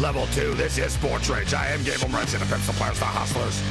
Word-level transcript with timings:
Level 0.00 0.26
two, 0.28 0.54
this 0.54 0.78
is 0.78 0.94
Sports 0.94 1.28
Rage. 1.28 1.52
I 1.52 1.66
am 1.66 1.82
Gabe 1.84 1.98
Morency, 1.98 2.38
the 2.38 2.46
Pimps, 2.46 2.66
the 2.66 2.72
Players, 2.72 2.98
the 2.98 3.04
Hustlers. 3.04 3.62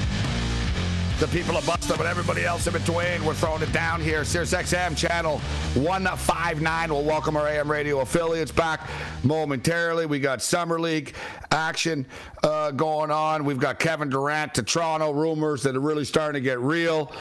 The 1.19 1.27
people 1.35 1.57
of 1.57 1.65
Buster, 1.65 1.95
but 1.97 2.05
everybody 2.05 2.45
else 2.45 2.67
in 2.67 2.73
between. 2.73 3.25
We're 3.25 3.33
throwing 3.33 3.63
it 3.63 3.73
down 3.73 3.99
here. 3.99 4.23
Sirius 4.23 4.53
XM 4.53 4.95
channel 4.95 5.39
159 5.73 6.93
We'll 6.93 7.03
welcome 7.03 7.35
our 7.35 7.47
AM 7.47 7.69
radio 7.69 8.01
affiliates 8.01 8.51
back 8.51 8.87
momentarily. 9.23 10.05
We 10.05 10.19
got 10.19 10.43
Summer 10.43 10.79
League 10.79 11.15
action 11.49 12.05
uh, 12.43 12.69
going 12.71 13.09
on. 13.09 13.43
We've 13.43 13.59
got 13.59 13.79
Kevin 13.79 14.09
Durant 14.09 14.53
to 14.53 14.61
Toronto 14.61 15.11
rumors 15.11 15.63
that 15.63 15.75
are 15.75 15.81
really 15.81 16.05
starting 16.05 16.39
to 16.39 16.47
get 16.47 16.59
real 16.59 17.11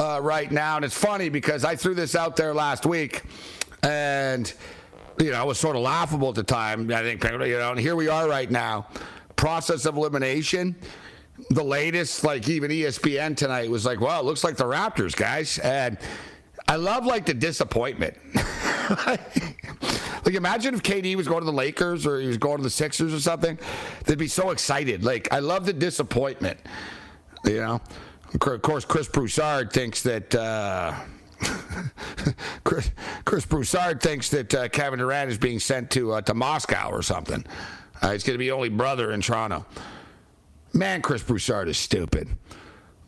uh, 0.00 0.18
right 0.20 0.50
now. 0.50 0.74
And 0.74 0.84
it's 0.84 0.98
funny 0.98 1.28
because 1.28 1.64
I 1.64 1.76
threw 1.76 1.94
this 1.94 2.16
out 2.16 2.34
there 2.34 2.52
last 2.52 2.84
week 2.84 3.22
and 3.84 4.52
you 5.18 5.30
know, 5.30 5.46
was 5.46 5.58
sort 5.58 5.76
of 5.76 5.82
laughable 5.82 6.28
at 6.28 6.34
the 6.34 6.42
time. 6.42 6.90
I 6.92 7.02
think, 7.02 7.22
you 7.24 7.38
know, 7.38 7.70
and 7.70 7.80
here 7.80 7.96
we 7.96 8.08
are 8.08 8.28
right 8.28 8.50
now. 8.50 8.86
Process 9.36 9.84
of 9.84 9.96
elimination. 9.96 10.76
The 11.50 11.62
latest, 11.62 12.24
like 12.24 12.48
even 12.48 12.70
ESPN 12.70 13.36
tonight 13.36 13.70
was 13.70 13.84
like, 13.84 14.00
well, 14.00 14.20
it 14.20 14.24
looks 14.24 14.42
like 14.42 14.56
the 14.56 14.64
Raptors, 14.64 15.14
guys. 15.14 15.58
And 15.58 15.98
I 16.68 16.76
love 16.76 17.04
like 17.04 17.26
the 17.26 17.34
disappointment. 17.34 18.16
like 19.06 20.34
imagine 20.34 20.74
if 20.74 20.82
KD 20.82 21.14
was 21.14 21.28
going 21.28 21.40
to 21.40 21.46
the 21.46 21.52
Lakers 21.52 22.06
or 22.06 22.20
he 22.20 22.26
was 22.26 22.38
going 22.38 22.56
to 22.56 22.62
the 22.62 22.70
Sixers 22.70 23.12
or 23.12 23.20
something. 23.20 23.58
They'd 24.04 24.18
be 24.18 24.28
so 24.28 24.50
excited. 24.50 25.04
Like 25.04 25.32
I 25.32 25.40
love 25.40 25.66
the 25.66 25.72
disappointment. 25.72 26.58
You 27.44 27.60
know, 27.60 27.80
of 28.32 28.62
course, 28.62 28.84
Chris 28.84 29.08
Broussard 29.08 29.72
thinks 29.72 30.02
that. 30.02 30.34
Uh, 30.34 30.94
Chris, 32.64 32.90
Chris 33.24 33.46
Broussard 33.46 34.00
thinks 34.00 34.30
that 34.30 34.54
uh, 34.54 34.68
Kevin 34.68 34.98
Durant 34.98 35.30
is 35.30 35.38
being 35.38 35.58
sent 35.58 35.90
to 35.92 36.12
uh, 36.12 36.20
to 36.22 36.34
Moscow 36.34 36.90
or 36.90 37.02
something. 37.02 37.44
Uh, 38.02 38.12
he's 38.12 38.24
going 38.24 38.34
to 38.34 38.38
be 38.38 38.50
only 38.50 38.68
brother 38.68 39.12
in 39.12 39.20
Toronto. 39.20 39.66
Man, 40.72 41.02
Chris 41.02 41.22
Broussard 41.22 41.68
is 41.68 41.78
stupid. 41.78 42.28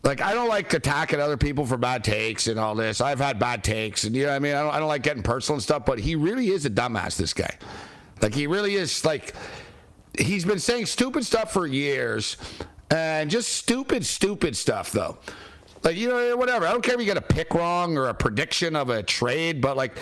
Like 0.04 0.20
I 0.20 0.32
don't 0.32 0.48
like 0.48 0.72
attacking 0.72 1.20
other 1.20 1.36
people 1.36 1.66
for 1.66 1.76
bad 1.76 2.04
takes 2.04 2.46
and 2.46 2.58
all 2.58 2.74
this. 2.74 3.00
I've 3.00 3.18
had 3.18 3.38
bad 3.38 3.64
takes, 3.64 4.04
and 4.04 4.14
you 4.14 4.26
know 4.26 4.34
I 4.34 4.38
mean. 4.38 4.54
I 4.54 4.62
don't, 4.62 4.74
I 4.74 4.78
don't 4.78 4.88
like 4.88 5.02
getting 5.02 5.22
personal 5.22 5.56
and 5.56 5.62
stuff, 5.62 5.84
but 5.84 5.98
he 5.98 6.14
really 6.14 6.48
is 6.48 6.64
a 6.64 6.70
dumbass. 6.70 7.16
This 7.16 7.34
guy, 7.34 7.58
like 8.22 8.32
he 8.32 8.46
really 8.46 8.76
is. 8.76 9.04
Like 9.04 9.34
he's 10.16 10.44
been 10.44 10.60
saying 10.60 10.86
stupid 10.86 11.26
stuff 11.26 11.52
for 11.52 11.66
years, 11.66 12.36
and 12.90 13.28
just 13.28 13.48
stupid, 13.50 14.06
stupid 14.06 14.56
stuff 14.56 14.92
though. 14.92 15.18
Like, 15.82 15.96
you 15.96 16.08
know, 16.08 16.36
whatever. 16.36 16.66
I 16.66 16.72
don't 16.72 16.82
care 16.82 16.94
if 16.94 17.00
you 17.00 17.06
get 17.06 17.16
a 17.16 17.22
pick 17.22 17.54
wrong 17.54 17.96
or 17.96 18.08
a 18.08 18.14
prediction 18.14 18.76
of 18.76 18.90
a 18.90 19.02
trade, 19.02 19.60
but 19.60 19.76
like 19.76 19.96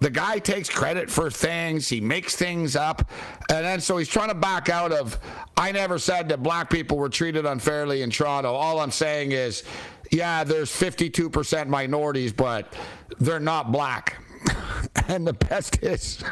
the 0.00 0.10
guy 0.10 0.38
takes 0.38 0.68
credit 0.68 1.10
for 1.10 1.30
things. 1.30 1.88
He 1.88 2.00
makes 2.00 2.36
things 2.36 2.76
up. 2.76 3.10
And 3.50 3.64
then 3.64 3.80
so 3.80 3.96
he's 3.96 4.08
trying 4.08 4.28
to 4.28 4.34
back 4.34 4.68
out 4.68 4.92
of, 4.92 5.18
I 5.56 5.72
never 5.72 5.98
said 5.98 6.28
that 6.28 6.42
black 6.42 6.70
people 6.70 6.96
were 6.96 7.08
treated 7.08 7.46
unfairly 7.46 8.02
in 8.02 8.10
Toronto. 8.10 8.52
All 8.52 8.80
I'm 8.80 8.90
saying 8.90 9.32
is, 9.32 9.64
yeah, 10.10 10.44
there's 10.44 10.70
52% 10.70 11.66
minorities, 11.66 12.32
but 12.32 12.72
they're 13.18 13.40
not 13.40 13.72
black. 13.72 14.16
and 15.08 15.26
the 15.26 15.32
best 15.32 15.82
is, 15.82 16.22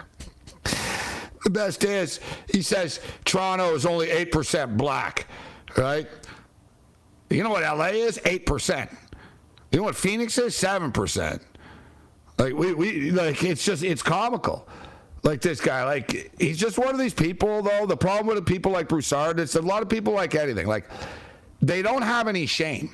the 1.45 1.51
best 1.51 1.84
is, 1.84 2.21
he 2.53 2.63
says 2.63 3.01
Toronto 3.25 3.75
is 3.75 3.84
only 3.84 4.09
8% 4.09 4.77
black, 4.77 5.27
right? 5.77 6.07
You 7.31 7.43
know 7.43 7.51
what 7.51 7.63
LA 7.63 7.87
is? 7.87 8.19
8%. 8.19 8.97
You 9.73 9.79
know 9.79 9.85
what 9.85 9.97
Phoenix 9.97 10.39
is? 10.39 10.55
7%. 10.55 11.41
Like 12.39 12.55
we, 12.55 12.75
we 12.75 13.11
like 13.11 13.43
it's 13.43 13.65
just 13.65 13.83
it's 13.83 14.03
comical. 14.03 14.69
Like 15.23 15.41
this 15.41 15.61
guy, 15.61 15.85
like 15.85 16.31
he's 16.39 16.59
just 16.59 16.79
one 16.79 16.91
of 16.91 16.99
these 16.99 17.15
people 17.15 17.63
though. 17.63 17.87
The 17.87 17.97
problem 17.97 18.35
with 18.35 18.45
people 18.47 18.73
like 18.73 18.89
Broussard, 18.89 19.41
it's 19.41 19.55
a 19.55 19.63
lot 19.63 19.83
of 19.83 19.89
people 19.89 20.13
like 20.13 20.35
anything. 20.35 20.67
Like 20.67 20.89
they 21.63 21.83
don't 21.83 22.03
have 22.03 22.29
any 22.29 22.47
shame. 22.47 22.91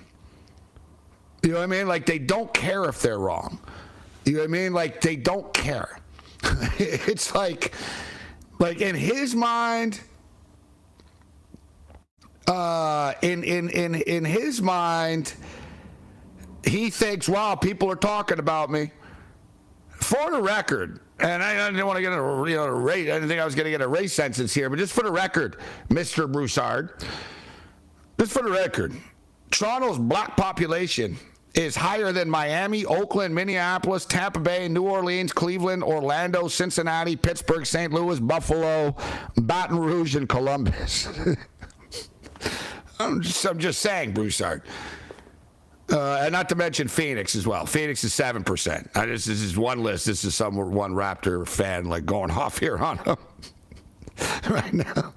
You 1.43 1.50
know 1.50 1.59
what 1.59 1.64
I 1.64 1.66
mean? 1.66 1.88
Like 1.88 2.06
they 2.06 2.19
don't 2.20 2.54
care 2.54 2.84
if 2.84 3.03
they're 3.03 3.19
wrong. 3.19 3.59
You 4.25 4.34
know 4.34 4.38
what 4.41 4.44
I 4.44 4.53
mean? 4.53 4.72
Like 4.72 5.00
they 5.00 5.16
don't 5.16 5.53
care. 5.53 5.99
it's 6.78 7.34
like 7.34 7.75
like 8.60 8.81
in 8.81 8.94
his 8.94 9.34
mind, 9.34 10.00
uh, 12.47 13.14
in 13.22 13.44
in 13.44 13.69
in 13.70 13.94
in 13.94 14.25
his 14.25 14.60
mind, 14.60 15.34
he 16.64 16.91
thinks, 16.91 17.28
"Wow, 17.28 17.54
people 17.54 17.91
are 17.91 17.97
talking 17.97 18.38
about 18.38 18.70
me." 18.70 18.91
For 19.94 20.32
the 20.32 20.42
record, 20.42 20.98
and 21.20 21.42
I, 21.42 21.64
I 21.64 21.70
didn't 21.70 21.86
want 21.86 21.97
to 21.97 22.02
get 22.02 22.12
a 22.12 22.16
you 22.16 22.56
know 22.56 22.64
a 22.64 22.72
race. 22.72 23.08
I 23.08 23.14
didn't 23.14 23.28
think 23.28 23.41
I 23.41 23.44
was 23.44 23.54
going 23.54 23.66
to 23.66 23.70
get 23.70 23.81
a 23.81 23.88
race 23.88 24.12
sentence 24.12 24.52
here, 24.52 24.69
but 24.69 24.78
just 24.78 24.92
for 24.92 25.04
the 25.04 25.12
record, 25.12 25.58
Mister 25.88 26.26
Broussard, 26.26 27.04
just 28.19 28.32
for 28.32 28.42
the 28.42 28.50
record, 28.50 28.92
Toronto's 29.50 29.98
black 29.98 30.36
population 30.36 31.16
is 31.54 31.76
higher 31.76 32.12
than 32.12 32.28
Miami, 32.31 32.84
Oakland, 32.86 33.34
Minneapolis, 33.34 34.04
Tampa 34.06 34.41
Bay, 34.41 34.69
New 34.69 34.84
Orleans, 34.84 35.32
Cleveland, 35.32 35.84
Orlando, 35.84 36.48
Cincinnati, 36.48 37.14
Pittsburgh, 37.14 37.66
St. 37.66 37.92
Louis, 37.92 38.19
Buffalo, 38.20 38.97
Baton 39.36 39.78
Rouge, 39.78 40.16
and 40.16 40.28
Columbus. 40.28 41.08
I'm 42.98 43.20
just, 43.20 43.44
I'm 43.44 43.58
just 43.58 43.80
saying, 43.80 44.12
Broussard. 44.12 44.62
Uh, 45.91 46.20
and 46.22 46.32
not 46.32 46.48
to 46.48 46.54
mention 46.54 46.88
Phoenix 46.88 47.34
as 47.34 47.47
well. 47.47 47.66
Phoenix 47.66 48.03
is 48.04 48.14
seven 48.14 48.44
percent. 48.44 48.92
This, 48.94 49.25
this 49.26 49.42
is 49.42 49.56
one 49.56 49.82
list. 49.82 50.06
This 50.06 50.25
is 50.25 50.34
some 50.34 50.56
one 50.56 50.92
Raptor 50.92 51.47
fan 51.47 51.86
like 51.86 52.06
going 52.06 52.31
off 52.31 52.58
here 52.58 52.78
on 52.78 52.98
them 52.98 53.19
right 54.50 54.72
now. 54.72 55.12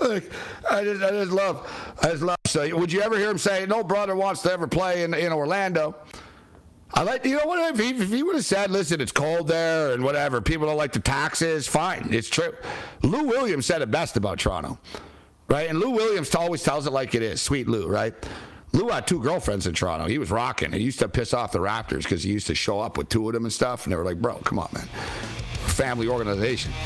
I 0.00 0.84
just, 0.84 1.02
I 1.02 1.10
just 1.10 1.32
love, 1.32 1.96
I 2.02 2.10
just 2.10 2.22
love. 2.22 2.36
So, 2.46 2.76
would 2.76 2.92
you 2.92 3.02
ever 3.02 3.16
hear 3.18 3.30
him 3.30 3.38
say, 3.38 3.66
"No 3.66 3.84
brother 3.84 4.16
wants 4.16 4.42
to 4.42 4.52
ever 4.52 4.66
play 4.66 5.02
in 5.04 5.14
in 5.14 5.32
Orlando"? 5.32 5.94
I 6.94 7.02
like, 7.02 7.24
you 7.24 7.38
know 7.38 7.46
what? 7.46 7.74
If 7.74 7.80
he, 7.80 8.02
if 8.02 8.10
he 8.10 8.22
would 8.22 8.34
have 8.36 8.44
said, 8.44 8.70
"Listen, 8.70 9.00
it's 9.00 9.12
cold 9.12 9.48
there 9.48 9.92
and 9.92 10.04
whatever, 10.04 10.40
people 10.40 10.66
don't 10.66 10.76
like 10.76 10.92
the 10.92 11.00
taxes," 11.00 11.66
fine, 11.66 12.08
it's 12.12 12.28
true. 12.28 12.52
Lou 13.02 13.24
Williams 13.24 13.66
said 13.66 13.82
it 13.82 13.90
best 13.90 14.16
about 14.16 14.38
Toronto, 14.38 14.78
right? 15.52 15.68
And 15.68 15.78
Lou 15.78 15.90
Williams 15.90 16.34
always 16.34 16.62
tells 16.62 16.86
it 16.86 16.94
like 16.94 17.14
it 17.14 17.22
is. 17.22 17.42
Sweet 17.42 17.68
Lou, 17.68 17.86
right? 17.86 18.14
Lou 18.72 18.88
had 18.88 19.06
two 19.06 19.20
girlfriends 19.20 19.66
in 19.66 19.74
Toronto. 19.74 20.06
He 20.06 20.16
was 20.16 20.30
rocking. 20.30 20.72
He 20.72 20.80
used 20.80 20.98
to 21.00 21.08
piss 21.08 21.34
off 21.34 21.52
the 21.52 21.58
Raptors 21.58 22.04
because 22.04 22.22
he 22.22 22.32
used 22.32 22.46
to 22.46 22.54
show 22.54 22.80
up 22.80 22.96
with 22.96 23.10
two 23.10 23.28
of 23.28 23.34
them 23.34 23.44
and 23.44 23.52
stuff. 23.52 23.84
And 23.84 23.92
they 23.92 23.96
were 23.96 24.04
like, 24.04 24.16
bro, 24.16 24.36
come 24.36 24.58
on, 24.58 24.70
man. 24.72 24.86
Family 25.66 26.08
organization. 26.08 26.72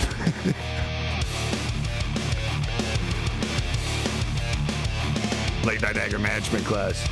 Late 5.64 5.82
night 5.82 5.96
anger 5.96 6.18
management 6.18 6.64
class. 6.64 7.08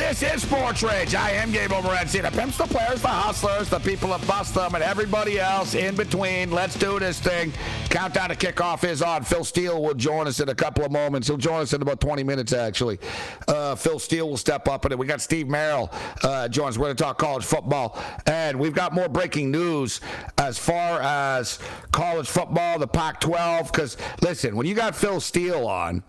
This 0.00 0.22
is 0.22 0.42
Sports 0.42 0.82
Rage. 0.82 1.14
I 1.14 1.32
am 1.32 1.52
Gabe 1.52 1.70
Morency. 1.70 2.22
The 2.22 2.30
pimps, 2.30 2.56
the 2.56 2.64
players, 2.64 3.02
the 3.02 3.08
hustlers, 3.08 3.68
the 3.68 3.78
people 3.80 4.08
that 4.08 4.26
bust 4.26 4.54
them, 4.54 4.74
and 4.74 4.82
everybody 4.82 5.38
else 5.38 5.74
in 5.74 5.94
between. 5.94 6.50
Let's 6.50 6.74
do 6.74 6.98
this 6.98 7.20
thing. 7.20 7.52
Countdown 7.90 8.30
to 8.30 8.34
kickoff 8.34 8.82
is 8.82 9.02
on. 9.02 9.24
Phil 9.24 9.44
Steele 9.44 9.80
will 9.80 9.94
join 9.94 10.26
us 10.26 10.40
in 10.40 10.48
a 10.48 10.54
couple 10.54 10.86
of 10.86 10.90
moments. 10.90 11.28
He'll 11.28 11.36
join 11.36 11.60
us 11.60 11.74
in 11.74 11.82
about 11.82 12.00
20 12.00 12.24
minutes, 12.24 12.54
actually. 12.54 12.98
Uh, 13.46 13.74
Phil 13.74 13.98
Steele 13.98 14.28
will 14.28 14.38
step 14.38 14.68
up 14.68 14.86
and. 14.86 14.98
We 14.98 15.06
got 15.06 15.20
Steve 15.20 15.48
Merrill 15.48 15.90
uh, 16.22 16.48
joins. 16.48 16.78
We're 16.78 16.86
going 16.86 16.96
to 16.96 17.04
talk 17.04 17.18
college 17.18 17.44
football. 17.44 18.02
And 18.26 18.58
we've 18.58 18.74
got 18.74 18.94
more 18.94 19.08
breaking 19.08 19.50
news 19.50 20.00
as 20.38 20.58
far 20.58 21.00
as 21.02 21.58
college 21.92 22.26
football, 22.26 22.78
the 22.78 22.88
Pac 22.88 23.20
12. 23.20 23.70
Because, 23.70 23.98
listen, 24.22 24.56
when 24.56 24.66
you 24.66 24.74
got 24.74 24.96
Phil 24.96 25.20
Steele 25.20 25.66
on, 25.66 26.02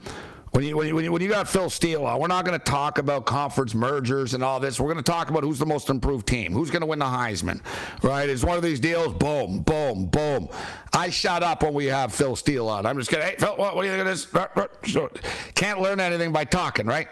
when 0.52 0.66
you, 0.66 0.76
when 0.76 0.88
you, 0.88 0.96
when 0.96 1.04
you, 1.06 1.12
when 1.14 1.22
you 1.22 1.30
got 1.30 1.48
Phil 1.48 1.70
Steele 1.70 2.06
on, 2.06 2.20
we're 2.20 2.28
not 2.28 2.44
going 2.44 2.60
to 2.60 2.64
talk 2.64 2.98
about 2.98 3.26
conference 3.26 3.74
mergers 3.74 4.34
and 4.34 4.44
all 4.44 4.60
this. 4.60 4.80
We're 4.80 4.92
going 4.92 5.04
to 5.04 5.12
talk 5.12 5.30
about 5.30 5.44
who's 5.44 5.60
the 5.60 5.66
most 5.66 5.90
improved 5.90 6.28
team, 6.28 6.52
who's 6.52 6.70
going 6.70 6.82
to 6.82 6.88
win 6.88 7.00
the 7.00 7.06
Heisman, 7.06 7.62
right? 8.04 8.28
It's 8.28 8.44
one 8.44 8.58
of 8.58 8.64
these 8.64 8.80
deals. 8.80 9.14
Boom, 9.14 9.60
boom, 9.60 10.08
boom. 10.08 10.50
I 10.92 11.10
shut 11.10 11.42
up 11.42 11.64
when 11.64 11.74
we 11.74 11.86
have 11.86 12.14
Phil 12.14 12.36
Steele 12.36 12.68
on. 12.68 12.86
I'm 12.86 12.98
just 12.98 13.10
kidding. 13.10 13.26
Hey, 13.26 13.36
Phil, 13.38 13.56
what, 13.56 13.76
what 13.76 13.84
do 13.84 13.88
you 13.88 13.96
think 13.96 14.08
of 14.08 14.92
this? 14.92 15.54
Can't 15.56 15.80
learn 15.80 16.02
anything 16.02 16.34
by 16.34 16.44
talking, 16.44 16.86
right? 16.86 17.08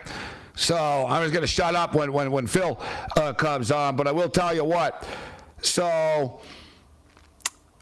So 0.55 0.75
I'm 1.07 1.21
just 1.23 1.33
going 1.33 1.43
to 1.43 1.47
shut 1.47 1.75
up 1.75 1.95
when 1.95 2.11
when 2.11 2.31
when 2.31 2.45
Phil 2.45 2.77
uh, 3.15 3.31
comes 3.31 3.71
on. 3.71 3.95
But 3.95 4.07
I 4.07 4.11
will 4.11 4.27
tell 4.27 4.53
you 4.53 4.65
what. 4.65 5.07
So 5.61 6.41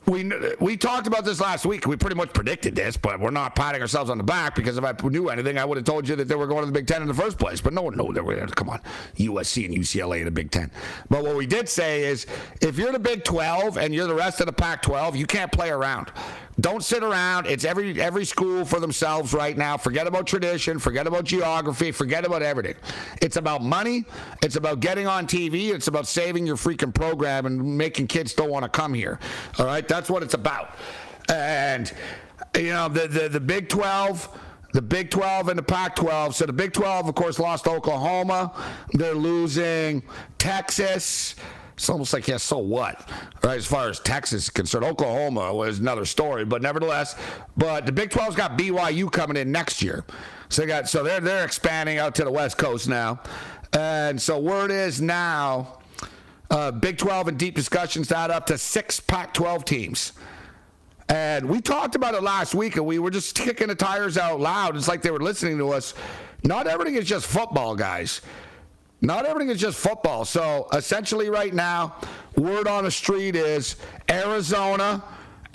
we 0.08 0.32
we 0.60 0.78
talked 0.78 1.06
about 1.06 1.26
this 1.26 1.42
last 1.42 1.66
week. 1.66 1.86
We 1.86 1.98
pretty 1.98 2.16
much 2.16 2.32
predicted 2.34 2.76
this, 2.76 2.96
but 2.96 3.20
we're 3.20 3.30
not 3.30 3.56
patting 3.56 3.82
ourselves 3.82 4.10
on 4.10 4.18
the 4.18 4.24
back 4.24 4.56
because 4.56 4.78
if 4.78 4.84
I 4.84 4.94
knew 5.08 5.30
anything, 5.30 5.58
I 5.58 5.66
would 5.66 5.78
have 5.78 5.86
told 5.86 6.08
you 6.08 6.16
that 6.16 6.28
they 6.28 6.36
were 6.36 6.48
going 6.48 6.62
to 6.62 6.66
the 6.66 6.72
Big 6.72 6.88
Ten 6.88 7.02
in 7.02 7.08
the 7.08 7.14
first 7.14 7.38
place. 7.38 7.60
But 7.60 7.74
no 7.74 7.82
one 7.82 7.98
knew 7.98 8.14
they 8.14 8.22
were. 8.22 8.36
There. 8.36 8.48
Come 8.48 8.70
on, 8.70 8.80
USC 9.18 9.66
and 9.66 9.76
UCLA 9.76 10.20
in 10.20 10.26
the 10.26 10.32
Big 10.32 10.50
Ten. 10.50 10.72
But 11.10 11.24
what 11.24 11.36
we 11.36 11.46
did 11.46 11.68
say 11.68 12.06
is, 12.06 12.26
if 12.62 12.78
you're 12.78 12.92
the 12.92 13.00
Big 13.00 13.24
12 13.24 13.78
and 13.78 13.94
you're 13.94 14.08
the 14.08 14.16
rest 14.16 14.40
of 14.40 14.46
the 14.46 14.54
Pac-12, 14.54 15.18
you 15.18 15.26
can't 15.26 15.52
play 15.52 15.70
around. 15.70 16.12
Don't 16.60 16.84
sit 16.84 17.04
around. 17.04 17.46
It's 17.46 17.66
every 17.66 18.02
every 18.02 18.26
school 18.26 18.66
for 18.66 18.80
themselves 18.80 19.32
right 19.32 19.56
now. 19.56 19.78
Forget 19.78 20.08
about 20.08 20.26
tradition. 20.26 20.80
Forget 20.80 21.06
about 21.06 21.24
geography. 21.24 21.92
Forget 21.92 22.26
about 22.26 22.42
everything. 22.42 22.76
It's 23.22 23.38
about 23.38 23.64
money. 23.64 24.06
It's 24.42 24.56
about 24.56 24.80
getting 24.80 25.06
on 25.06 25.28
TV. 25.28 25.72
It's 25.72 25.88
about 25.88 26.08
saving 26.08 26.48
your 26.48 26.56
freaking 26.56 26.94
program 26.94 27.46
and 27.46 27.78
making 27.78 28.08
kids 28.08 28.34
don't 28.34 28.50
want 28.50 28.64
to 28.64 28.70
come 28.70 28.96
here. 28.96 29.20
All 29.60 29.68
right, 29.68 29.88
that's 29.88 30.10
what 30.10 30.24
it's 30.24 30.34
about. 30.34 30.76
And 31.30 31.94
you 32.56 32.72
know 32.72 32.90
the 32.90 33.08
the, 33.08 33.30
the 33.30 33.40
Big 33.40 33.70
12 33.70 34.28
the 34.74 34.82
Big 34.82 35.10
12 35.10 35.50
and 35.50 35.58
the 35.58 35.64
Pac 35.64 35.96
12. 35.96 36.36
So 36.36 36.46
the 36.46 36.54
Big 36.54 36.74
12, 36.74 37.08
of 37.08 37.16
course, 37.16 37.40
lost 37.40 37.68
Oklahoma. 37.68 38.54
They're 38.94 39.16
losing 39.16 40.04
Texas. 40.38 41.36
It's 41.78 41.90
almost 41.90 42.12
like, 42.12 42.28
yeah, 42.28 42.38
so 42.38 42.58
what? 42.58 43.08
Right, 43.44 43.58
as 43.58 43.68
far 43.68 43.88
as 43.88 44.00
Texas 44.00 44.46
is 44.46 44.50
concerned, 44.50 44.84
Oklahoma 44.84 45.54
was 45.54 45.78
another 45.78 46.06
story, 46.06 46.44
but 46.44 46.64
nevertheless, 46.64 47.16
but 47.56 47.86
the 47.86 47.92
Big 47.92 48.10
12's 48.10 48.36
got 48.36 48.58
BYU 48.58 49.12
coming 49.12 49.38
in 49.38 49.52
next 49.52 49.84
year. 49.84 50.04
So 50.50 50.64
they 50.64 50.68
got 50.68 50.90
so 50.90 51.04
they're 51.04 51.20
they're 51.20 51.46
expanding 51.46 52.00
out 52.00 52.16
to 52.16 52.24
the 52.24 52.32
West 52.32 52.58
Coast 52.58 52.88
now. 52.88 53.20
And 53.74 54.20
so 54.20 54.40
word 54.40 54.72
is 54.72 55.02
now 55.02 55.80
uh, 56.50 56.72
Big 56.72 56.98
12 56.98 57.28
and 57.28 57.38
deep 57.38 57.54
discussions 57.54 58.12
add 58.12 58.32
up 58.32 58.48
to 58.48 58.58
six 58.58 59.00
Pac 59.00 59.34
12 59.36 59.64
teams. 59.64 60.14
And 61.10 61.48
we 61.48 61.62
talked 61.62 61.96
about 61.96 62.16
it 62.16 62.24
last 62.24 62.56
week, 62.56 62.76
and 62.76 62.86
we 62.86 62.98
were 62.98 63.12
just 63.12 63.36
kicking 63.36 63.68
the 63.68 63.76
tires 63.76 64.18
out 64.18 64.40
loud. 64.40 64.76
It's 64.76 64.88
like 64.88 65.02
they 65.04 65.12
were 65.12 65.22
listening 65.22 65.58
to 65.60 65.72
us. 65.74 65.94
Not 66.44 66.66
everything 66.68 66.96
is 66.96 67.06
just 67.06 67.28
football, 67.28 67.76
guys. 67.76 68.22
Not 69.02 69.26
everything 69.26 69.50
is 69.50 69.60
just 69.60 69.78
football. 69.78 70.26
So 70.26 70.68
essentially, 70.74 71.30
right 71.30 71.54
now, 71.54 71.96
word 72.36 72.68
on 72.68 72.84
the 72.84 72.92
street 72.92 73.36
is 73.36 73.76
Arizona, 74.10 75.04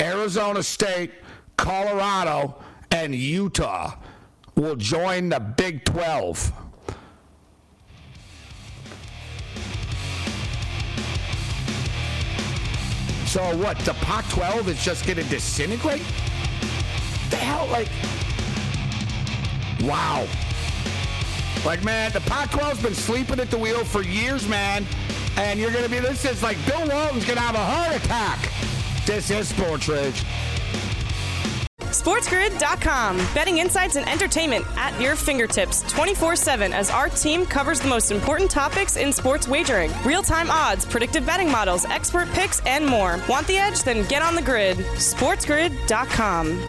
Arizona 0.00 0.62
State, 0.62 1.10
Colorado, 1.56 2.62
and 2.90 3.14
Utah 3.14 3.94
will 4.54 4.76
join 4.76 5.28
the 5.28 5.40
Big 5.40 5.84
12. 5.84 6.52
So 13.26 13.40
what? 13.56 13.78
The 13.78 13.94
Pac 13.94 14.28
12 14.28 14.68
is 14.68 14.84
just 14.84 15.06
going 15.06 15.16
to 15.16 15.24
disintegrate? 15.24 16.02
The 17.30 17.36
hell, 17.36 17.66
like. 17.68 17.88
Wow. 19.88 20.28
Like, 21.64 21.84
man, 21.84 22.10
the 22.12 22.20
Pac 22.20 22.50
12's 22.50 22.82
been 22.82 22.94
sleeping 22.94 23.38
at 23.38 23.50
the 23.50 23.58
wheel 23.58 23.84
for 23.84 24.02
years, 24.02 24.48
man. 24.48 24.84
And 25.36 25.58
you're 25.60 25.70
going 25.70 25.84
to 25.84 25.90
be, 25.90 26.00
this 26.00 26.24
is 26.24 26.42
like 26.42 26.56
Bill 26.66 26.86
Walton's 26.88 27.24
going 27.24 27.36
to 27.36 27.42
have 27.42 27.54
a 27.54 27.58
heart 27.58 27.96
attack. 27.96 28.50
This 29.06 29.30
is 29.30 29.48
Sports 29.48 29.88
Rage. 29.88 30.24
SportsGrid.com. 31.92 33.16
Betting 33.34 33.58
insights 33.58 33.96
and 33.96 34.08
entertainment 34.08 34.64
at 34.76 34.98
your 35.00 35.14
fingertips 35.14 35.82
24 35.92 36.36
7 36.36 36.72
as 36.72 36.90
our 36.90 37.08
team 37.08 37.44
covers 37.44 37.80
the 37.80 37.88
most 37.88 38.10
important 38.10 38.50
topics 38.50 38.96
in 38.96 39.12
sports 39.12 39.46
wagering 39.46 39.92
real 40.04 40.22
time 40.22 40.50
odds, 40.50 40.86
predictive 40.86 41.26
betting 41.26 41.50
models, 41.50 41.84
expert 41.84 42.28
picks, 42.30 42.60
and 42.66 42.86
more. 42.86 43.20
Want 43.28 43.46
the 43.46 43.58
edge? 43.58 43.82
Then 43.82 44.06
get 44.08 44.22
on 44.22 44.34
the 44.34 44.42
grid. 44.42 44.78
SportsGrid.com. 44.78 46.68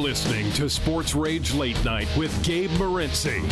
Listening 0.00 0.50
to 0.52 0.70
Sports 0.70 1.14
Rage 1.14 1.52
Late 1.52 1.84
Night 1.84 2.08
with 2.16 2.32
Gabe 2.42 2.70
Morency. 2.70 3.42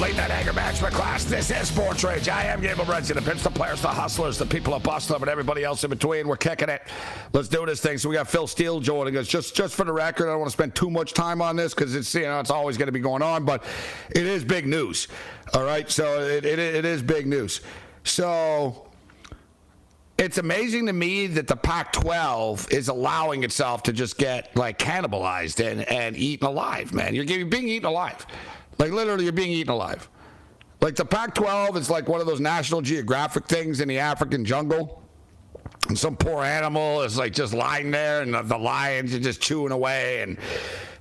Late 0.00 0.16
night 0.16 0.30
anger 0.30 0.52
management 0.52 0.92
class. 0.92 1.24
This 1.24 1.50
is 1.52 1.68
Sports 1.68 2.02
Rage. 2.02 2.28
I 2.28 2.44
am 2.46 2.60
Gabe 2.60 2.76
Morency. 2.76 3.14
The 3.14 3.22
pimps, 3.22 3.44
the 3.44 3.50
players, 3.50 3.80
the 3.82 3.88
hustlers, 3.88 4.36
the 4.36 4.44
people 4.44 4.74
of 4.74 4.82
Boston, 4.82 5.16
and 5.20 5.28
everybody 5.28 5.62
else 5.62 5.84
in 5.84 5.90
between. 5.90 6.26
We're 6.26 6.36
kicking 6.36 6.68
it. 6.68 6.82
Let's 7.32 7.48
do 7.48 7.64
this 7.66 7.80
thing. 7.80 7.98
So 7.98 8.08
we 8.08 8.16
got 8.16 8.28
Phil 8.28 8.48
Steele 8.48 8.80
joining 8.80 9.16
us. 9.16 9.28
Just, 9.28 9.54
just 9.54 9.76
for 9.76 9.84
the 9.84 9.92
record, 9.92 10.26
I 10.26 10.32
don't 10.32 10.40
want 10.40 10.50
to 10.50 10.56
spend 10.56 10.74
too 10.74 10.90
much 10.90 11.14
time 11.14 11.40
on 11.40 11.54
this 11.54 11.72
because 11.72 11.94
it's, 11.94 12.12
you 12.16 12.22
know, 12.22 12.40
it's 12.40 12.50
always 12.50 12.76
going 12.76 12.86
to 12.86 12.92
be 12.92 12.98
going 12.98 13.22
on, 13.22 13.44
but 13.44 13.62
it 14.10 14.26
is 14.26 14.44
big 14.44 14.66
news. 14.66 15.06
All 15.54 15.62
right, 15.62 15.88
so 15.88 16.20
it, 16.20 16.44
it, 16.44 16.58
it 16.58 16.84
is 16.84 17.00
big 17.00 17.28
news. 17.28 17.60
So 18.06 18.86
it's 20.16 20.38
amazing 20.38 20.86
to 20.86 20.92
me 20.92 21.26
that 21.26 21.46
the 21.46 21.56
Pac 21.56 21.92
12 21.92 22.72
is 22.72 22.88
allowing 22.88 23.44
itself 23.44 23.82
to 23.84 23.92
just 23.92 24.16
get 24.16 24.56
like 24.56 24.78
cannibalized 24.78 25.64
and, 25.64 25.82
and 25.88 26.16
eaten 26.16 26.46
alive, 26.46 26.94
man. 26.94 27.14
You're, 27.14 27.24
you're 27.24 27.46
being 27.46 27.68
eaten 27.68 27.86
alive. 27.86 28.24
Like 28.78 28.92
literally, 28.92 29.24
you're 29.24 29.32
being 29.32 29.50
eaten 29.50 29.72
alive. 29.72 30.08
Like 30.80 30.94
the 30.94 31.04
Pac 31.04 31.34
12 31.34 31.76
is 31.76 31.90
like 31.90 32.08
one 32.08 32.20
of 32.20 32.26
those 32.26 32.40
National 32.40 32.80
Geographic 32.80 33.46
things 33.46 33.80
in 33.80 33.88
the 33.88 33.98
African 33.98 34.44
jungle. 34.44 35.02
And 35.88 35.98
some 35.98 36.16
poor 36.16 36.44
animal 36.44 37.02
is 37.02 37.18
like 37.18 37.32
just 37.32 37.54
lying 37.54 37.90
there, 37.90 38.22
and 38.22 38.34
the, 38.34 38.42
the 38.42 38.58
lions 38.58 39.14
are 39.14 39.20
just 39.20 39.40
chewing 39.40 39.72
away, 39.72 40.22
and 40.22 40.38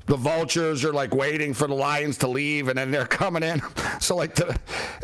the 0.05 0.15
vultures 0.15 0.85
are 0.85 0.93
like 0.93 1.13
waiting 1.15 1.53
for 1.53 1.67
the 1.67 1.73
lions 1.73 2.17
to 2.19 2.27
leave 2.27 2.67
and 2.67 2.77
then 2.77 2.91
they're 2.91 3.05
coming 3.05 3.43
in. 3.43 3.61
So 4.01 4.15
like 4.15 4.35
the, 4.35 4.55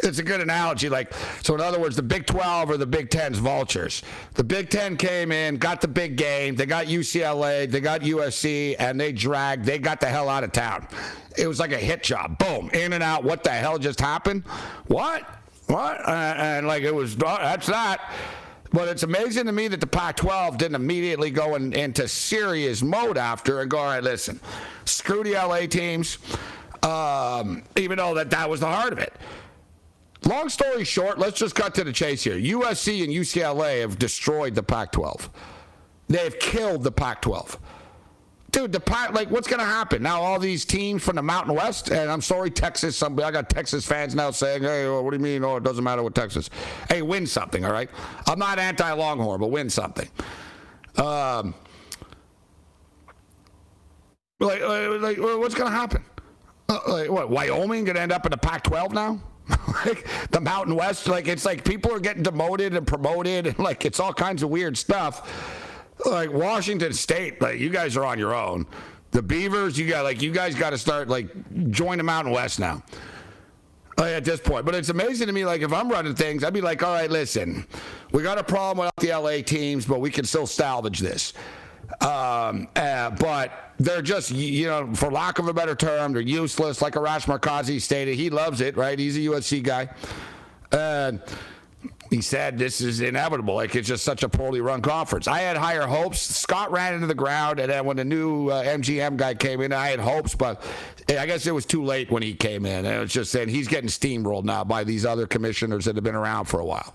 it's 0.04 0.20
a 0.20 0.24
good 0.24 0.42
analogy 0.42 0.90
like 0.90 1.12
so 1.42 1.56
in 1.56 1.62
other 1.62 1.80
words 1.80 1.96
the 1.96 2.04
big 2.04 2.28
12 2.28 2.70
or 2.70 2.78
the 2.78 2.86
big 2.86 3.10
10's 3.10 3.40
vultures. 3.40 4.04
The 4.34 4.44
big 4.44 4.70
10 4.70 4.98
came 4.98 5.32
in 5.32 5.58
got 5.58 5.82
the 5.82 5.88
big 5.88 6.18
game 6.18 6.56
they 6.56 6.66
got 6.66 6.86
ucla 6.86 7.72
they 7.72 7.80
got 7.80 8.02
usc 8.02 8.76
and 8.78 9.00
they 9.00 9.12
dragged 9.12 9.66
they 9.66 9.80
got 9.80 10.02
the 10.02 10.08
hell 10.08 10.30
out 10.30 10.44
of 10.44 10.52
town. 10.52 10.88
It 11.38 11.48
was 11.48 11.60
like 11.60 11.72
a 11.72 11.78
hit 11.78 12.04
job. 12.04 12.38
Boom 12.38 12.70
in 12.74 12.94
and 12.94 13.02
out. 13.02 13.24
What 13.24 13.44
the 13.44 13.50
hell 13.50 13.80
just 13.80 14.00
happened? 14.00 14.44
What? 14.88 15.24
What? 15.68 15.98
And, 16.08 16.40
and 16.40 16.68
like 16.68 16.84
it 16.84 16.94
was 16.94 17.16
oh, 17.16 17.38
that's 17.40 17.68
that 17.68 18.12
but 18.74 18.88
it's 18.88 19.04
amazing 19.04 19.46
to 19.46 19.52
me 19.52 19.68
that 19.68 19.80
the 19.82 19.88
Pac 19.88 20.18
12 20.18 20.58
didn't 20.58 20.76
immediately 20.76 21.30
go 21.30 21.56
in, 21.56 21.74
into 21.74 22.08
serious 22.08 22.82
mode 22.82 23.18
after 23.18 23.62
and 23.62 23.70
go, 23.70 23.78
all 23.78 23.86
right, 23.86 24.04
listen, 24.04 24.40
screw 24.86 25.24
the 25.24 25.34
LA 25.34 25.66
teams, 25.68 26.18
um, 26.84 27.64
even 27.76 27.98
though 27.98 28.14
that, 28.16 28.30
that 28.30 28.50
was 28.50 28.62
the 28.62 28.68
heart 28.68 28.94
of 28.94 29.00
it. 29.00 29.14
Long 30.26 30.50
story 30.50 30.84
short, 30.84 31.18
let's 31.18 31.38
just 31.38 31.56
cut 31.56 31.74
to 31.76 31.84
the 31.84 31.92
chase 31.92 32.24
here. 32.24 32.36
USC 32.36 33.04
and 33.04 33.12
UCLA 33.12 33.82
have 33.82 33.98
destroyed 33.98 34.56
the 34.56 34.64
Pac 34.64 34.92
12. 34.92 35.30
They've 36.08 36.38
killed 36.40 36.84
the 36.84 36.92
Pac 36.92 37.22
12. 37.24 37.58
Dude, 38.52 38.74
the 38.74 39.10
like, 39.14 39.32
what's 39.32 39.48
going 39.48 39.60
to 39.62 39.66
happen? 39.66 40.04
Now, 40.04 40.22
all 40.22 40.38
these 40.38 40.66
teams 40.66 41.02
from 41.02 41.16
the 41.16 41.22
Mountain 41.22 41.56
West, 41.56 41.90
and 41.90 42.12
I'm 42.12 42.22
sorry, 42.22 42.50
Texas, 42.52 42.98
somebody, 42.98 43.26
I 43.26 43.32
got 43.32 43.50
Texas 43.50 43.86
fans 43.86 44.14
now 44.14 44.30
saying, 44.32 44.64
hey, 44.64 44.90
what 44.90 45.10
do 45.10 45.16
you 45.16 45.24
mean? 45.24 45.46
Oh, 45.46 45.56
it 45.56 45.64
doesn't 45.64 45.84
matter 45.84 46.04
with 46.04 46.14
Texas. 46.14 46.50
Hey, 46.90 47.02
win 47.02 47.26
something, 47.26 47.64
all 47.64 47.72
right? 47.72 47.90
I'm 48.28 48.38
not 48.38 48.60
anti 48.60 48.92
Longhorn, 48.92 49.40
but 49.40 49.48
win 49.48 49.70
something. 49.70 50.10
Um, 50.98 51.56
like, 54.42 54.62
like, 54.62 55.18
what's 55.18 55.56
going 55.56 55.72
to 55.72 55.78
happen? 55.78 56.04
Uh, 56.68 56.80
like, 56.88 57.10
what, 57.10 57.30
Wyoming 57.30 57.86
going 57.86 57.96
to 57.96 58.02
end 58.02 58.12
up 58.12 58.26
in 58.26 58.32
the 58.32 58.38
Pac 58.38 58.64
12 58.64 58.92
now? 58.92 59.22
like 59.86 60.08
the 60.32 60.40
Mountain 60.40 60.76
West, 60.76 61.08
like 61.08 61.28
it's 61.28 61.46
like 61.46 61.66
people 61.66 61.92
are 61.92 62.00
getting 62.00 62.24
demoted 62.24 62.76
and 62.76 62.86
promoted, 62.86 63.48
and 63.48 63.60
like 63.60 63.86
it's 63.86 64.00
all 64.00 64.14
kinds 64.14 64.44
of 64.44 64.50
weird 64.50 64.78
stuff. 64.78 65.70
Like 66.06 66.32
Washington 66.32 66.94
State, 66.94 67.42
like 67.42 67.60
you 67.60 67.70
guys 67.70 67.96
are 67.98 68.06
on 68.06 68.18
your 68.18 68.34
own. 68.34 68.66
The 69.12 69.22
Beavers, 69.22 69.78
you 69.78 69.88
got 69.88 70.04
like 70.04 70.22
you 70.22 70.32
guys 70.32 70.56
got 70.56 70.72
to 70.72 70.78
start 70.78 71.10
like 71.10 71.30
join 71.72 71.98
the 71.98 72.04
Mountain 72.04 72.34
West 72.34 72.60
now. 72.60 72.84
Like, 73.98 74.14
at 74.14 74.26
this 74.26 74.40
point, 74.40 74.66
but 74.66 74.74
it's 74.74 74.90
amazing 74.90 75.28
to 75.28 75.34
me. 75.34 75.46
Like 75.46 75.62
if 75.62 75.72
I'm 75.72 75.90
running 75.90 76.16
things, 76.16 76.44
I'd 76.44 76.54
be 76.54 76.62
like, 76.62 76.82
all 76.82 76.94
right, 76.94 77.12
listen, 77.12 77.68
we 78.12 78.24
got 78.24 78.40
a 78.40 78.44
problem 78.44 78.88
with 78.88 79.08
the 79.08 79.16
LA 79.16 79.44
teams, 79.44 79.86
but 79.86 80.00
we 80.00 80.10
can 80.10 80.26
still 80.26 80.48
salvage 80.48 81.00
this. 81.00 81.34
Um, 82.00 82.68
uh, 82.76 83.12
but 83.12 83.74
they're 83.78 84.02
just, 84.02 84.32
you 84.32 84.68
know, 84.68 84.94
for 84.96 85.12
lack 85.12 85.40
of 85.40 85.48
a 85.48 85.54
better 85.54 85.76
term, 85.76 86.14
they're 86.14 86.22
useless. 86.22 86.82
Like 86.82 86.94
Arash 86.94 87.26
Markazi 87.26 87.82
stated, 87.82 88.16
he 88.16 88.30
loves 88.30 88.62
it, 88.62 88.78
right? 88.78 88.98
He's 88.98 89.18
a 89.18 89.20
USC 89.20 89.62
guy. 89.62 89.90
And 90.72 91.22
he 92.10 92.22
said 92.22 92.58
this 92.58 92.82
is 92.82 93.00
inevitable. 93.00 93.56
Like 93.56 93.76
it's 93.76 93.88
just 93.88 94.04
such 94.04 94.24
a 94.24 94.30
poorly 94.30 94.62
run 94.62 94.82
conference. 94.82 95.28
I 95.28 95.40
had 95.40 95.58
higher 95.58 95.88
hopes. 95.88 96.20
Scott 96.20 96.72
ran 96.72 96.94
into 96.94 97.08
the 97.08 97.16
ground, 97.16 97.60
and 97.60 97.72
then 97.72 97.86
when 97.86 97.98
the 97.98 98.06
new 98.06 98.50
uh, 98.50 98.64
MGM 98.64 99.18
guy 99.18 99.34
came 99.34 99.62
in, 99.62 99.72
I 99.72 99.88
had 99.90 100.00
hopes, 100.00 100.36
but 100.36 100.62
I 101.10 101.26
guess 101.26 101.48
it 101.48 101.54
was 101.54 101.66
too 101.66 101.84
late 101.84 102.12
when 102.12 102.22
he 102.22 102.34
came 102.34 102.66
in. 102.66 102.86
And 102.86 103.04
it's 103.04 103.14
just 103.14 103.32
saying 103.32 103.50
he's 103.50 103.68
getting 103.68 103.90
steamrolled 103.90 104.44
now 104.44 104.64
by 104.64 104.84
these 104.84 105.06
other 105.06 105.26
commissioners 105.26 105.86
that 105.86 105.96
have 105.96 106.04
been 106.04 106.16
around 106.16 106.46
for 106.46 106.60
a 106.60 106.66
while. 106.66 106.94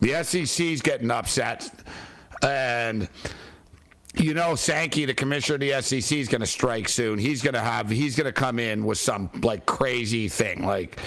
The 0.00 0.22
SEC's 0.22 0.82
getting 0.82 1.10
upset, 1.10 1.70
and 2.42 3.08
you 4.14 4.34
know 4.34 4.54
Sankey, 4.54 5.06
the 5.06 5.14
commissioner 5.14 5.54
of 5.54 5.60
the 5.60 5.82
SEC, 5.82 6.18
is 6.18 6.28
going 6.28 6.42
to 6.42 6.46
strike 6.46 6.88
soon. 6.88 7.18
He's 7.18 7.42
going 7.42 7.54
to 7.54 7.60
have 7.60 7.88
he's 7.88 8.16
going 8.16 8.26
to 8.26 8.32
come 8.32 8.58
in 8.58 8.84
with 8.84 8.98
some 8.98 9.30
like 9.42 9.64
crazy 9.64 10.28
thing, 10.28 10.66
like 10.66 10.98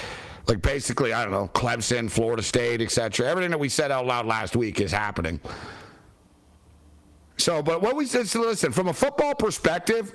like 0.47 0.61
basically 0.61 1.13
I 1.13 1.23
don't 1.23 1.31
know 1.31 1.49
Clemson, 1.53 2.09
Florida 2.09 2.43
State, 2.43 2.81
etc. 2.81 3.27
Everything 3.27 3.51
that 3.51 3.59
we 3.59 3.69
said 3.69 3.91
out 3.91 4.05
loud 4.05 4.25
last 4.25 4.55
week 4.55 4.81
is 4.81 4.91
happening. 4.91 5.39
So, 7.37 7.63
but 7.63 7.81
what 7.81 7.95
we 7.95 8.05
said, 8.05 8.27
so 8.27 8.41
listen, 8.41 8.71
from 8.71 8.87
a 8.89 8.93
football 8.93 9.33
perspective, 9.33 10.13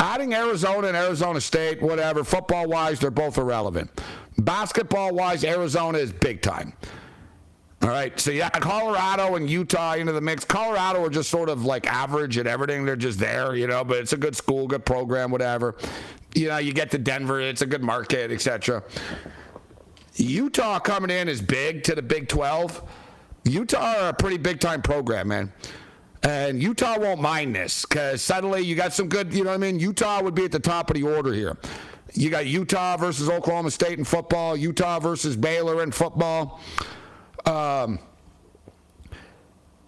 adding 0.00 0.34
Arizona 0.34 0.88
and 0.88 0.96
Arizona 0.96 1.40
State, 1.40 1.80
whatever, 1.80 2.24
football 2.24 2.66
wise, 2.66 2.98
they're 2.98 3.12
both 3.12 3.38
irrelevant. 3.38 3.90
Basketball 4.38 5.14
wise, 5.14 5.44
Arizona 5.44 5.98
is 5.98 6.12
big 6.12 6.42
time. 6.42 6.72
All 7.82 7.90
right, 7.90 8.18
so 8.18 8.30
yeah, 8.30 8.48
Colorado 8.48 9.36
and 9.36 9.48
Utah 9.48 9.94
into 9.94 10.12
the 10.12 10.20
mix. 10.20 10.44
Colorado 10.44 11.04
are 11.04 11.10
just 11.10 11.28
sort 11.28 11.48
of 11.48 11.64
like 11.64 11.86
average 11.86 12.38
at 12.38 12.46
everything. 12.46 12.84
They're 12.84 12.96
just 12.96 13.18
there, 13.18 13.54
you 13.54 13.66
know, 13.66 13.84
but 13.84 13.98
it's 13.98 14.14
a 14.14 14.16
good 14.16 14.34
school, 14.34 14.66
good 14.66 14.86
program, 14.86 15.30
whatever. 15.30 15.76
You 16.34 16.48
know, 16.48 16.56
you 16.56 16.72
get 16.72 16.90
to 16.92 16.98
Denver, 16.98 17.40
it's 17.40 17.60
a 17.62 17.66
good 17.66 17.82
market, 17.82 18.30
etc. 18.32 18.82
Utah 20.14 20.78
coming 20.78 21.10
in 21.10 21.28
is 21.28 21.42
big 21.42 21.82
to 21.84 21.94
the 21.94 22.02
Big 22.02 22.28
12. 22.28 22.82
Utah 23.44 24.04
are 24.04 24.08
a 24.10 24.14
pretty 24.14 24.38
big 24.38 24.60
time 24.60 24.80
program, 24.80 25.28
man. 25.28 25.52
And 26.22 26.62
Utah 26.62 26.98
won't 26.98 27.20
mind 27.20 27.54
this 27.54 27.84
because 27.84 28.22
suddenly 28.22 28.62
you 28.62 28.74
got 28.74 28.94
some 28.94 29.08
good, 29.08 29.34
you 29.34 29.44
know 29.44 29.50
what 29.50 29.56
I 29.56 29.58
mean? 29.58 29.78
Utah 29.78 30.22
would 30.22 30.34
be 30.34 30.44
at 30.44 30.52
the 30.52 30.58
top 30.58 30.88
of 30.88 30.96
the 30.96 31.02
order 31.02 31.32
here. 31.32 31.58
You 32.14 32.30
got 32.30 32.46
Utah 32.46 32.96
versus 32.96 33.28
Oklahoma 33.28 33.70
State 33.70 33.98
in 33.98 34.04
football, 34.04 34.56
Utah 34.56 35.00
versus 35.00 35.36
Baylor 35.36 35.82
in 35.82 35.90
football. 35.90 36.60
Um, 37.44 37.98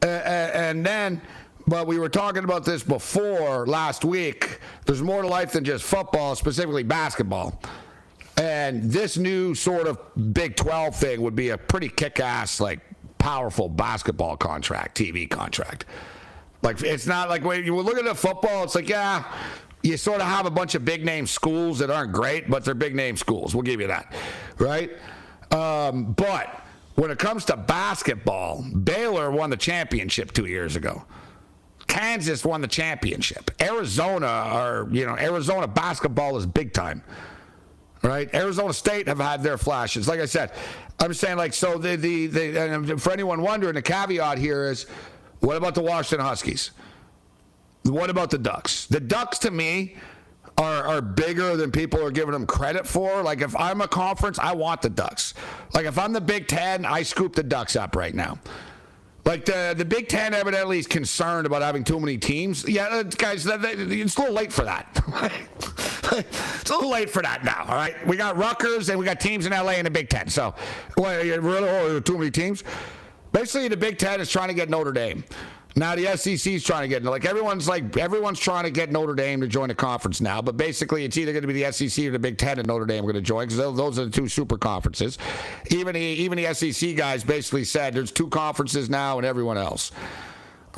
and 0.02 0.84
then, 0.84 1.22
but 1.66 1.86
we 1.86 1.98
were 1.98 2.08
talking 2.08 2.44
about 2.44 2.64
this 2.64 2.82
before 2.82 3.66
last 3.66 4.04
week. 4.04 4.58
There's 4.84 5.02
more 5.02 5.22
to 5.22 5.28
life 5.28 5.52
than 5.52 5.64
just 5.64 5.84
football, 5.84 6.34
specifically 6.34 6.82
basketball. 6.82 7.60
And 8.36 8.82
this 8.84 9.16
new 9.16 9.54
sort 9.54 9.86
of 9.86 9.98
Big 10.34 10.56
12 10.56 10.94
thing 10.96 11.20
would 11.22 11.36
be 11.36 11.50
a 11.50 11.58
pretty 11.58 11.88
kick 11.88 12.20
ass, 12.20 12.60
like 12.60 12.80
powerful 13.18 13.68
basketball 13.68 14.36
contract, 14.36 14.96
TV 14.96 15.28
contract. 15.28 15.86
Like, 16.62 16.82
it's 16.82 17.06
not 17.06 17.28
like 17.28 17.44
when 17.44 17.64
you 17.64 17.76
look 17.76 17.96
at 17.96 18.04
the 18.04 18.14
football, 18.14 18.64
it's 18.64 18.74
like, 18.74 18.88
yeah, 18.88 19.24
you 19.82 19.96
sort 19.96 20.20
of 20.20 20.26
have 20.26 20.46
a 20.46 20.50
bunch 20.50 20.74
of 20.74 20.84
big 20.84 21.04
name 21.04 21.26
schools 21.26 21.78
that 21.78 21.90
aren't 21.90 22.12
great, 22.12 22.50
but 22.50 22.64
they're 22.64 22.74
big 22.74 22.94
name 22.94 23.16
schools. 23.16 23.54
We'll 23.54 23.62
give 23.62 23.80
you 23.80 23.86
that. 23.86 24.12
Right? 24.58 24.90
Um, 25.50 26.12
but 26.12 26.62
when 26.96 27.10
it 27.10 27.18
comes 27.18 27.44
to 27.46 27.56
basketball, 27.56 28.62
Baylor 28.62 29.30
won 29.30 29.50
the 29.50 29.56
championship 29.56 30.32
two 30.32 30.46
years 30.46 30.76
ago. 30.76 31.04
Kansas 31.86 32.44
won 32.44 32.60
the 32.60 32.68
championship. 32.68 33.50
Arizona 33.60 34.50
or 34.52 34.88
you 34.90 35.06
know 35.06 35.16
Arizona 35.16 35.68
basketball 35.68 36.36
is 36.36 36.46
big 36.46 36.72
time. 36.72 37.02
Right? 38.06 38.32
Arizona 38.34 38.72
State 38.72 39.08
have 39.08 39.18
had 39.18 39.42
their 39.42 39.58
flashes. 39.58 40.06
Like 40.06 40.20
I 40.20 40.26
said, 40.26 40.52
I'm 41.00 41.12
saying 41.12 41.38
like 41.38 41.52
so 41.52 41.76
the 41.76 41.96
the, 41.96 42.26
the 42.28 42.96
for 42.98 43.10
anyone 43.10 43.42
wondering, 43.42 43.74
the 43.74 43.82
caveat 43.82 44.38
here 44.38 44.70
is 44.70 44.86
what 45.40 45.56
about 45.56 45.74
the 45.74 45.82
Washington 45.82 46.24
Huskies? 46.24 46.70
What 47.82 48.08
about 48.08 48.30
the 48.30 48.38
Ducks? 48.38 48.86
The 48.86 49.00
Ducks 49.00 49.38
to 49.40 49.50
me 49.50 49.96
are, 50.58 50.84
are 50.84 51.02
bigger 51.02 51.56
than 51.56 51.70
people 51.70 52.02
are 52.02 52.10
giving 52.10 52.32
them 52.32 52.46
credit 52.46 52.86
for. 52.86 53.22
Like 53.22 53.40
if 53.40 53.54
I'm 53.56 53.80
a 53.80 53.88
conference, 53.88 54.38
I 54.38 54.54
want 54.54 54.82
the 54.82 54.90
Ducks. 54.90 55.34
Like 55.74 55.86
if 55.86 55.98
I'm 55.98 56.12
the 56.12 56.20
Big 56.20 56.46
Ten, 56.46 56.84
I 56.84 57.02
scoop 57.02 57.34
the 57.34 57.42
Ducks 57.42 57.76
up 57.76 57.96
right 57.96 58.14
now. 58.14 58.38
Like 59.24 59.44
the 59.44 59.74
the 59.76 59.84
Big 59.84 60.08
Ten 60.08 60.32
evidently 60.32 60.78
is 60.78 60.86
concerned 60.86 61.46
about 61.46 61.62
having 61.62 61.82
too 61.82 61.98
many 61.98 62.18
teams. 62.18 62.66
Yeah, 62.68 62.86
uh, 62.86 63.02
guys, 63.02 63.46
it's 63.46 64.16
a 64.16 64.20
little 64.20 64.32
late 64.32 64.52
for 64.52 64.64
that. 64.64 65.02
it's 66.18 66.70
a 66.70 66.74
little 66.74 66.90
late 66.90 67.10
for 67.10 67.22
that 67.22 67.44
now. 67.44 67.64
All 67.68 67.74
right, 67.74 67.94
we 68.06 68.16
got 68.16 68.36
Rutgers 68.36 68.88
and 68.88 68.98
we 68.98 69.04
got 69.04 69.20
teams 69.20 69.46
in 69.46 69.52
LA 69.52 69.72
in 69.72 69.84
the 69.84 69.90
Big 69.90 70.08
Ten. 70.08 70.28
So, 70.28 70.54
well, 70.96 71.18
really, 71.40 71.68
oh, 71.68 72.00
too 72.00 72.18
many 72.18 72.30
teams. 72.30 72.64
Basically, 73.32 73.68
the 73.68 73.76
Big 73.76 73.98
Ten 73.98 74.20
is 74.20 74.30
trying 74.30 74.48
to 74.48 74.54
get 74.54 74.70
Notre 74.70 74.92
Dame. 74.92 75.24
Now 75.78 75.94
the 75.94 76.16
SEC 76.16 76.54
is 76.54 76.64
trying 76.64 76.82
to 76.82 76.88
get 76.88 77.04
like 77.04 77.26
everyone's 77.26 77.68
like 77.68 77.98
everyone's 77.98 78.40
trying 78.40 78.64
to 78.64 78.70
get 78.70 78.90
Notre 78.90 79.14
Dame 79.14 79.42
to 79.42 79.46
join 79.46 79.68
the 79.68 79.74
conference 79.74 80.22
now, 80.22 80.40
but 80.40 80.56
basically 80.56 81.04
it's 81.04 81.18
either 81.18 81.32
going 81.32 81.42
to 81.42 81.48
be 81.48 81.62
the 81.62 81.70
SEC 81.70 82.06
or 82.06 82.12
the 82.12 82.18
Big 82.18 82.38
Ten 82.38 82.58
and 82.58 82.66
Notre 82.66 82.86
Dame 82.86 83.00
are 83.00 83.12
going 83.12 83.14
to 83.16 83.20
join 83.20 83.46
because 83.46 83.58
those 83.58 83.98
are 83.98 84.06
the 84.06 84.10
two 84.10 84.26
super 84.26 84.56
conferences. 84.56 85.18
Even 85.68 85.92
the, 85.92 86.00
even 86.00 86.42
the 86.42 86.54
SEC 86.54 86.96
guys 86.96 87.24
basically 87.24 87.64
said 87.64 87.92
there's 87.92 88.10
two 88.10 88.28
conferences 88.28 88.88
now 88.88 89.18
and 89.18 89.26
everyone 89.26 89.58
else, 89.58 89.92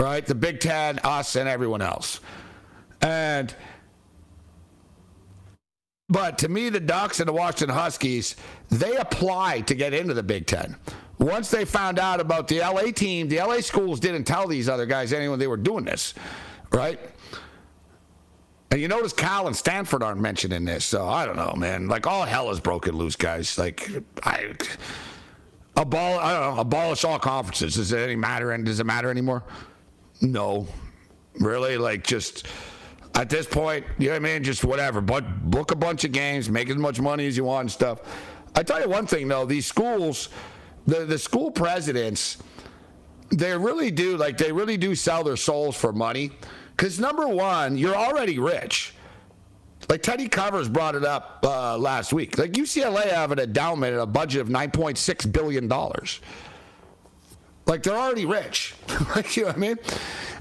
right? 0.00 0.26
The 0.26 0.34
Big 0.34 0.58
Ten, 0.58 0.98
us, 1.04 1.36
and 1.36 1.48
everyone 1.48 1.80
else, 1.80 2.20
and. 3.00 3.54
But 6.10 6.38
to 6.38 6.48
me, 6.48 6.70
the 6.70 6.80
Ducks 6.80 7.20
and 7.20 7.28
the 7.28 7.32
Washington 7.32 7.68
Huskies, 7.68 8.36
they 8.70 8.96
apply 8.96 9.60
to 9.62 9.74
get 9.74 9.92
into 9.92 10.14
the 10.14 10.22
Big 10.22 10.46
Ten. 10.46 10.76
Once 11.18 11.50
they 11.50 11.64
found 11.64 11.98
out 11.98 12.20
about 12.20 12.48
the 12.48 12.60
LA 12.60 12.90
team, 12.92 13.28
the 13.28 13.38
LA 13.38 13.60
schools 13.60 14.00
didn't 14.00 14.24
tell 14.24 14.46
these 14.46 14.68
other 14.68 14.86
guys 14.86 15.12
anyone 15.12 15.38
they 15.38 15.46
were 15.48 15.56
doing 15.56 15.84
this, 15.84 16.14
right? 16.72 16.98
And 18.70 18.80
you 18.80 18.88
notice 18.88 19.12
Cal 19.12 19.46
and 19.46 19.56
Stanford 19.56 20.02
aren't 20.02 20.20
mentioned 20.20 20.52
in 20.52 20.64
this, 20.64 20.84
so 20.84 21.06
I 21.08 21.26
don't 21.26 21.36
know, 21.36 21.54
man. 21.56 21.88
Like 21.88 22.06
all 22.06 22.24
hell 22.24 22.50
is 22.50 22.60
broken 22.60 22.96
loose, 22.96 23.16
guys. 23.16 23.58
Like 23.58 23.90
I, 24.22 24.52
abol- 25.74 26.18
I 26.18 26.32
don't 26.38 26.54
know, 26.54 26.60
abolish 26.60 27.04
all 27.04 27.18
conferences. 27.18 27.74
Does 27.74 27.92
it 27.92 27.98
any 27.98 28.16
matter? 28.16 28.52
And 28.52 28.64
does 28.64 28.78
it 28.78 28.84
matter 28.84 29.10
anymore? 29.10 29.42
No, 30.20 30.66
really. 31.40 31.78
Like 31.78 32.06
just 32.06 32.46
at 33.18 33.28
this 33.28 33.46
point, 33.46 33.84
you 33.98 34.06
know 34.06 34.12
what 34.12 34.16
I 34.16 34.32
mean? 34.34 34.44
Just 34.44 34.64
whatever. 34.64 35.00
But 35.00 35.50
book 35.50 35.70
a 35.70 35.76
bunch 35.76 36.04
of 36.04 36.12
games, 36.12 36.48
make 36.48 36.70
as 36.70 36.76
much 36.76 37.00
money 37.00 37.26
as 37.26 37.36
you 37.36 37.44
want 37.44 37.62
and 37.62 37.70
stuff. 37.70 38.00
I 38.54 38.62
tell 38.62 38.80
you 38.80 38.88
one 38.88 39.06
thing 39.06 39.28
though, 39.28 39.44
these 39.44 39.66
schools 39.66 40.30
the 40.88 41.04
the 41.04 41.18
school 41.18 41.50
presidents 41.50 42.38
they 43.30 43.54
really 43.54 43.90
do 43.90 44.16
like 44.16 44.38
they 44.38 44.50
really 44.50 44.78
do 44.78 44.94
sell 44.94 45.22
their 45.22 45.36
souls 45.36 45.76
for 45.76 45.92
money 45.92 46.30
because 46.74 46.98
number 46.98 47.28
one 47.28 47.76
you're 47.76 47.94
already 47.94 48.38
rich 48.38 48.94
like 49.90 50.02
Teddy 50.02 50.28
Covers 50.28 50.68
brought 50.68 50.94
it 50.94 51.04
up 51.04 51.40
uh, 51.44 51.78
last 51.78 52.12
week. 52.12 52.36
Like 52.36 52.52
UCLA 52.52 53.10
have 53.10 53.32
an 53.32 53.38
endowment 53.38 53.92
and 53.92 54.02
a 54.02 54.06
budget 54.06 54.42
of 54.42 54.48
9.6 54.48 55.32
billion 55.32 55.66
dollars. 55.66 56.20
Like 57.64 57.82
they're 57.82 57.96
already 57.96 58.26
rich. 58.26 58.74
like 59.16 59.36
you 59.36 59.42
know 59.42 59.48
what 59.48 59.56
I 59.56 59.60
mean? 59.60 59.76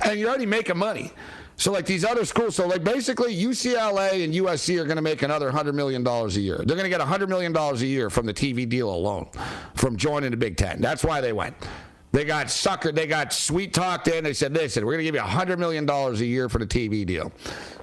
And 0.03 0.19
you're 0.19 0.29
already 0.29 0.47
making 0.47 0.77
money. 0.77 1.13
So 1.57 1.71
like 1.71 1.87
these 1.87 2.05
other 2.05 2.23
schools, 2.23 2.55
so 2.55 2.67
like 2.67 2.83
basically 2.83 3.35
UCLA 3.35 4.23
and 4.23 4.33
USC 4.33 4.79
are 4.79 4.85
going 4.85 4.97
to 4.97 5.01
make 5.01 5.23
another 5.23 5.49
hundred 5.51 5.73
million 5.73 6.03
dollars 6.03 6.37
a 6.37 6.41
year. 6.41 6.57
They're 6.57 6.77
going 6.77 6.83
to 6.83 6.89
get 6.89 7.01
hundred 7.01 7.29
million 7.29 7.51
dollars 7.51 7.81
a 7.81 7.87
year 7.87 8.11
from 8.11 8.27
the 8.27 8.33
TV 8.33 8.69
deal 8.69 8.91
alone, 8.91 9.27
from 9.75 9.97
joining 9.97 10.29
the 10.31 10.37
Big 10.37 10.55
Ten. 10.55 10.79
That's 10.79 11.03
why 11.03 11.19
they 11.19 11.33
went. 11.33 11.55
They 12.11 12.25
got 12.25 12.47
suckered. 12.47 12.93
They 12.93 13.07
got 13.07 13.33
sweet 13.33 13.73
talked 13.73 14.07
in. 14.07 14.23
They 14.23 14.33
said, 14.33 14.53
"Listen, 14.53 14.85
we're 14.85 14.93
going 14.93 15.05
to 15.05 15.11
give 15.11 15.15
you 15.15 15.21
hundred 15.21 15.57
million 15.57 15.87
dollars 15.87 16.21
a 16.21 16.25
year 16.27 16.47
for 16.47 16.59
the 16.59 16.67
TV 16.67 17.03
deal, 17.05 17.31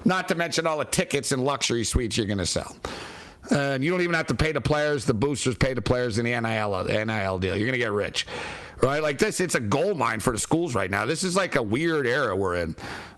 not 0.04 0.28
to 0.28 0.36
mention 0.36 0.68
all 0.68 0.78
the 0.78 0.84
tickets 0.84 1.32
and 1.32 1.44
luxury 1.44 1.82
suites 1.82 2.16
you're 2.16 2.26
going 2.26 2.38
to 2.38 2.46
sell." 2.46 2.76
And 3.50 3.84
you 3.84 3.90
don't 3.90 4.00
even 4.00 4.14
have 4.14 4.28
to 4.28 4.34
pay 4.34 4.52
the 4.52 4.60
players. 4.60 5.04
The 5.04 5.12
boosters 5.14 5.56
pay 5.56 5.74
the 5.74 5.82
players 5.82 6.18
in 6.18 6.24
the 6.24 6.40
NIL, 6.40 6.84
NIL 6.84 7.38
deal. 7.38 7.56
You're 7.56 7.66
going 7.66 7.72
to 7.72 7.78
get 7.78 7.92
rich, 7.92 8.26
right? 8.82 9.02
Like 9.02 9.18
this, 9.18 9.40
it's 9.40 9.54
a 9.54 9.60
gold 9.60 9.98
mine 9.98 10.20
for 10.20 10.32
the 10.32 10.38
schools 10.38 10.74
right 10.74 10.90
now. 10.90 11.06
This 11.06 11.22
is 11.22 11.36
like 11.36 11.56
a 11.56 11.62
weird 11.62 12.06
era 12.06 12.34
we're 12.36 12.56
in. 12.56 12.76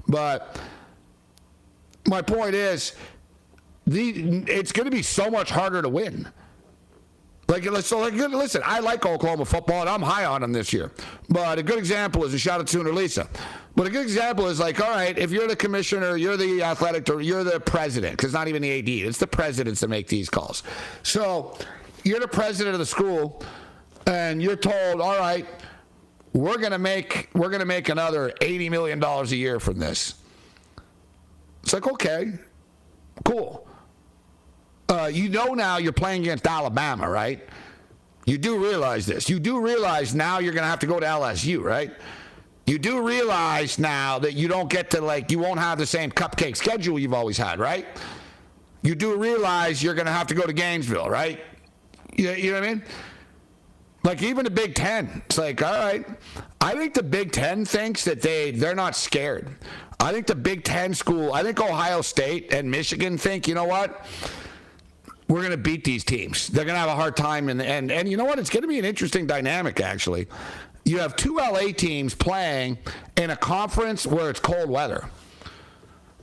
But 0.09 0.59
my 2.07 2.23
point 2.23 2.55
is, 2.55 2.95
the 3.87 4.45
it's 4.49 4.73
going 4.73 4.87
to 4.87 4.91
be 4.91 5.03
so 5.03 5.31
much 5.31 5.51
harder 5.51 5.83
to 5.83 5.89
win. 5.89 6.29
Like, 7.49 7.65
so 7.83 8.01
like, 8.01 8.15
listen, 8.15 8.61
I 8.65 8.81
like 8.81 9.07
Oklahoma 9.07 9.45
football, 9.45 9.83
and 9.83 9.89
I'm 9.89 10.03
high 10.03 10.25
on 10.25 10.41
them 10.41 10.53
this 10.53 10.73
year. 10.73 10.91
But 11.29 11.61
a 11.61 11.63
good 11.63 11.79
example 11.79 12.25
is 12.25 12.35
a 12.35 12.39
shout 12.39 12.59
out 12.61 12.67
to 12.67 12.73
Sooner 12.73 12.93
Lisa. 12.93 13.29
But 13.77 13.87
a 13.87 13.91
good 13.91 14.03
example 14.03 14.49
is 14.49 14.59
like, 14.59 14.81
all 14.81 14.91
right, 14.91 15.17
if 15.17 15.31
you're 15.31 15.47
the 15.47 15.55
commissioner, 15.55 16.17
you're 16.17 16.37
the 16.37 16.65
athletic 16.65 17.05
director, 17.05 17.23
you're 17.23 17.45
the 17.45 17.61
president, 17.61 18.17
because 18.17 18.33
not 18.33 18.49
even 18.49 18.63
the 18.63 18.79
AD, 18.81 18.89
it's 18.89 19.19
the 19.19 19.29
presidents 19.29 19.81
that 19.81 19.89
make 19.89 20.09
these 20.09 20.29
calls. 20.29 20.65
So 21.05 21.57
you're 22.03 22.19
the 22.19 22.27
president 22.27 22.75
of 22.75 22.81
the 22.81 22.87
school, 22.87 23.45
and 24.07 24.43
you're 24.43 24.57
told, 24.57 25.01
all 25.01 25.19
right, 25.19 25.47
we're 26.33 26.59
gonna 26.59 26.79
make 26.79 27.31
we're 27.35 27.51
gonna 27.51 27.65
make 27.65 27.89
another 27.89 28.33
eighty 28.41 28.69
million 28.69 28.99
dollars 28.99 29.33
a 29.33 29.37
year 29.37 29.59
from 29.59 29.79
this. 29.79 30.15
It's 31.63 31.73
like, 31.73 31.87
okay, 31.87 32.33
cool. 33.25 33.67
Uh, 34.89 35.11
you 35.13 35.29
know 35.29 35.55
now 35.55 35.79
you're 35.79 35.93
playing 35.93 36.23
against 36.23 36.47
Alabama, 36.47 37.09
right? 37.11 37.47
You 38.27 38.39
do 38.39 38.63
realize 38.63 39.07
this. 39.07 39.29
You 39.29 39.39
do 39.39 39.61
realize 39.61 40.15
now 40.15 40.39
you're 40.39 40.53
to 40.65 40.69
have 40.69 40.81
to 40.81 40.87
go 40.87 41.01
to 41.01 41.07
LSU, 41.07 41.63
right? 41.63 41.93
You 42.67 42.79
do 42.79 43.07
realize 43.07 43.79
now 43.79 44.19
that 44.19 44.35
you 44.35 44.49
don't 44.49 44.69
get 44.69 44.91
to, 44.91 45.01
like, 45.01 45.31
you 45.31 45.39
won't 45.39 45.61
have 45.61 45.79
the 45.79 45.87
same 45.87 46.11
cupcake 46.11 46.57
schedule 46.57 46.99
you've 46.99 47.15
always 47.15 47.39
had, 47.39 47.61
right? 47.61 47.87
You 48.83 48.97
do 48.97 49.17
realize 49.17 49.81
you're 49.81 49.95
to 50.07 50.13
have 50.13 50.27
to 50.29 50.35
go 50.35 50.43
to 50.43 50.53
Gainesville, 50.53 51.09
right? 51.09 51.41
You, 52.17 52.31
you 52.33 52.51
know 52.51 52.61
what 52.61 52.69
I 52.69 52.75
mean? 52.75 52.85
Like 54.07 54.23
even 54.23 54.45
the 54.45 54.51
Big 54.53 54.77
Ten, 54.77 55.21
it's 55.27 55.37
like, 55.37 55.61
all 55.63 55.73
right. 55.73 56.07
I 56.61 56.75
think 56.75 56.95
the 56.95 57.03
Big 57.03 57.33
Ten 57.33 57.65
thinks 57.65 58.05
that 58.05 58.23
they 58.23 58.53
they're 58.53 58.77
not 58.77 58.95
scared. 58.95 59.49
I 59.99 60.13
think 60.13 60.29
the 60.29 60.37
Big 60.37 60.63
Ten 60.63 60.95
school, 60.95 61.33
I 61.33 61.43
think 61.43 61.61
Ohio 61.61 62.03
State 62.03 62.53
and 62.53 62.71
Michigan 62.71 63.19
think, 63.19 63.49
you 63.49 63.55
know 63.55 63.65
what? 63.65 64.07
we're 65.29 65.41
to 65.51 65.57
beat 65.57 65.83
these 65.85 66.05
teams. 66.05 66.47
They're 66.49 66.65
to 66.77 66.81
have 66.81 66.89
a 66.89 66.95
hard 66.95 67.17
time. 67.17 67.49
And, 67.49 67.61
and, 67.61 67.91
and 67.91 68.09
you 68.09 68.17
know 68.17 68.25
what? 68.25 68.39
It's 68.39 68.51
to 68.63 68.69
be 68.69 68.79
an 68.79 68.85
interesting 68.85 69.27
dynamic, 69.27 69.81
actually. 69.81 70.29
You 70.85 71.01
have 71.01 71.17
two 71.17 71.37
LA 71.39 71.73
teams 71.77 72.15
playing 72.15 72.79
in 73.17 73.31
a 73.31 73.37
conference 73.37 74.07
where 74.07 74.31
it's 74.31 74.39
cold 74.39 74.71
weather. 74.71 75.09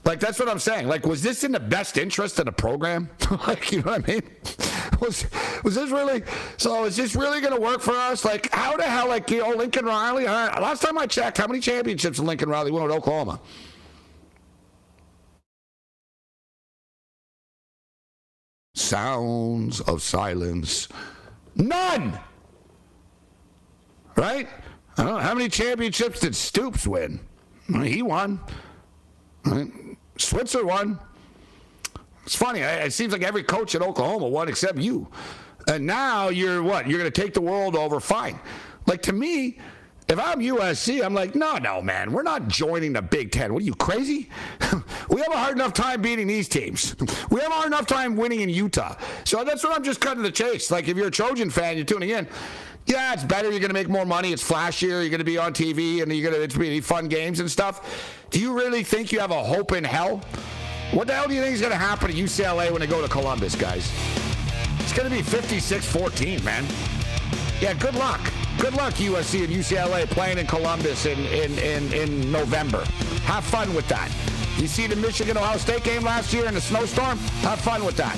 Like, 0.05 0.19
that's 0.19 0.37
what 0.37 0.49
I'm 0.49 0.59
saying. 0.59 0.87
Like, 0.87 1.05
was 1.05 1.21
this 1.21 1.43
in 1.43 1.53
the 1.53 1.59
best 1.59 1.97
interest 1.97 2.37
of 2.39 2.45
the 2.45 2.51
program? 2.51 3.09
like, 3.47 3.71
you 3.71 3.81
know 3.81 3.91
what 3.91 4.09
I 4.09 4.13
mean? 4.13 4.23
Was, 4.99 5.25
was 5.63 5.75
this 5.75 5.89
really, 5.89 6.23
so 6.55 6.85
is 6.85 6.95
this 6.95 7.13
really 7.13 7.41
going 7.41 7.53
to 7.53 7.59
work 7.59 7.81
for 7.81 7.91
us? 7.91 8.23
Like, 8.23 8.49
how 8.53 8.77
the 8.77 8.83
hell, 8.83 9.09
like, 9.09 9.29
you 9.29 9.39
know, 9.39 9.49
Lincoln 9.49 9.85
Riley? 9.85 10.25
last 10.25 10.81
time 10.81 10.97
I 10.97 11.07
checked, 11.07 11.37
how 11.37 11.47
many 11.47 11.59
championships 11.59 12.19
did 12.19 12.25
Lincoln 12.25 12.47
Riley 12.47 12.71
win 12.71 12.83
with 12.83 12.91
Oklahoma? 12.91 13.41
Sounds 18.75 19.81
of 19.81 20.01
silence. 20.01 20.87
None. 21.55 22.17
Right? 24.15 24.47
I 24.97 25.03
don't 25.03 25.13
know. 25.13 25.19
How 25.19 25.33
many 25.33 25.49
championships 25.49 26.21
did 26.21 26.35
Stoops 26.35 26.87
win? 26.87 27.19
He 27.83 28.01
won. 28.01 28.39
Right? 29.45 29.71
Switzer 30.17 30.65
won. 30.65 30.99
It's 32.25 32.35
funny. 32.35 32.61
It 32.61 32.93
seems 32.93 33.11
like 33.11 33.23
every 33.23 33.43
coach 33.43 33.75
at 33.75 33.81
Oklahoma 33.81 34.27
won 34.27 34.47
except 34.47 34.77
you. 34.77 35.07
And 35.67 35.85
now 35.85 36.29
you're 36.29 36.63
what? 36.63 36.87
You're 36.87 36.99
going 36.99 37.11
to 37.11 37.21
take 37.21 37.33
the 37.33 37.41
world 37.41 37.75
over? 37.75 37.99
Fine. 37.99 38.39
Like 38.85 39.01
to 39.03 39.13
me, 39.13 39.59
if 40.09 40.19
I'm 40.19 40.39
USC, 40.39 41.03
I'm 41.03 41.13
like, 41.13 41.33
no, 41.35 41.57
no, 41.57 41.81
man, 41.81 42.11
we're 42.11 42.23
not 42.23 42.47
joining 42.47 42.93
the 42.93 43.01
Big 43.01 43.31
Ten. 43.31 43.53
What 43.53 43.63
are 43.63 43.65
you 43.65 43.73
crazy? 43.73 44.29
we 45.09 45.21
have 45.21 45.31
a 45.31 45.37
hard 45.37 45.55
enough 45.55 45.73
time 45.73 46.01
beating 46.01 46.27
these 46.27 46.49
teams. 46.49 46.95
We 47.29 47.39
have 47.39 47.51
a 47.51 47.55
hard 47.55 47.67
enough 47.67 47.87
time 47.87 48.15
winning 48.15 48.41
in 48.41 48.49
Utah. 48.49 48.95
So 49.23 49.43
that's 49.43 49.63
what 49.63 49.75
I'm 49.75 49.83
just 49.83 50.01
cutting 50.01 50.23
the 50.23 50.31
chase. 50.31 50.71
Like 50.71 50.87
if 50.87 50.97
you're 50.97 51.07
a 51.07 51.11
Trojan 51.11 51.49
fan, 51.49 51.77
you're 51.77 51.85
tuning 51.85 52.09
in. 52.09 52.27
Yeah, 52.85 53.13
it's 53.13 53.23
better. 53.23 53.49
You're 53.49 53.59
going 53.59 53.69
to 53.69 53.73
make 53.73 53.89
more 53.89 54.05
money. 54.05 54.33
It's 54.33 54.47
flashier. 54.47 55.01
You're 55.01 55.09
going 55.09 55.19
to 55.19 55.23
be 55.23 55.37
on 55.37 55.53
TV, 55.53 56.01
and 56.01 56.11
you're 56.13 56.29
going 56.29 56.35
to 56.35 56.43
it's 56.43 56.55
be 56.55 56.81
fun 56.81 57.07
games 57.07 57.39
and 57.39 57.49
stuff. 57.49 58.19
Do 58.29 58.39
you 58.39 58.57
really 58.57 58.83
think 58.83 59.11
you 59.11 59.19
have 59.19 59.31
a 59.31 59.43
hope 59.43 59.71
in 59.71 59.83
hell? 59.83 60.21
What 60.91 61.07
the 61.07 61.13
hell 61.13 61.27
do 61.27 61.33
you 61.33 61.41
think 61.41 61.55
is 61.55 61.61
going 61.61 61.71
to 61.71 61.77
happen 61.77 62.11
to 62.11 62.15
UCLA 62.15 62.71
when 62.71 62.81
they 62.81 62.87
go 62.87 63.01
to 63.01 63.07
Columbus, 63.07 63.55
guys? 63.55 63.91
It's 64.79 64.93
going 64.93 65.09
to 65.09 65.15
be 65.15 65.23
56-14, 65.23 66.43
man. 66.43 66.65
Yeah, 67.61 67.73
good 67.73 67.95
luck. 67.95 68.19
Good 68.59 68.75
luck, 68.75 68.93
USC 68.95 69.43
and 69.43 69.53
UCLA 69.53 70.05
playing 70.07 70.37
in 70.37 70.45
Columbus 70.45 71.05
in, 71.05 71.17
in, 71.19 71.57
in, 71.59 71.91
in 71.93 72.31
November. 72.31 72.83
Have 73.23 73.43
fun 73.43 73.73
with 73.73 73.87
that. 73.87 74.11
You 74.57 74.67
see 74.67 74.85
the 74.85 74.95
Michigan 74.95 75.37
Ohio 75.37 75.57
State 75.57 75.83
game 75.83 76.03
last 76.03 76.31
year 76.31 76.45
in 76.45 76.53
the 76.53 76.61
snowstorm? 76.61 77.17
Have 77.41 77.59
fun 77.61 77.83
with 77.83 77.97
that. 77.97 78.17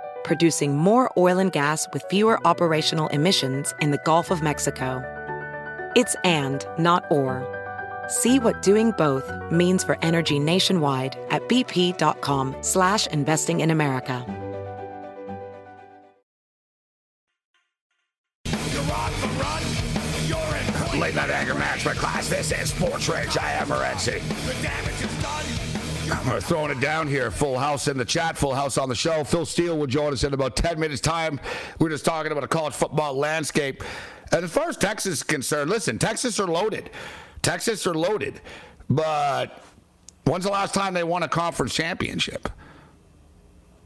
producing 0.23 0.77
more 0.77 1.11
oil 1.17 1.37
and 1.37 1.51
gas 1.51 1.87
with 1.93 2.03
fewer 2.09 2.39
operational 2.45 3.07
emissions 3.09 3.73
in 3.81 3.91
the 3.91 4.01
Gulf 4.05 4.31
of 4.31 4.41
Mexico. 4.41 5.03
It's 5.95 6.15
and, 6.23 6.65
not 6.77 7.03
or. 7.11 7.45
See 8.07 8.39
what 8.39 8.61
doing 8.61 8.91
both 8.97 9.31
means 9.51 9.83
for 9.83 9.97
energy 10.01 10.39
nationwide 10.39 11.17
at 11.29 11.47
bp.com 11.47 12.55
slash 12.61 13.07
investing 13.07 13.61
in 13.61 13.71
America. 13.71 14.25
Late 20.97 21.15
night 21.15 21.29
anger 21.31 21.55
management 21.55 21.97
class. 21.97 22.29
This 22.29 22.51
is 22.51 22.69
Sports 22.69 23.09
Rage. 23.09 23.37
I 23.37 23.53
am 23.53 23.67
Morency. 23.67 24.21
We're 26.27 26.41
throwing 26.41 26.71
it 26.71 26.81
down 26.81 27.07
here. 27.07 27.31
Full 27.31 27.57
house 27.57 27.87
in 27.87 27.97
the 27.97 28.05
chat, 28.05 28.37
full 28.37 28.53
house 28.53 28.77
on 28.77 28.89
the 28.89 28.95
show. 28.95 29.23
Phil 29.23 29.45
Steele 29.45 29.77
will 29.77 29.87
join 29.87 30.11
us 30.11 30.23
in 30.23 30.33
about 30.33 30.55
10 30.55 30.79
minutes' 30.79 31.01
time. 31.01 31.39
We're 31.79 31.89
just 31.89 32.03
talking 32.03 32.31
about 32.31 32.43
a 32.43 32.47
college 32.47 32.73
football 32.73 33.13
landscape. 33.13 33.83
And 34.31 34.43
as 34.43 34.51
far 34.51 34.69
as 34.69 34.77
Texas 34.77 35.13
is 35.13 35.23
concerned, 35.23 35.69
listen, 35.69 35.97
Texas 35.99 36.39
are 36.39 36.47
loaded. 36.47 36.89
Texas 37.41 37.87
are 37.87 37.93
loaded. 37.93 38.41
But 38.89 39.63
when's 40.25 40.43
the 40.43 40.51
last 40.51 40.73
time 40.73 40.93
they 40.93 41.03
won 41.03 41.23
a 41.23 41.27
conference 41.29 41.73
championship? 41.73 42.49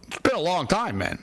It's 0.08 0.20
been 0.20 0.36
a 0.36 0.42
long 0.42 0.68
time, 0.68 0.98
man. 0.98 1.20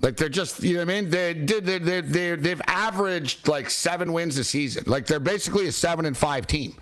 Like 0.00 0.16
they're 0.16 0.28
just, 0.28 0.62
you 0.62 0.74
know 0.74 0.80
what 0.80 0.90
I 0.90 1.00
mean? 1.00 1.10
They 1.10 1.34
did, 1.34 1.64
they, 1.64 1.78
they, 1.78 2.00
they, 2.00 2.34
they've 2.34 2.62
averaged 2.66 3.46
like 3.46 3.70
seven 3.70 4.12
wins 4.12 4.36
a 4.38 4.44
season. 4.44 4.84
Like 4.86 5.06
they're 5.06 5.20
basically 5.20 5.68
a 5.68 5.72
seven 5.72 6.04
and 6.04 6.16
five 6.16 6.46
team. 6.48 6.74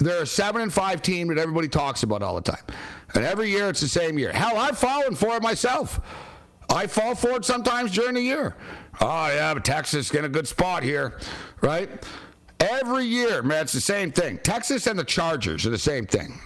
They're 0.00 0.22
a 0.22 0.26
seven 0.26 0.62
and 0.62 0.72
five 0.72 1.02
team 1.02 1.28
that 1.28 1.38
everybody 1.38 1.68
talks 1.68 2.02
about 2.02 2.22
all 2.22 2.34
the 2.34 2.52
time. 2.52 2.62
And 3.14 3.24
every 3.24 3.50
year 3.50 3.68
it's 3.68 3.80
the 3.80 3.88
same 3.88 4.18
year. 4.18 4.32
Hell, 4.32 4.56
I've 4.56 4.78
fallen 4.78 5.14
for 5.14 5.36
it 5.36 5.42
myself. 5.42 6.00
I 6.70 6.86
fall 6.86 7.14
for 7.14 7.30
it 7.30 7.44
sometimes 7.44 7.92
during 7.92 8.14
the 8.14 8.20
year. 8.22 8.54
Oh, 9.00 9.26
yeah, 9.28 9.54
but 9.54 9.64
Texas 9.64 10.12
in 10.12 10.24
a 10.24 10.28
good 10.28 10.46
spot 10.46 10.82
here, 10.82 11.18
right? 11.62 11.88
Every 12.60 13.04
year, 13.04 13.42
man, 13.42 13.62
it's 13.62 13.72
the 13.72 13.80
same 13.80 14.12
thing. 14.12 14.38
Texas 14.38 14.86
and 14.86 14.98
the 14.98 15.04
Chargers 15.04 15.64
are 15.64 15.70
the 15.70 15.78
same 15.78 16.04
thing. 16.04 16.38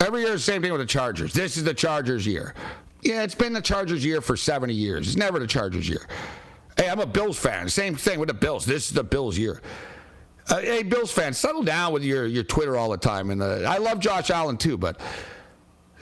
Every 0.00 0.22
year, 0.22 0.32
the 0.32 0.38
same 0.38 0.62
thing 0.62 0.72
with 0.72 0.80
the 0.80 0.86
Chargers. 0.86 1.32
This 1.32 1.56
is 1.56 1.64
the 1.64 1.74
Chargers 1.74 2.26
year. 2.26 2.54
Yeah, 3.02 3.22
it's 3.22 3.34
been 3.34 3.52
the 3.52 3.62
Chargers 3.62 4.04
year 4.04 4.20
for 4.20 4.36
70 4.36 4.74
years. 4.74 5.06
It's 5.06 5.16
never 5.16 5.38
the 5.38 5.46
Chargers 5.46 5.88
year. 5.88 6.06
Hey, 6.76 6.88
I'm 6.90 7.00
a 7.00 7.06
Bills 7.06 7.38
fan. 7.38 7.68
Same 7.68 7.94
thing 7.94 8.18
with 8.18 8.28
the 8.28 8.34
Bills. 8.34 8.66
This 8.66 8.88
is 8.88 8.92
the 8.92 9.04
Bills 9.04 9.38
year. 9.38 9.62
Uh, 10.48 10.60
hey, 10.60 10.82
Bills 10.82 11.10
fans, 11.10 11.38
settle 11.38 11.62
down 11.62 11.92
with 11.92 12.04
your, 12.04 12.26
your 12.26 12.44
Twitter 12.44 12.76
all 12.76 12.90
the 12.90 12.96
time. 12.96 13.30
And 13.30 13.42
uh, 13.42 13.62
I 13.68 13.78
love 13.78 13.98
Josh 13.98 14.30
Allen 14.30 14.56
too, 14.56 14.76
but 14.78 15.00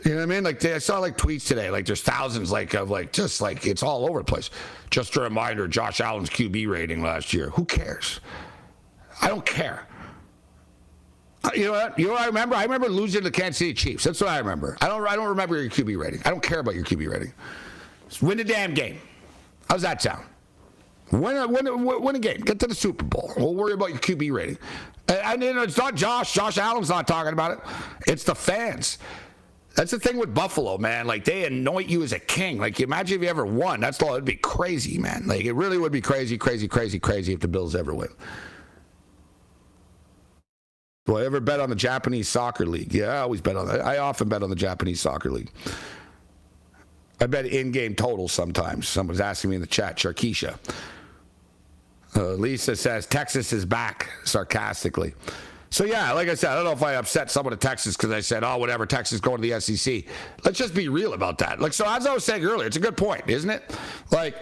you 0.05 0.11
know 0.11 0.19
what 0.19 0.23
I 0.25 0.27
mean? 0.27 0.45
Like 0.45 0.63
I 0.65 0.79
saw 0.79 0.99
like 0.99 1.17
tweets 1.17 1.47
today, 1.47 1.71
like 1.71 1.87
there's 1.87 2.03
thousands 2.03 2.53
like 2.53 2.75
of 2.75 2.91
like 2.91 3.11
just 3.11 3.41
like 3.41 3.67
it's 3.67 3.83
all 3.83 4.07
over 4.07 4.19
the 4.19 4.25
place. 4.25 4.51
Just 4.91 5.17
a 5.17 5.21
reminder, 5.23 5.67
Josh 5.67 6.01
Allen's 6.01 6.29
QB 6.29 6.69
rating 6.69 7.03
last 7.03 7.33
year. 7.33 7.49
Who 7.51 7.65
cares? 7.65 8.21
I 9.23 9.29
don't 9.29 9.47
care. 9.47 9.87
Uh, 11.43 11.51
you 11.55 11.65
know 11.67 11.73
what? 11.73 11.99
You 11.99 12.09
know 12.09 12.13
what 12.13 12.23
I 12.23 12.27
remember? 12.27 12.55
I 12.55 12.65
remember 12.65 12.89
losing 12.89 13.23
to 13.23 13.25
the 13.25 13.31
Kansas 13.31 13.59
City 13.59 13.73
Chiefs. 13.73 14.05
That's 14.05 14.21
what 14.21 14.29
I 14.29 14.39
remember. 14.39 14.77
I 14.83 14.89
don't 14.89 15.07
I 15.07 15.17
don't 15.17 15.29
remember 15.29 15.61
your 15.61 15.71
QB 15.71 15.99
rating. 15.99 16.21
I 16.27 16.31
don't 16.31 16.43
care 16.43 16.59
about 16.59 16.75
your 16.75 16.85
QB 16.85 17.11
rating. 17.11 17.33
Just 18.09 18.23
win 18.23 18.37
the 18.37 18.45
damn 18.45 18.75
game. 18.75 19.01
How's 19.71 19.83
that 19.83 20.03
sound? 20.03 20.27
Win 21.11 21.53
win, 21.53 21.67
a, 21.67 21.77
win 21.77 22.17
a 22.17 22.19
game. 22.19 22.41
Get 22.41 22.59
to 22.61 22.67
the 22.67 22.75
Super 22.75 23.05
Bowl. 23.05 23.33
We'll 23.37 23.55
worry 23.55 23.73
about 23.73 23.91
your 23.91 23.99
QB 23.99 24.33
rating. 24.33 24.59
And, 25.09 25.43
and 25.43 25.59
it's 25.59 25.77
not 25.77 25.95
Josh. 25.95 26.33
Josh 26.33 26.59
Allen's 26.59 26.89
not 26.89 27.07
talking 27.07 27.33
about 27.33 27.53
it. 27.53 27.59
It's 28.07 28.25
the 28.25 28.35
fans. 28.35 28.99
That's 29.75 29.91
the 29.91 29.99
thing 29.99 30.19
with 30.19 30.33
Buffalo, 30.33 30.79
man. 30.79 31.07
Like 31.07 31.25
they 31.25 31.45
anoint 31.45 31.89
you 31.89 32.03
as 32.03 32.13
a 32.13 32.19
king. 32.19 32.59
Like 32.59 32.79
imagine 32.81 33.17
if 33.17 33.23
you 33.23 33.29
ever 33.29 33.45
won. 33.45 33.81
That's 33.81 34.01
all. 34.03 34.13
It'd 34.13 34.25
be 34.25 34.37
crazy, 34.37 34.99
man. 34.99 35.27
Like 35.27 35.45
it 35.45 35.53
really 35.53 35.79
would 35.79 35.93
be 35.93 36.01
crazy, 36.01 36.39
crazy, 36.39 36.69
crazy, 36.69 36.99
crazy 36.99 37.33
if 37.33 37.41
the 37.41 37.49
Bills 37.49 37.75
ever 37.75 37.93
win. 37.93 38.09
Do 41.07 41.17
I 41.17 41.25
ever 41.25 41.41
bet 41.41 41.61
on 41.61 41.69
the 41.69 41.77
Japanese 41.77 42.29
soccer 42.29 42.65
league? 42.65 42.95
Yeah, 42.95 43.09
I 43.09 43.19
always 43.19 43.41
bet 43.41 43.57
on 43.57 43.67
that. 43.67 43.85
I 43.85 43.99
often 43.99 44.29
bet 44.29 44.43
on 44.43 44.49
the 44.49 44.57
Japanese 44.57 45.01
soccer 45.01 45.31
league. 45.31 45.51
I 47.21 47.27
bet 47.27 47.47
in-game 47.47 47.95
totals 47.95 48.33
sometimes. 48.33 48.89
Someone's 48.89 49.21
asking 49.21 49.51
me 49.51 49.57
in 49.57 49.61
the 49.61 49.69
chat. 49.69 49.97
Sharkeisha. 49.97 50.59
Uh, 52.17 52.33
Lisa 52.35 52.77
says 52.77 53.07
Texas 53.07 53.53
is 53.53 53.65
back 53.65 54.11
sarcastically. 54.25 55.15
So 55.71 55.85
yeah, 55.85 56.13
like 56.13 56.29
I 56.29 56.35
said, 56.35 56.53
I 56.53 56.55
don't 56.55 56.65
know 56.65 56.73
if 56.73 56.83
I 56.85 56.95
upset 56.95 57.33
someone 57.33 57.53
in 57.53 57.59
Texas 57.59 57.97
because 57.97 58.13
I 58.13 58.21
said, 58.21 58.45
"Oh, 58.45 58.59
whatever, 58.59 58.87
Texas 58.87 59.19
going 59.19 59.43
to 59.43 59.49
the 59.49 59.61
SEC." 59.61 60.05
Let's 60.45 60.57
just 60.57 60.73
be 60.73 60.89
real 60.89 61.15
about 61.15 61.39
that. 61.39 61.61
Like 61.61 61.73
so, 61.73 61.85
as 61.89 62.07
I 62.07 62.15
was 62.15 62.25
saying 62.25 62.45
earlier, 62.45 62.69
it's 62.69 62.77
a 62.77 62.81
good 62.81 62.97
point, 62.97 63.29
isn't 63.29 63.51
it? 63.51 63.77
Like 64.13 64.37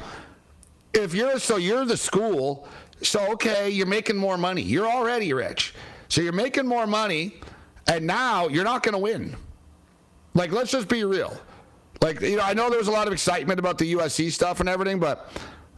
if 0.92 1.14
you're 1.14 1.38
so 1.38 1.56
you're 1.56 1.86
the 1.86 1.96
school, 1.96 2.68
so 3.00 3.32
okay, 3.32 3.70
you're 3.70 3.86
making 3.86 4.16
more 4.16 4.36
money. 4.36 4.60
You're 4.60 4.86
already 4.86 5.32
rich, 5.32 5.72
so 6.08 6.20
you're 6.20 6.32
making 6.32 6.66
more 6.66 6.86
money, 6.86 7.40
and 7.86 8.06
now 8.06 8.48
you're 8.48 8.64
not 8.64 8.82
going 8.82 8.92
to 8.92 8.98
win. 8.98 9.34
Like 10.34 10.52
let's 10.52 10.70
just 10.70 10.88
be 10.88 11.04
real. 11.04 11.34
Like 12.02 12.20
you 12.20 12.36
know, 12.36 12.42
I 12.42 12.52
know 12.52 12.68
there 12.68 12.78
was 12.78 12.88
a 12.88 12.92
lot 12.92 13.06
of 13.06 13.14
excitement 13.14 13.58
about 13.58 13.78
the 13.78 13.94
USC 13.94 14.30
stuff 14.32 14.60
and 14.60 14.68
everything, 14.68 14.98
but 14.98 15.30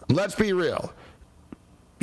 let's 0.08 0.34
be 0.34 0.52
real. 0.52 0.92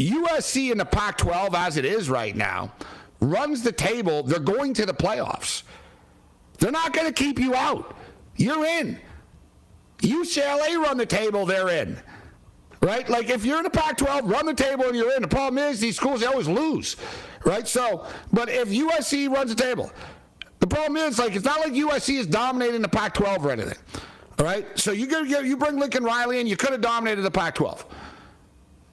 USC 0.10 0.72
in 0.72 0.78
the 0.78 0.86
Pac-12 0.86 1.54
as 1.54 1.78
it 1.78 1.86
is 1.86 2.10
right 2.10 2.36
now 2.36 2.74
runs 3.20 3.62
the 3.62 3.72
table, 3.72 4.24
they're 4.24 4.40
going 4.40 4.74
to 4.74 4.86
the 4.86 4.94
playoffs. 4.94 5.64
They're 6.58 6.72
not 6.72 6.94
going 6.94 7.08
to 7.08 7.14
keep 7.14 7.40
you 7.40 7.56
out. 7.56 7.96
You're 8.36 8.66
in. 8.66 9.00
UCLA 10.00 10.82
run 10.82 10.98
the 10.98 11.06
table, 11.06 11.46
they're 11.46 11.70
in. 11.70 12.00
Right? 12.82 13.08
Like 13.08 13.30
if 13.30 13.46
you're 13.46 13.58
in 13.58 13.64
the 13.64 13.70
Pac 13.70 13.98
12, 13.98 14.28
run 14.28 14.48
the 14.48 14.54
table 14.56 14.86
and 14.86 14.96
you're 14.96 15.16
in. 15.16 15.22
The 15.22 15.28
problem 15.28 15.64
is 15.64 15.80
these 15.80 15.96
schools, 15.96 16.22
they 16.22 16.26
always 16.26 16.48
lose. 16.48 16.98
Right? 17.46 17.68
So, 17.68 18.08
but 18.34 18.50
if 18.50 18.70
USC 18.70 19.30
runs 19.32 19.54
the 19.54 19.62
table, 19.62 19.92
the 20.60 20.68
problem 20.68 20.98
is 20.98 21.20
like 21.20 21.36
it's 21.36 21.46
not 21.46 21.60
like 21.60 21.74
USC 21.74 22.18
is 22.18 22.28
dominating 22.28 22.82
the 22.82 22.90
Pac 22.90 23.14
12 23.14 23.46
or 23.46 23.52
anything. 23.52 23.78
All 24.40 24.46
right? 24.46 24.66
So 24.80 24.92
you, 24.92 25.08
you 25.26 25.58
bring 25.58 25.78
Lincoln 25.80 26.04
Riley 26.04 26.40
in, 26.40 26.48
you 26.48 26.58
could 26.58 26.72
have 26.72 26.82
dominated 26.82 27.22
the 27.22 27.32
Pac 27.32 27.56
12. 27.56 27.86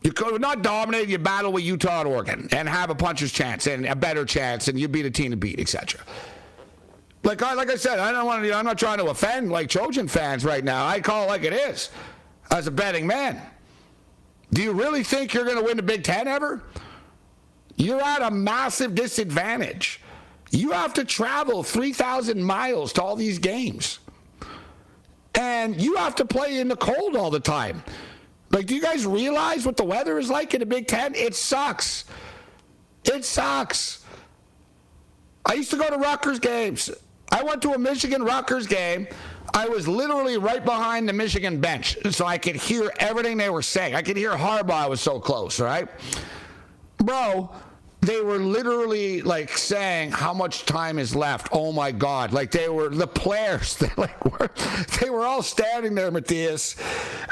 You 0.02 0.12
could 0.12 0.40
not 0.40 0.62
dominate. 0.62 1.08
You 1.08 1.18
battle 1.18 1.52
with 1.52 1.64
Utah 1.64 2.00
and 2.00 2.08
Oregon 2.08 2.48
and 2.52 2.68
have 2.68 2.90
a 2.90 2.94
puncher's 2.94 3.32
chance 3.32 3.66
and 3.66 3.84
a 3.87 3.96
better 3.96 4.24
chance, 4.24 4.68
and 4.68 4.78
you 4.78 4.88
beat 4.88 5.06
a 5.06 5.11
team 5.11 5.32
to 5.32 5.37
beat, 5.37 5.58
etc. 5.58 6.00
Like 7.24 7.42
I 7.42 7.54
like 7.54 7.70
I 7.70 7.76
said, 7.76 7.98
I 7.98 8.12
don't 8.12 8.26
want 8.26 8.44
to. 8.44 8.52
I'm 8.52 8.64
not 8.64 8.78
trying 8.78 8.98
to 8.98 9.06
offend 9.06 9.50
like 9.50 9.68
Trojan 9.68 10.08
fans 10.08 10.44
right 10.44 10.62
now. 10.64 10.87
I 10.87 11.00
call 11.00 11.24
it 11.24 11.26
like 11.26 11.42
it 11.42 11.52
is, 11.52 11.90
as 12.50 12.66
a 12.66 12.70
betting 12.70 13.06
man. 13.06 13.42
Do 14.52 14.62
you 14.62 14.72
really 14.72 15.02
think 15.02 15.34
you're 15.34 15.44
going 15.44 15.58
to 15.58 15.62
win 15.62 15.76
the 15.76 15.82
Big 15.82 16.04
Ten 16.04 16.26
ever? 16.26 16.62
You're 17.76 18.02
at 18.02 18.22
a 18.22 18.30
massive 18.30 18.94
disadvantage. 18.94 20.00
You 20.50 20.70
have 20.70 20.94
to 20.94 21.04
travel 21.04 21.62
3,000 21.62 22.42
miles 22.42 22.92
to 22.94 23.02
all 23.02 23.14
these 23.14 23.38
games. 23.38 23.98
And 25.34 25.80
you 25.80 25.96
have 25.96 26.14
to 26.16 26.24
play 26.24 26.58
in 26.58 26.68
the 26.68 26.76
cold 26.76 27.14
all 27.14 27.30
the 27.30 27.40
time. 27.40 27.84
Like, 28.50 28.66
do 28.66 28.74
you 28.74 28.80
guys 28.80 29.06
realize 29.06 29.66
what 29.66 29.76
the 29.76 29.84
weather 29.84 30.18
is 30.18 30.30
like 30.30 30.54
in 30.54 30.61
the 30.61 30.66
Big 30.66 30.87
Ten? 30.87 31.14
It 31.14 31.34
sucks. 31.34 32.04
It 33.04 33.24
sucks. 33.24 34.04
I 35.44 35.54
used 35.54 35.70
to 35.70 35.76
go 35.76 35.88
to 35.88 35.96
Rutgers 35.96 36.38
games. 36.38 36.90
I 37.30 37.42
went 37.42 37.62
to 37.62 37.72
a 37.72 37.78
Michigan 37.78 38.22
Rutgers 38.22 38.66
game. 38.66 39.06
I 39.54 39.68
was 39.68 39.88
literally 39.88 40.38
right 40.38 40.64
behind 40.64 41.08
the 41.08 41.12
Michigan 41.12 41.61
bench, 41.61 41.96
so 42.11 42.26
I 42.26 42.38
could 42.38 42.56
hear 42.56 42.92
everything 42.98 43.37
they 43.37 43.50
were 43.50 43.62
saying. 43.62 43.94
I 43.94 44.02
could 44.02 44.16
hear 44.16 44.32
Harbaugh. 44.32 44.70
I 44.72 44.87
was 44.87 45.00
so 45.00 45.18
close, 45.18 45.58
right? 45.58 45.88
Bro, 46.98 47.50
they 48.00 48.20
were 48.20 48.38
literally 48.38 49.22
like 49.22 49.56
saying 49.56 50.12
how 50.12 50.32
much 50.32 50.64
time 50.64 50.98
is 50.98 51.16
left. 51.16 51.48
Oh 51.52 51.72
my 51.72 51.90
God! 51.90 52.32
Like 52.32 52.50
they 52.50 52.68
were 52.68 52.88
the 52.88 53.06
players. 53.06 53.76
They 53.88 53.90
like 53.96 54.24
were 54.24 54.50
they 55.00 55.11
were 55.11 55.24
all 55.24 55.42
standing 55.42 55.94
there, 55.94 56.11
Matthias, 56.11 56.76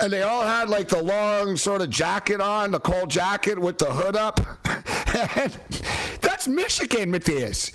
and 0.00 0.12
they 0.12 0.22
all 0.22 0.42
had 0.42 0.68
like 0.68 0.88
the 0.88 1.02
long 1.02 1.56
sort 1.56 1.82
of 1.82 1.90
jacket 1.90 2.40
on, 2.40 2.70
the 2.70 2.80
cold 2.80 3.10
jacket 3.10 3.58
with 3.58 3.78
the 3.78 3.86
hood 3.86 4.16
up. 4.16 4.40
that's 6.20 6.48
Michigan, 6.48 7.10
Matthias. 7.10 7.72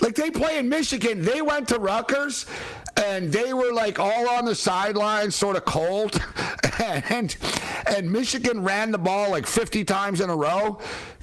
Like 0.00 0.14
they 0.14 0.30
play 0.30 0.58
in 0.58 0.68
Michigan. 0.68 1.22
They 1.22 1.42
went 1.42 1.68
to 1.68 1.78
Rutgers 1.78 2.46
and 2.96 3.32
they 3.32 3.52
were 3.52 3.72
like 3.72 3.98
all 3.98 4.28
on 4.28 4.44
the 4.44 4.54
sidelines, 4.54 5.34
sort 5.34 5.56
of 5.56 5.64
cold. 5.64 6.20
and 6.78 7.36
and 7.86 8.10
Michigan 8.10 8.62
ran 8.62 8.90
the 8.90 8.98
ball 8.98 9.30
like 9.30 9.46
50 9.46 9.84
times 9.84 10.20
in 10.20 10.30
a 10.30 10.36
row. 10.36 10.78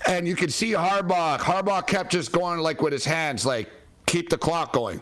And 0.07 0.27
you 0.27 0.35
could 0.35 0.53
see 0.53 0.71
Harbaugh. 0.71 1.39
Harbaugh 1.39 1.85
kept 1.85 2.11
just 2.11 2.31
going 2.31 2.59
like 2.59 2.81
with 2.81 2.93
his 2.93 3.05
hands, 3.05 3.45
like 3.45 3.69
keep 4.05 4.29
the 4.29 4.37
clock 4.37 4.73
going 4.73 5.01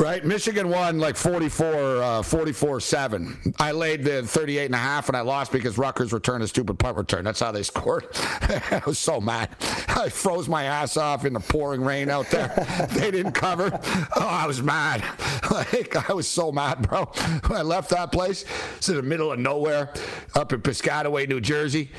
right? 0.00 0.24
Michigan 0.24 0.70
won 0.70 0.98
like 0.98 1.14
44, 1.14 2.02
uh, 2.02 2.22
44 2.22 2.80
7. 2.80 3.54
I 3.58 3.72
laid 3.72 4.02
the 4.02 4.22
38 4.22 4.64
and 4.64 4.74
a 4.74 4.78
half 4.78 5.08
and 5.08 5.16
I 5.16 5.20
lost 5.20 5.52
because 5.52 5.76
Rutgers 5.76 6.12
returned 6.12 6.42
a 6.42 6.48
stupid 6.48 6.78
punt 6.78 6.96
return. 6.96 7.24
That's 7.24 7.40
how 7.40 7.52
they 7.52 7.62
scored. 7.62 8.06
I 8.14 8.82
was 8.86 8.98
so 8.98 9.20
mad. 9.20 9.50
I 9.88 10.08
froze 10.08 10.48
my 10.48 10.64
ass 10.64 10.96
off 10.96 11.24
in 11.24 11.34
the 11.34 11.40
pouring 11.40 11.82
rain 11.82 12.08
out 12.08 12.30
there. 12.30 12.48
they 12.90 13.10
didn't 13.10 13.32
cover. 13.32 13.70
Oh, 14.16 14.26
I 14.26 14.46
was 14.46 14.62
mad. 14.62 15.04
Like, 15.50 16.08
I 16.08 16.12
was 16.12 16.28
so 16.28 16.52
mad, 16.52 16.88
bro. 16.88 17.06
When 17.46 17.58
I 17.58 17.62
left 17.62 17.90
that 17.90 18.12
place, 18.12 18.44
it's 18.76 18.88
in 18.88 18.94
the 18.94 19.02
middle 19.02 19.32
of 19.32 19.38
nowhere 19.38 19.92
up 20.36 20.52
in 20.52 20.62
Piscataway, 20.62 21.28
New 21.28 21.40
Jersey. 21.40 21.90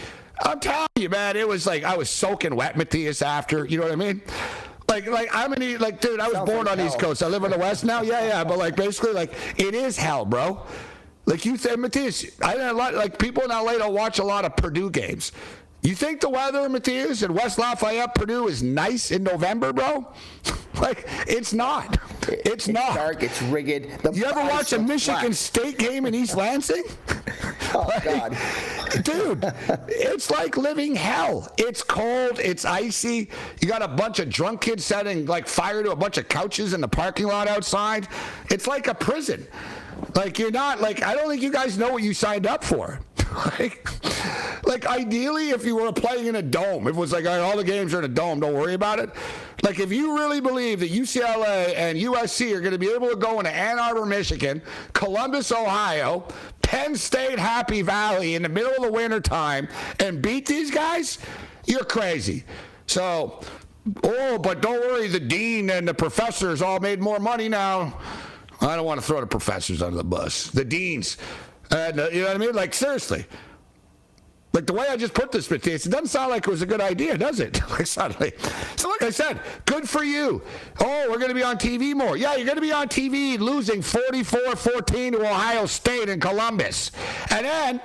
I'm 0.41 0.59
telling 0.59 0.87
you, 0.95 1.09
man, 1.09 1.35
it 1.35 1.47
was 1.47 1.67
like 1.67 1.83
I 1.83 1.97
was 1.97 2.09
soaking 2.09 2.55
wet, 2.55 2.77
Matthias, 2.77 3.21
after. 3.21 3.65
You 3.65 3.77
know 3.77 3.83
what 3.83 3.91
I 3.91 3.97
mean? 3.97 4.21
Like, 4.91 5.07
like 5.07 5.29
I'm 5.31 5.53
an 5.53 5.77
like, 5.79 6.01
dude. 6.01 6.19
I 6.19 6.27
was 6.27 6.33
Sounds 6.33 6.49
born 6.49 6.65
like 6.65 6.73
on 6.73 6.77
hell. 6.79 6.87
East 6.87 6.99
Coast. 6.99 7.23
I 7.23 7.27
live 7.27 7.43
in 7.45 7.51
the 7.51 7.57
West 7.57 7.85
now. 7.85 8.01
Yeah, 8.01 8.27
yeah. 8.27 8.43
But 8.43 8.57
like, 8.57 8.75
basically, 8.75 9.13
like, 9.13 9.31
it 9.57 9.73
is 9.73 9.97
hell, 9.97 10.25
bro. 10.25 10.65
Like 11.25 11.45
you 11.45 11.55
said, 11.55 11.79
Matthias. 11.79 12.25
I 12.41 12.55
a 12.55 12.73
lot 12.73 12.93
like 12.93 13.17
people 13.17 13.43
in 13.43 13.49
LA 13.49 13.77
don't 13.77 13.93
watch 13.93 14.19
a 14.19 14.23
lot 14.23 14.43
of 14.43 14.55
Purdue 14.57 14.89
games. 14.89 15.31
You 15.81 15.95
think 15.95 16.21
the 16.21 16.29
weather, 16.29 16.69
Matthias, 16.69 17.23
in 17.23 17.33
West 17.33 17.57
Lafayette, 17.57 18.13
Purdue 18.13 18.47
is 18.47 18.61
nice 18.61 19.09
in 19.09 19.23
November, 19.23 19.73
bro? 19.73 20.07
like, 20.79 21.07
it's 21.27 21.53
not. 21.53 21.97
It's, 22.27 22.41
it's 22.45 22.67
not. 22.67 22.93
dark. 22.93 23.23
It's 23.23 23.41
rigid. 23.43 23.89
The 24.03 24.11
you 24.11 24.25
ever 24.25 24.41
watch 24.41 24.73
a 24.73 24.79
Michigan 24.79 25.21
flat. 25.21 25.35
State 25.35 25.77
game 25.79 26.05
in 26.05 26.13
East 26.13 26.35
Lansing? 26.35 26.83
oh 27.73 27.87
like, 27.87 28.03
God, 28.03 28.37
dude, 29.03 29.53
it's 29.87 30.29
like 30.29 30.55
living 30.55 30.95
hell. 30.95 31.51
It's 31.57 31.81
cold. 31.81 32.39
It's 32.39 32.63
icy. 32.63 33.31
You 33.59 33.67
got 33.67 33.81
a 33.81 33.87
bunch 33.87 34.19
of 34.19 34.29
drunk 34.29 34.61
kids 34.61 34.85
setting 34.85 35.25
like 35.25 35.47
fire 35.47 35.81
to 35.81 35.91
a 35.91 35.95
bunch 35.95 36.19
of 36.19 36.27
couches 36.27 36.73
in 36.73 36.81
the 36.81 36.87
parking 36.87 37.25
lot 37.25 37.47
outside. 37.47 38.07
It's 38.51 38.67
like 38.67 38.85
a 38.85 38.93
prison. 38.93 39.47
Like 40.15 40.37
you're 40.37 40.51
not 40.51 40.79
like 40.79 41.01
I 41.01 41.15
don't 41.15 41.27
think 41.29 41.41
you 41.41 41.51
guys 41.51 41.77
know 41.77 41.93
what 41.93 42.03
you 42.03 42.13
signed 42.13 42.45
up 42.45 42.63
for. 42.63 42.99
like, 43.59 43.87
like 44.65 44.85
ideally, 44.85 45.51
if 45.51 45.65
you 45.65 45.75
were 45.75 45.91
playing 45.91 46.27
in 46.27 46.35
a 46.35 46.41
dome, 46.41 46.87
if 46.87 46.95
it 46.95 46.99
was 46.99 47.11
like 47.13 47.25
all 47.25 47.55
the 47.55 47.63
games 47.63 47.93
are 47.93 47.99
in 47.99 48.05
a 48.05 48.09
dome, 48.09 48.39
don't 48.39 48.53
worry 48.53 48.73
about 48.73 48.99
it. 48.99 49.09
Like 49.63 49.79
if 49.79 49.91
you 49.91 50.17
really 50.17 50.41
believe 50.41 50.79
that 50.79 50.91
UCLA 50.91 51.75
and 51.75 51.97
USC 51.97 52.53
are 52.55 52.59
going 52.59 52.73
to 52.73 52.79
be 52.79 52.91
able 52.91 53.09
to 53.09 53.15
go 53.15 53.39
into 53.39 53.51
Ann 53.51 53.79
Arbor, 53.79 54.05
Michigan, 54.05 54.61
Columbus, 54.93 55.51
Ohio, 55.51 56.27
Penn 56.61 56.95
State, 56.95 57.39
Happy 57.39 57.81
Valley 57.81 58.35
in 58.35 58.41
the 58.41 58.49
middle 58.49 58.71
of 58.71 58.81
the 58.81 58.91
winter 58.91 59.21
time 59.21 59.67
and 59.99 60.21
beat 60.21 60.45
these 60.45 60.71
guys, 60.71 61.19
you're 61.65 61.85
crazy. 61.85 62.43
So, 62.87 63.41
oh, 64.03 64.37
but 64.39 64.61
don't 64.61 64.81
worry, 64.81 65.07
the 65.07 65.19
dean 65.19 65.69
and 65.69 65.87
the 65.87 65.93
professors 65.93 66.61
all 66.61 66.79
made 66.79 66.99
more 66.99 67.19
money 67.19 67.47
now. 67.47 67.97
I 68.61 68.75
don't 68.75 68.85
want 68.85 68.99
to 68.99 69.05
throw 69.05 69.21
the 69.21 69.27
professors 69.27 69.81
under 69.81 69.97
the 69.97 70.03
bus. 70.03 70.47
The 70.47 70.65
deans, 70.65 71.17
and 71.71 71.99
uh, 71.99 72.09
you 72.09 72.21
know 72.21 72.27
what 72.27 72.35
I 72.35 72.39
mean? 72.39 72.55
Like 72.55 72.73
seriously, 72.73 73.25
Like 74.53 74.67
the 74.67 74.73
way 74.73 74.87
I 74.89 74.97
just 74.97 75.13
put 75.13 75.31
this, 75.31 75.49
it 75.51 75.63
doesn't 75.63 76.07
sound 76.07 76.31
like 76.31 76.45
it 76.47 76.51
was 76.51 76.61
a 76.61 76.65
good 76.65 76.81
idea, 76.81 77.17
does 77.17 77.39
it? 77.39 77.61
like 77.69 77.87
suddenly. 77.87 78.33
So 78.75 78.89
like 78.89 79.03
I 79.03 79.09
said, 79.09 79.39
good 79.65 79.87
for 79.87 80.03
you. 80.03 80.41
Oh, 80.79 81.07
we're 81.09 81.17
going 81.17 81.29
to 81.29 81.35
be 81.35 81.43
on 81.43 81.57
TV 81.57 81.93
more. 81.93 82.17
Yeah, 82.17 82.35
you're 82.35 82.45
going 82.45 82.57
to 82.57 82.61
be 82.61 82.73
on 82.73 82.89
TV 82.89 83.39
losing 83.39 83.81
44-14 83.81 85.11
to 85.13 85.21
Ohio 85.21 85.65
State 85.65 86.09
in 86.09 86.19
Columbus. 86.19 86.91
And 87.29 87.45
then 87.45 87.81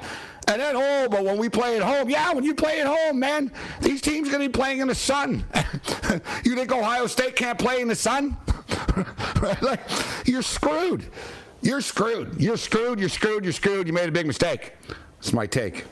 and 0.48 0.60
then, 0.60 0.76
oh, 0.76 1.08
but 1.10 1.24
when 1.24 1.38
we 1.38 1.48
play 1.48 1.76
at 1.76 1.82
home, 1.82 2.08
yeah, 2.08 2.32
when 2.32 2.44
you 2.44 2.54
play 2.54 2.80
at 2.80 2.86
home, 2.86 3.18
man, 3.18 3.50
these 3.80 4.00
teams 4.00 4.28
are 4.28 4.32
going 4.32 4.44
to 4.44 4.48
be 4.48 4.52
playing 4.52 4.78
in 4.78 4.86
the 4.86 4.94
sun. 4.94 5.44
you 6.44 6.54
think 6.54 6.70
Ohio 6.70 7.08
State 7.08 7.34
can't 7.34 7.58
play 7.58 7.80
in 7.80 7.88
the 7.88 7.96
sun? 7.96 8.36
Like, 9.60 9.80
you're 10.24 10.42
screwed. 10.42 11.04
You're 11.62 11.80
screwed. 11.80 12.40
You're 12.40 12.56
screwed. 12.56 13.00
You're 13.00 13.08
screwed. 13.08 13.44
You're 13.44 13.52
screwed. 13.52 13.86
You 13.86 13.92
made 13.92 14.08
a 14.08 14.12
big 14.12 14.26
mistake. 14.26 14.74
That's 15.16 15.32
my 15.32 15.46
take. 15.46 15.84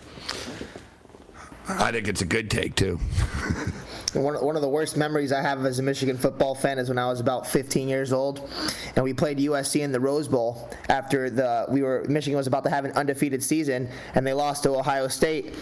I 1.69 1.91
think 1.93 2.09
it's 2.09 2.21
a 2.21 2.27
good 2.27 2.51
take, 2.51 2.75
too. 2.75 3.01
One, 4.15 4.35
one 4.35 4.55
of 4.55 4.63
the 4.63 4.69
worst 4.69 4.97
memories 4.97 5.33
I 5.33 5.43
have 5.43 5.65
as 5.67 5.81
a 5.81 5.83
Michigan 5.83 6.17
football 6.17 6.55
fan 6.55 6.79
is 6.79 6.89
when 6.89 6.99
I 6.99 7.09
was 7.09 7.19
about 7.19 7.49
15 7.49 7.89
years 7.89 8.13
old, 8.13 8.49
and 8.95 9.03
we 9.05 9.13
played 9.13 9.39
USC 9.39 9.81
in 9.81 9.91
the 9.91 9.99
Rose 9.99 10.29
Bowl 10.29 10.71
after 10.89 11.29
the 11.31 11.67
we 11.69 11.83
were 11.83 12.05
Michigan 12.09 12.37
was 12.37 12.47
about 12.47 12.63
to 12.65 12.71
have 12.71 12.85
an 12.85 12.93
undefeated 12.93 13.43
season, 13.43 13.89
and 14.15 14.25
they 14.25 14.33
lost 14.33 14.63
to 14.63 14.71
Ohio 14.71 15.09
State 15.09 15.55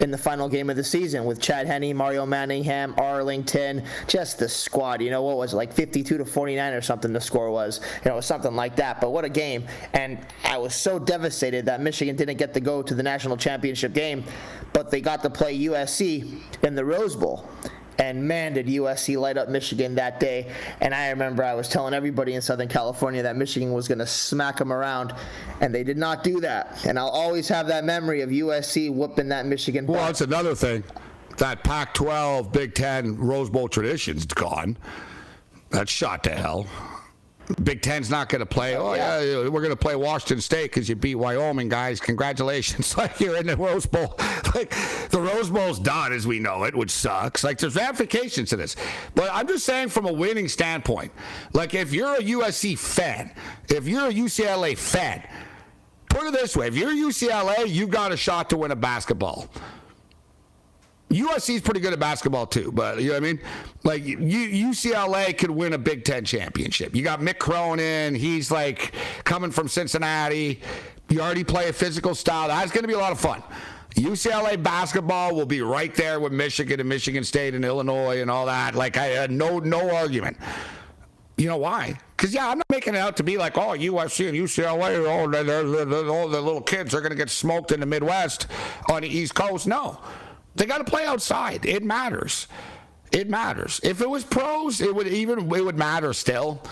in 0.00 0.10
the 0.10 0.16
final 0.16 0.48
game 0.48 0.70
of 0.70 0.76
the 0.76 0.84
season 0.84 1.26
with 1.26 1.38
Chad 1.38 1.66
Henne, 1.66 1.94
Mario 1.94 2.24
Manningham, 2.24 2.94
Arrington, 2.96 3.84
just 4.06 4.38
the 4.38 4.48
squad. 4.48 5.02
You 5.02 5.10
know 5.10 5.22
what 5.22 5.36
was 5.36 5.52
it, 5.52 5.56
like 5.56 5.74
52 5.74 6.16
to 6.16 6.24
49 6.24 6.72
or 6.72 6.80
something? 6.80 7.12
The 7.12 7.20
score 7.20 7.50
was, 7.50 7.80
you 8.02 8.08
know, 8.08 8.12
it 8.12 8.16
was 8.16 8.26
something 8.26 8.56
like 8.56 8.76
that. 8.76 9.02
But 9.02 9.10
what 9.10 9.26
a 9.26 9.28
game! 9.28 9.66
And 9.92 10.18
I 10.44 10.56
was 10.56 10.74
so 10.74 10.98
devastated 10.98 11.66
that 11.66 11.82
Michigan 11.82 12.16
didn't 12.16 12.38
get 12.38 12.54
to 12.54 12.60
go 12.60 12.82
to 12.82 12.94
the 12.94 13.02
national 13.02 13.36
championship 13.36 13.92
game, 13.92 14.24
but 14.72 14.90
they 14.90 15.02
got 15.02 15.22
to 15.24 15.30
play 15.30 15.58
USC 15.58 16.40
in 16.62 16.74
the 16.74 16.84
Rose 16.86 17.14
Bowl. 17.14 17.46
And 17.98 18.28
man, 18.28 18.54
did 18.54 18.66
USC 18.66 19.18
light 19.18 19.36
up 19.36 19.48
Michigan 19.48 19.96
that 19.96 20.20
day. 20.20 20.52
And 20.80 20.94
I 20.94 21.10
remember 21.10 21.42
I 21.42 21.54
was 21.54 21.68
telling 21.68 21.94
everybody 21.94 22.34
in 22.34 22.42
Southern 22.42 22.68
California 22.68 23.22
that 23.24 23.36
Michigan 23.36 23.72
was 23.72 23.88
going 23.88 23.98
to 23.98 24.06
smack 24.06 24.56
them 24.58 24.72
around, 24.72 25.12
and 25.60 25.74
they 25.74 25.82
did 25.82 25.98
not 25.98 26.22
do 26.22 26.40
that. 26.40 26.84
And 26.86 26.98
I'll 26.98 27.08
always 27.08 27.48
have 27.48 27.66
that 27.68 27.84
memory 27.84 28.20
of 28.20 28.30
USC 28.30 28.92
whooping 28.92 29.28
that 29.30 29.46
Michigan. 29.46 29.86
Well, 29.86 30.04
that's 30.06 30.20
another 30.20 30.54
thing. 30.54 30.84
That 31.38 31.64
Pac 31.64 31.94
12, 31.94 32.52
Big 32.52 32.74
Ten, 32.74 33.16
Rose 33.16 33.50
Bowl 33.50 33.68
tradition's 33.68 34.26
gone. 34.26 34.76
That's 35.70 35.90
shot 35.90 36.24
to 36.24 36.34
hell. 36.34 36.66
Big 37.62 37.80
Ten's 37.80 38.10
not 38.10 38.28
going 38.28 38.40
to 38.40 38.46
play. 38.46 38.76
Oh 38.76 38.94
yeah, 38.94 39.48
we're 39.48 39.60
going 39.60 39.70
to 39.70 39.76
play 39.76 39.96
Washington 39.96 40.40
State 40.40 40.64
because 40.64 40.88
you 40.88 40.94
beat 40.94 41.14
Wyoming, 41.14 41.68
guys. 41.68 42.00
Congratulations! 42.00 42.96
Like 42.98 43.20
you're 43.20 43.36
in 43.36 43.46
the 43.46 43.56
Rose 43.56 43.86
Bowl. 43.86 44.18
Like 44.54 44.74
the 45.10 45.20
Rose 45.20 45.50
Bowl's 45.50 45.78
done 45.78 46.12
as 46.12 46.26
we 46.26 46.38
know 46.38 46.64
it, 46.64 46.74
which 46.74 46.90
sucks. 46.90 47.44
Like 47.44 47.58
there's 47.58 47.76
ramifications 47.76 48.48
to 48.50 48.56
this, 48.56 48.76
but 49.14 49.28
I'm 49.30 49.46
just 49.46 49.66
saying 49.66 49.90
from 49.90 50.06
a 50.06 50.12
winning 50.12 50.48
standpoint. 50.48 51.12
Like 51.52 51.74
if 51.74 51.92
you're 51.92 52.14
a 52.14 52.20
USC 52.20 52.78
fan, 52.78 53.30
if 53.68 53.86
you're 53.86 54.08
a 54.08 54.12
UCLA 54.12 54.76
fan, 54.76 55.22
put 56.08 56.26
it 56.26 56.32
this 56.32 56.56
way: 56.56 56.66
if 56.66 56.76
you're 56.76 56.90
UCLA, 56.90 57.68
you've 57.68 57.90
got 57.90 58.10
a 58.10 58.16
shot 58.16 58.48
to 58.50 58.56
win 58.56 58.70
a 58.70 58.76
basketball. 58.76 59.48
USC 61.10 61.54
is 61.56 61.60
pretty 61.62 61.80
good 61.80 61.92
at 61.92 61.98
basketball 61.98 62.46
too, 62.46 62.70
but 62.72 63.00
you 63.00 63.08
know 63.08 63.14
what 63.14 63.22
I 63.22 63.26
mean? 63.26 63.40
Like 63.82 64.02
UCLA 64.04 65.36
could 65.36 65.50
win 65.50 65.72
a 65.72 65.78
Big 65.78 66.04
Ten 66.04 66.24
championship. 66.24 66.94
You 66.94 67.02
got 67.02 67.20
Mick 67.20 67.38
Cronin, 67.38 68.14
he's 68.14 68.50
like 68.50 68.92
coming 69.24 69.50
from 69.50 69.68
Cincinnati. 69.68 70.60
You 71.08 71.20
already 71.20 71.44
play 71.44 71.70
a 71.70 71.72
physical 71.72 72.14
style. 72.14 72.48
That's 72.48 72.70
going 72.70 72.82
to 72.82 72.88
be 72.88 72.94
a 72.94 72.98
lot 72.98 73.12
of 73.12 73.20
fun. 73.20 73.42
UCLA 73.94 74.62
basketball 74.62 75.34
will 75.34 75.46
be 75.46 75.62
right 75.62 75.94
there 75.94 76.20
with 76.20 76.32
Michigan 76.32 76.78
and 76.78 76.88
Michigan 76.88 77.24
State 77.24 77.54
and 77.54 77.64
Illinois 77.64 78.20
and 78.20 78.30
all 78.30 78.46
that. 78.46 78.74
Like 78.74 78.98
I 78.98 79.06
had 79.06 79.30
no 79.30 79.58
no 79.58 79.94
argument. 79.94 80.36
You 81.38 81.46
know 81.46 81.56
why? 81.56 81.98
Because 82.16 82.34
yeah, 82.34 82.48
I'm 82.48 82.58
not 82.58 82.66
making 82.68 82.94
it 82.94 82.98
out 82.98 83.16
to 83.18 83.22
be 83.22 83.38
like, 83.38 83.56
oh, 83.56 83.70
USC 83.70 84.28
and 84.28 84.36
UCLA, 84.36 84.98
oh, 84.98 86.12
all 86.12 86.28
the 86.28 86.40
little 86.40 86.60
kids 86.60 86.94
are 86.94 87.00
going 87.00 87.12
to 87.12 87.16
get 87.16 87.30
smoked 87.30 87.70
in 87.70 87.80
the 87.80 87.86
Midwest 87.86 88.48
on 88.90 89.02
the 89.02 89.08
East 89.08 89.36
Coast. 89.36 89.66
No, 89.66 90.00
they 90.58 90.66
got 90.66 90.78
to 90.78 90.84
play 90.84 91.06
outside. 91.06 91.64
It 91.64 91.82
matters. 91.82 92.48
It 93.12 93.30
matters. 93.30 93.80
If 93.82 94.00
it 94.00 94.08
was 94.08 94.24
pros, 94.24 94.80
it 94.80 94.94
would 94.94 95.08
even 95.08 95.38
it 95.38 95.64
would 95.64 95.78
matter 95.78 96.12
still. 96.12 96.62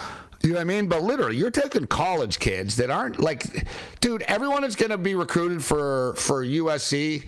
You 0.42 0.50
know 0.50 0.56
what 0.56 0.60
I 0.60 0.64
mean? 0.64 0.86
But 0.86 1.02
literally, 1.02 1.36
you're 1.36 1.50
taking 1.50 1.86
college 1.86 2.38
kids 2.38 2.76
that 2.76 2.90
aren't 2.90 3.18
like, 3.18 3.66
dude. 4.00 4.22
Everyone 4.22 4.62
that's 4.62 4.76
going 4.76 4.90
to 4.90 4.98
be 4.98 5.14
recruited 5.14 5.64
for 5.64 6.14
for 6.16 6.44
USC 6.44 7.26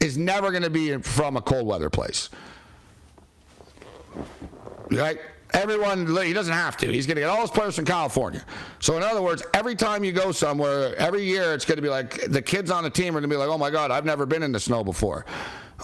is 0.00 0.16
never 0.16 0.50
going 0.50 0.62
to 0.62 0.70
be 0.70 0.96
from 0.98 1.36
a 1.36 1.42
cold 1.42 1.66
weather 1.66 1.90
place. 1.90 2.30
Right? 4.90 5.18
Everyone, 5.52 6.06
he 6.24 6.32
doesn't 6.32 6.52
have 6.52 6.78
to. 6.78 6.90
He's 6.90 7.06
going 7.06 7.16
to 7.16 7.22
get 7.22 7.28
all 7.28 7.42
his 7.42 7.50
players 7.50 7.76
from 7.76 7.84
California. 7.84 8.42
So, 8.80 8.96
in 8.96 9.02
other 9.02 9.20
words, 9.20 9.42
every 9.52 9.74
time 9.74 10.02
you 10.02 10.10
go 10.10 10.32
somewhere, 10.32 10.96
every 10.96 11.24
year, 11.24 11.52
it's 11.52 11.66
going 11.66 11.76
to 11.76 11.82
be 11.82 11.90
like 11.90 12.24
the 12.30 12.40
kids 12.40 12.70
on 12.70 12.84
the 12.84 12.90
team 12.90 13.08
are 13.10 13.20
going 13.20 13.28
to 13.28 13.28
be 13.28 13.36
like, 13.36 13.50
oh 13.50 13.58
my 13.58 13.70
God, 13.70 13.90
I've 13.90 14.06
never 14.06 14.24
been 14.24 14.42
in 14.42 14.52
the 14.52 14.60
snow 14.60 14.82
before. 14.82 15.26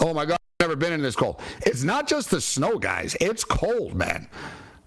Oh 0.00 0.14
my 0.14 0.24
God, 0.24 0.38
I've 0.61 0.68
never 0.68 0.76
been 0.76 0.92
in 0.92 1.02
this 1.02 1.16
cold. 1.16 1.40
It's 1.66 1.82
not 1.82 2.08
just 2.08 2.30
the 2.30 2.40
snow, 2.40 2.78
guys. 2.78 3.16
It's 3.20 3.44
cold, 3.44 3.94
man. 3.94 4.28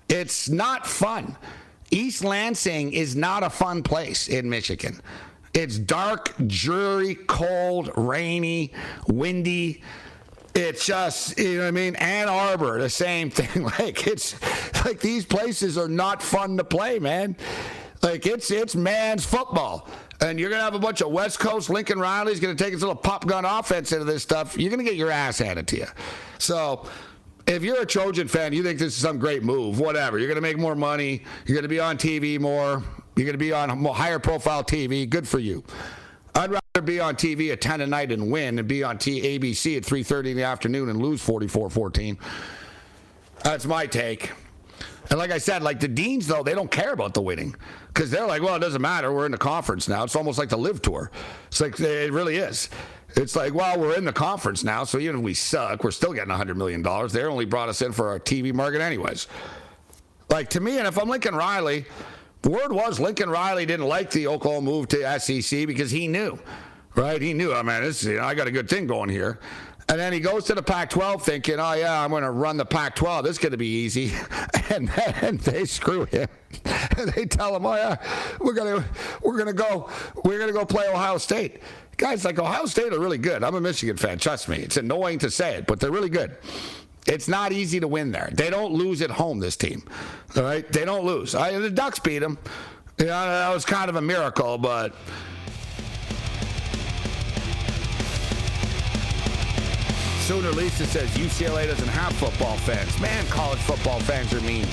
It's 0.09 0.49
not 0.49 0.87
fun. 0.87 1.37
East 1.89 2.23
Lansing 2.23 2.93
is 2.93 3.15
not 3.15 3.43
a 3.43 3.49
fun 3.49 3.83
place 3.83 4.27
in 4.27 4.49
Michigan. 4.49 5.01
It's 5.53 5.77
dark, 5.77 6.33
dreary, 6.47 7.15
cold, 7.15 7.91
rainy, 7.97 8.71
windy. 9.07 9.83
It's 10.55 10.85
just, 10.85 11.37
you 11.37 11.55
know 11.55 11.61
what 11.61 11.67
I 11.67 11.71
mean? 11.71 11.95
Ann 11.95 12.29
Arbor, 12.29 12.79
the 12.79 12.89
same 12.89 13.29
thing. 13.29 13.63
Like 13.79 14.07
it's 14.07 14.35
like 14.85 14.99
these 14.99 15.25
places 15.25 15.77
are 15.77 15.87
not 15.89 16.21
fun 16.21 16.57
to 16.57 16.63
play, 16.63 16.99
man. 16.99 17.35
Like 18.01 18.25
it's 18.25 18.51
it's 18.51 18.75
man's 18.75 19.25
football. 19.25 19.87
And 20.19 20.39
you're 20.39 20.49
gonna 20.49 20.63
have 20.63 20.75
a 20.75 20.79
bunch 20.79 21.01
of 21.01 21.11
West 21.11 21.39
Coast 21.39 21.69
Lincoln 21.69 21.99
Riley's 21.99 22.39
gonna 22.39 22.55
take 22.55 22.73
his 22.73 22.81
little 22.81 22.95
pop 22.95 23.25
gun 23.27 23.45
offense 23.45 23.91
into 23.91 24.05
this 24.05 24.23
stuff. 24.23 24.57
You're 24.57 24.71
gonna 24.71 24.83
get 24.83 24.95
your 24.95 25.11
ass 25.11 25.39
handed 25.39 25.67
to 25.69 25.77
you. 25.77 25.87
So 26.37 26.87
if 27.47 27.63
you're 27.63 27.81
a 27.81 27.85
Trojan 27.85 28.27
fan, 28.27 28.53
you 28.53 28.63
think 28.63 28.79
this 28.79 28.95
is 28.95 29.01
some 29.01 29.17
great 29.17 29.43
move, 29.43 29.79
whatever. 29.79 30.19
You're 30.19 30.33
to 30.35 30.41
make 30.41 30.57
more 30.57 30.75
money. 30.75 31.23
You're 31.45 31.61
to 31.61 31.67
be 31.67 31.79
on 31.79 31.97
TV 31.97 32.39
more. 32.39 32.83
You're 33.15 33.31
to 33.31 33.37
be 33.37 33.51
on 33.51 33.83
higher 33.85 34.19
profile 34.19 34.63
TV. 34.63 35.09
Good 35.09 35.27
for 35.27 35.39
you. 35.39 35.63
I'd 36.33 36.51
rather 36.51 36.85
be 36.85 36.99
on 36.99 37.15
TV 37.15 37.51
at 37.51 37.59
10 37.59 37.81
at 37.81 37.89
night 37.89 38.11
and 38.11 38.31
win 38.31 38.57
and 38.57 38.67
be 38.67 38.83
on 38.83 38.97
ABC 38.97 39.77
at 39.77 39.83
3.30 39.83 40.31
in 40.31 40.37
the 40.37 40.43
afternoon 40.43 40.89
and 40.89 41.01
lose 41.01 41.25
44-14. 41.25 42.17
That's 43.43 43.65
my 43.65 43.85
take. 43.85 44.31
And 45.11 45.19
like 45.19 45.29
I 45.29 45.37
said, 45.37 45.61
like 45.61 45.81
the 45.81 45.89
Deans, 45.89 46.25
though, 46.25 46.41
they 46.41 46.55
don't 46.55 46.71
care 46.71 46.93
about 46.93 47.13
the 47.13 47.21
winning 47.21 47.53
because 47.87 48.09
they're 48.09 48.25
like, 48.25 48.41
well, 48.41 48.55
it 48.55 48.59
doesn't 48.59 48.81
matter. 48.81 49.13
We're 49.13 49.25
in 49.25 49.33
the 49.33 49.37
conference 49.37 49.89
now. 49.89 50.05
It's 50.05 50.15
almost 50.15 50.39
like 50.39 50.47
the 50.47 50.57
LIV 50.57 50.81
tour. 50.81 51.11
It's 51.47 51.59
like, 51.59 51.77
it 51.79 52.13
really 52.13 52.37
is. 52.37 52.69
It's 53.17 53.35
like, 53.35 53.53
well, 53.53 53.77
we're 53.77 53.97
in 53.97 54.05
the 54.05 54.13
conference 54.13 54.63
now, 54.63 54.85
so 54.85 54.97
even 54.97 55.17
if 55.17 55.21
we 55.21 55.33
suck, 55.33 55.83
we're 55.83 55.91
still 55.91 56.13
getting 56.13 56.33
$100 56.33 56.55
million. 56.55 56.81
They 57.09 57.23
only 57.23 57.43
brought 57.43 57.67
us 57.67 57.81
in 57.81 57.91
for 57.91 58.07
our 58.07 58.19
TV 58.19 58.53
market, 58.53 58.79
anyways. 58.79 59.27
Like, 60.29 60.49
to 60.51 60.61
me, 60.61 60.77
and 60.77 60.87
if 60.87 60.97
I'm 60.97 61.09
Lincoln 61.09 61.35
Riley, 61.35 61.85
the 62.41 62.49
word 62.49 62.71
was 62.71 62.97
Lincoln 63.01 63.29
Riley 63.29 63.65
didn't 63.65 63.87
like 63.87 64.11
the 64.11 64.27
Oklahoma 64.27 64.65
move 64.65 64.87
to 64.89 65.19
SEC 65.19 65.67
because 65.67 65.91
he 65.91 66.07
knew, 66.07 66.39
right? 66.95 67.21
He 67.21 67.33
knew, 67.33 67.51
oh, 67.51 67.57
I 67.57 67.63
mean, 67.63 67.81
this, 67.81 68.01
you 68.05 68.15
know, 68.15 68.23
I 68.23 68.33
got 68.33 68.47
a 68.47 68.51
good 68.51 68.69
thing 68.69 68.87
going 68.87 69.09
here. 69.09 69.39
And 69.91 69.99
then 69.99 70.13
he 70.13 70.21
goes 70.21 70.45
to 70.45 70.55
the 70.55 70.63
Pac 70.63 70.89
12 70.89 71.21
thinking, 71.21 71.59
oh, 71.59 71.73
yeah, 71.73 72.01
I'm 72.01 72.11
going 72.11 72.23
to 72.23 72.31
run 72.31 72.55
the 72.55 72.65
Pac 72.65 72.95
12. 72.95 73.25
This 73.25 73.31
is 73.33 73.37
going 73.39 73.51
to 73.51 73.57
be 73.57 73.67
easy. 73.67 74.13
And 74.71 74.87
then 74.87 75.35
they 75.43 75.65
screw 75.65 76.05
him. 76.05 76.29
And 76.97 77.09
they 77.13 77.25
tell 77.25 77.53
him, 77.53 77.65
oh, 77.65 77.75
yeah, 77.75 77.97
we're 78.39 78.53
going 78.53 78.81
to 78.81 78.87
we're 79.21 79.37
gonna 79.37 79.51
go, 79.51 79.89
we're 80.23 80.37
going 80.37 80.47
to 80.47 80.53
go 80.53 80.63
play 80.63 80.87
Ohio 80.87 81.17
State. 81.17 81.61
Guys, 81.97 82.23
like 82.23 82.39
Ohio 82.39 82.65
State 82.67 82.93
are 82.93 82.99
really 82.99 83.17
good. 83.17 83.43
I'm 83.43 83.53
a 83.55 83.59
Michigan 83.59 83.97
fan. 83.97 84.17
Trust 84.17 84.47
me. 84.47 84.59
It's 84.59 84.77
annoying 84.77 85.19
to 85.19 85.29
say 85.29 85.55
it, 85.55 85.67
but 85.67 85.81
they're 85.81 85.91
really 85.91 86.09
good. 86.09 86.37
It's 87.05 87.27
not 87.27 87.51
easy 87.51 87.81
to 87.81 87.87
win 87.89 88.13
there. 88.13 88.29
They 88.31 88.49
don't 88.49 88.71
lose 88.71 89.01
at 89.01 89.11
home, 89.11 89.39
this 89.39 89.57
team. 89.57 89.83
All 90.37 90.43
right? 90.43 90.65
They 90.71 90.85
don't 90.85 91.03
lose. 91.03 91.33
The 91.33 91.69
Ducks 91.69 91.99
beat 91.99 92.19
them. 92.19 92.37
That 92.95 93.53
was 93.53 93.65
kind 93.65 93.89
of 93.89 93.97
a 93.97 94.01
miracle, 94.01 94.57
but. 94.57 94.95
Sooner 100.31 100.51
Lisa 100.51 100.85
says 100.85 101.09
UCLA 101.09 101.67
doesn't 101.67 101.89
have 101.89 102.13
football 102.13 102.55
fans. 102.59 102.97
Man, 103.01 103.27
college 103.27 103.59
football 103.59 103.99
fans 103.99 104.33
are 104.33 104.39
mean. 104.39 104.63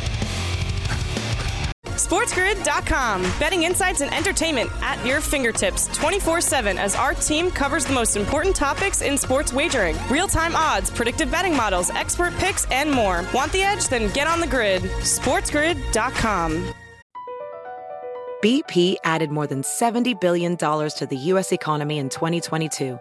SportsGrid.com. 1.83 3.23
Betting 3.41 3.65
insights 3.65 4.01
and 4.01 4.15
entertainment 4.15 4.71
at 4.83 5.05
your 5.05 5.21
fingertips 5.21 5.89
24 5.99 6.43
7 6.43 6.79
as 6.79 6.95
our 6.95 7.13
team 7.13 7.51
covers 7.51 7.85
the 7.87 7.93
most 7.93 8.15
important 8.15 8.55
topics 8.55 9.03
in 9.03 9.19
sports 9.19 9.53
wagering 9.53 9.97
real 10.09 10.29
time 10.29 10.55
odds, 10.55 10.91
predictive 10.91 11.29
betting 11.29 11.57
models, 11.57 11.91
expert 11.91 12.33
picks, 12.37 12.65
and 12.71 12.89
more. 12.89 13.25
Want 13.35 13.51
the 13.51 13.65
edge? 13.65 13.89
Then 13.89 14.13
get 14.13 14.29
on 14.29 14.39
the 14.39 14.47
grid. 14.47 14.83
SportsGrid.com. 14.83 16.73
BP 18.45 18.95
added 19.03 19.33
more 19.33 19.49
than 19.49 19.63
$70 19.63 20.21
billion 20.21 20.57
to 20.57 21.07
the 21.11 21.17
U.S. 21.17 21.51
economy 21.51 21.99
in 21.99 22.11
2022 22.11 23.01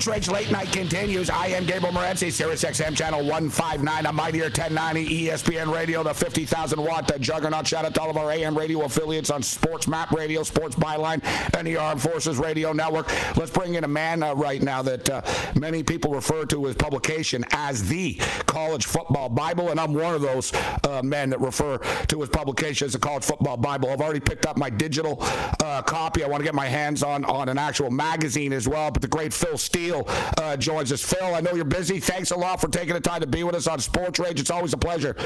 Sports 0.00 0.28
Rage 0.28 0.28
Late 0.30 0.50
Night 0.50 0.72
continues. 0.72 1.28
I 1.28 1.48
am 1.48 1.66
Gabriel 1.66 1.92
Morency, 1.92 2.32
Sirius 2.32 2.64
XM 2.64 2.96
Channel 2.96 3.20
159 3.20 4.06
a 4.06 4.10
Mightier 4.10 4.44
1090 4.44 5.26
ESPN 5.26 5.70
Radio, 5.70 6.02
the 6.02 6.14
50,000 6.14 6.82
watt 6.82 7.06
the 7.06 7.18
juggernaut. 7.18 7.66
Shout 7.66 7.84
out 7.84 7.92
to 7.92 8.00
all 8.00 8.08
of 8.08 8.16
our 8.16 8.32
AM 8.32 8.56
radio 8.56 8.80
affiliates 8.84 9.30
on 9.30 9.42
Sports 9.42 9.86
Map 9.86 10.10
Radio, 10.12 10.42
Sports 10.42 10.74
Byline, 10.74 11.22
and 11.54 11.66
the 11.66 11.76
Armed 11.76 12.00
Forces 12.00 12.38
Radio 12.38 12.72
Network. 12.72 13.10
Let's 13.36 13.50
bring 13.50 13.74
in 13.74 13.84
a 13.84 13.88
man 13.88 14.22
uh, 14.22 14.34
right 14.34 14.62
now 14.62 14.80
that 14.80 15.10
uh, 15.10 15.20
many 15.54 15.82
people 15.82 16.14
refer 16.14 16.46
to 16.46 16.64
his 16.64 16.76
publication 16.76 17.44
as 17.50 17.86
the 17.86 18.14
College 18.46 18.86
Football 18.86 19.28
Bible, 19.28 19.68
and 19.68 19.78
I'm 19.78 19.92
one 19.92 20.14
of 20.14 20.22
those 20.22 20.50
uh, 20.88 21.02
men 21.04 21.28
that 21.28 21.42
refer 21.42 21.76
to 21.76 22.20
his 22.20 22.30
publication 22.30 22.86
as 22.86 22.94
the 22.94 22.98
College 22.98 23.24
Football 23.24 23.58
Bible. 23.58 23.90
I've 23.90 24.00
already 24.00 24.20
picked 24.20 24.46
up 24.46 24.56
my 24.56 24.70
digital 24.70 25.18
uh, 25.62 25.82
copy. 25.82 26.24
I 26.24 26.26
want 26.26 26.40
to 26.40 26.44
get 26.44 26.54
my 26.54 26.68
hands 26.68 27.02
on, 27.02 27.26
on 27.26 27.50
an 27.50 27.58
actual 27.58 27.90
magazine 27.90 28.54
as 28.54 28.66
well, 28.66 28.90
but 28.90 29.02
the 29.02 29.08
great 29.08 29.34
Phil 29.34 29.58
Steele 29.58 29.89
uh, 29.92 30.56
joins 30.56 30.92
us. 30.92 31.02
Phil, 31.02 31.34
I 31.34 31.40
know 31.40 31.52
you're 31.52 31.64
busy. 31.64 32.00
Thanks 32.00 32.30
a 32.30 32.36
lot 32.36 32.60
for 32.60 32.68
taking 32.68 32.94
the 32.94 33.00
time 33.00 33.20
to 33.20 33.26
be 33.26 33.44
with 33.44 33.54
us 33.54 33.66
on 33.66 33.78
Sports 33.80 34.18
Rage. 34.18 34.40
It's 34.40 34.50
always 34.50 34.72
a 34.72 34.78
pleasure. 34.78 35.16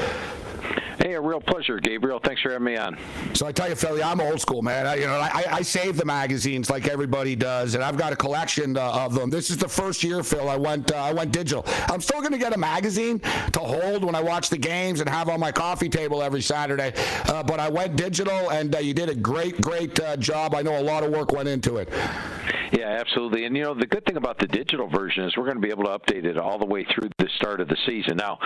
Hey, 0.99 1.13
a 1.13 1.21
real 1.21 1.41
pleasure, 1.41 1.77
Gabriel. 1.79 2.19
Thanks 2.19 2.41
for 2.41 2.49
having 2.49 2.65
me 2.65 2.77
on. 2.77 2.97
So 3.33 3.45
I 3.45 3.51
tell 3.51 3.69
you, 3.69 3.75
Philly, 3.75 4.01
I'm 4.01 4.19
old 4.21 4.41
school, 4.41 4.61
man. 4.61 4.87
I, 4.87 4.95
you 4.95 5.05
know, 5.05 5.13
I, 5.13 5.43
I 5.51 5.61
save 5.61 5.97
the 5.97 6.05
magazines 6.05 6.69
like 6.69 6.87
everybody 6.87 7.35
does, 7.35 7.75
and 7.75 7.83
I've 7.83 7.97
got 7.97 8.11
a 8.13 8.15
collection 8.15 8.75
uh, 8.75 8.91
of 8.91 9.13
them. 9.13 9.29
This 9.29 9.51
is 9.51 9.57
the 9.57 9.67
first 9.67 10.03
year, 10.03 10.23
Phil. 10.23 10.49
I 10.49 10.55
went, 10.55 10.91
uh, 10.91 10.95
I 10.95 11.13
went 11.13 11.31
digital. 11.31 11.63
I'm 11.89 12.01
still 12.01 12.21
going 12.21 12.31
to 12.31 12.39
get 12.39 12.53
a 12.53 12.57
magazine 12.57 13.19
to 13.19 13.59
hold 13.59 14.03
when 14.03 14.15
I 14.15 14.21
watch 14.21 14.49
the 14.49 14.57
games 14.57 14.99
and 14.99 15.07
have 15.07 15.29
on 15.29 15.39
my 15.39 15.51
coffee 15.51 15.89
table 15.89 16.23
every 16.23 16.41
Saturday. 16.41 16.93
Uh, 17.25 17.43
but 17.43 17.59
I 17.59 17.69
went 17.69 17.97
digital, 17.97 18.49
and 18.49 18.73
uh, 18.73 18.79
you 18.79 18.93
did 18.93 19.09
a 19.09 19.15
great, 19.15 19.61
great 19.61 19.99
uh, 19.99 20.17
job. 20.17 20.55
I 20.55 20.61
know 20.61 20.79
a 20.79 20.81
lot 20.81 21.03
of 21.03 21.11
work 21.11 21.33
went 21.33 21.49
into 21.49 21.77
it. 21.77 21.89
Yeah, 22.71 22.97
absolutely. 22.99 23.45
And 23.45 23.55
you 23.55 23.63
know, 23.63 23.73
the 23.73 23.85
good 23.85 24.05
thing 24.05 24.17
about 24.17 24.39
the 24.39 24.47
digital 24.47 24.87
version 24.87 25.23
is 25.25 25.37
we're 25.37 25.45
going 25.45 25.57
to 25.57 25.61
be 25.61 25.69
able 25.69 25.83
to 25.85 25.97
update 25.97 26.25
it 26.25 26.37
all 26.37 26.57
the 26.57 26.65
way 26.65 26.85
through 26.85 27.09
the 27.17 27.27
start 27.37 27.61
of 27.61 27.67
the 27.67 27.77
season. 27.85 28.17
Now, 28.17 28.39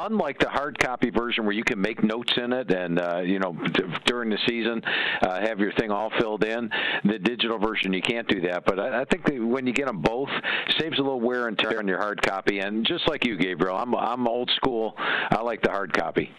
unlike 0.00 0.38
the 0.38 0.48
hard 0.48 0.78
copy 0.78 1.10
version 1.10 1.44
where 1.44 1.54
you 1.54 1.64
can 1.64 1.80
make 1.80 2.02
notes 2.02 2.32
in 2.36 2.52
it 2.52 2.70
and 2.70 3.00
uh, 3.00 3.20
you 3.20 3.38
know 3.38 3.52
d- 3.52 3.82
during 4.04 4.30
the 4.30 4.38
season 4.46 4.82
uh, 5.22 5.40
have 5.40 5.58
your 5.58 5.72
thing 5.72 5.90
all 5.90 6.10
filled 6.18 6.44
in, 6.44 6.70
the 7.04 7.18
digital 7.18 7.58
version 7.58 7.92
you 7.92 8.02
can't 8.02 8.28
do 8.28 8.40
that. 8.42 8.64
But 8.64 8.78
I, 8.78 9.02
I 9.02 9.04
think 9.04 9.28
when 9.28 9.66
you 9.66 9.72
get 9.72 9.86
them 9.86 10.00
both, 10.00 10.30
saves 10.78 10.98
a 10.98 11.02
little 11.02 11.20
wear 11.20 11.48
and 11.48 11.58
tear 11.58 11.78
on 11.78 11.88
your 11.88 11.98
hard 11.98 12.22
copy. 12.22 12.60
And 12.60 12.86
just 12.86 13.08
like 13.08 13.24
you, 13.24 13.36
Gabriel, 13.36 13.76
I'm 13.76 13.94
I'm 13.94 14.26
old 14.28 14.50
school. 14.56 14.94
I 14.98 15.40
like 15.42 15.62
the 15.62 15.70
hard 15.70 15.92
copy 15.92 16.30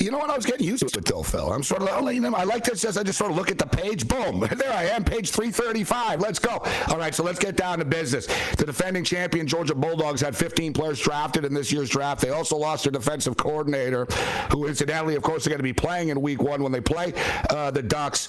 you 0.00 0.10
know 0.10 0.18
what? 0.18 0.30
I 0.30 0.36
was 0.36 0.46
getting 0.46 0.66
used 0.66 0.88
to 0.88 0.98
it, 0.98 1.04
though, 1.04 1.22
Phil. 1.22 1.52
I'm 1.52 1.62
sort 1.62 1.82
of, 1.82 1.88
I 1.88 2.44
like 2.44 2.64
this 2.64 2.84
as 2.84 2.96
I 2.96 3.02
just 3.02 3.18
sort 3.18 3.30
of 3.30 3.36
look 3.36 3.50
at 3.50 3.58
the 3.58 3.66
page. 3.66 4.06
Boom. 4.06 4.46
There 4.56 4.72
I 4.72 4.84
am, 4.84 5.04
page 5.04 5.30
335. 5.32 6.20
Let's 6.20 6.38
go. 6.38 6.62
All 6.88 6.96
right, 6.96 7.14
so 7.14 7.22
let's 7.22 7.38
get 7.38 7.56
down 7.56 7.78
to 7.78 7.84
business. 7.84 8.26
The 8.56 8.64
defending 8.64 9.04
champion 9.04 9.46
Georgia 9.46 9.74
Bulldogs 9.74 10.20
had 10.20 10.34
15 10.34 10.72
players 10.72 10.98
drafted 10.98 11.44
in 11.44 11.52
this 11.52 11.70
year's 11.70 11.90
draft. 11.90 12.22
They 12.22 12.30
also 12.30 12.56
lost 12.56 12.84
their 12.84 12.92
defensive 12.92 13.36
coordinator, 13.36 14.06
who 14.50 14.66
incidentally, 14.66 15.14
of 15.14 15.22
course, 15.22 15.46
are 15.46 15.50
going 15.50 15.58
to 15.58 15.62
be 15.62 15.74
playing 15.74 16.08
in 16.08 16.22
week 16.22 16.42
one 16.42 16.62
when 16.62 16.72
they 16.72 16.80
play 16.80 17.12
uh, 17.50 17.70
the 17.70 17.82
Ducks. 17.82 18.28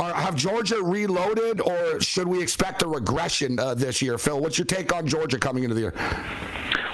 Are, 0.00 0.12
have 0.12 0.34
Georgia 0.34 0.82
reloaded, 0.82 1.60
or 1.60 2.00
should 2.00 2.26
we 2.26 2.42
expect 2.42 2.82
a 2.82 2.88
regression 2.88 3.58
uh, 3.58 3.74
this 3.74 4.02
year? 4.02 4.18
Phil, 4.18 4.40
what's 4.40 4.58
your 4.58 4.66
take 4.66 4.92
on 4.92 5.06
Georgia 5.06 5.38
coming 5.38 5.62
into 5.62 5.74
the 5.74 5.82
year? 5.82 5.94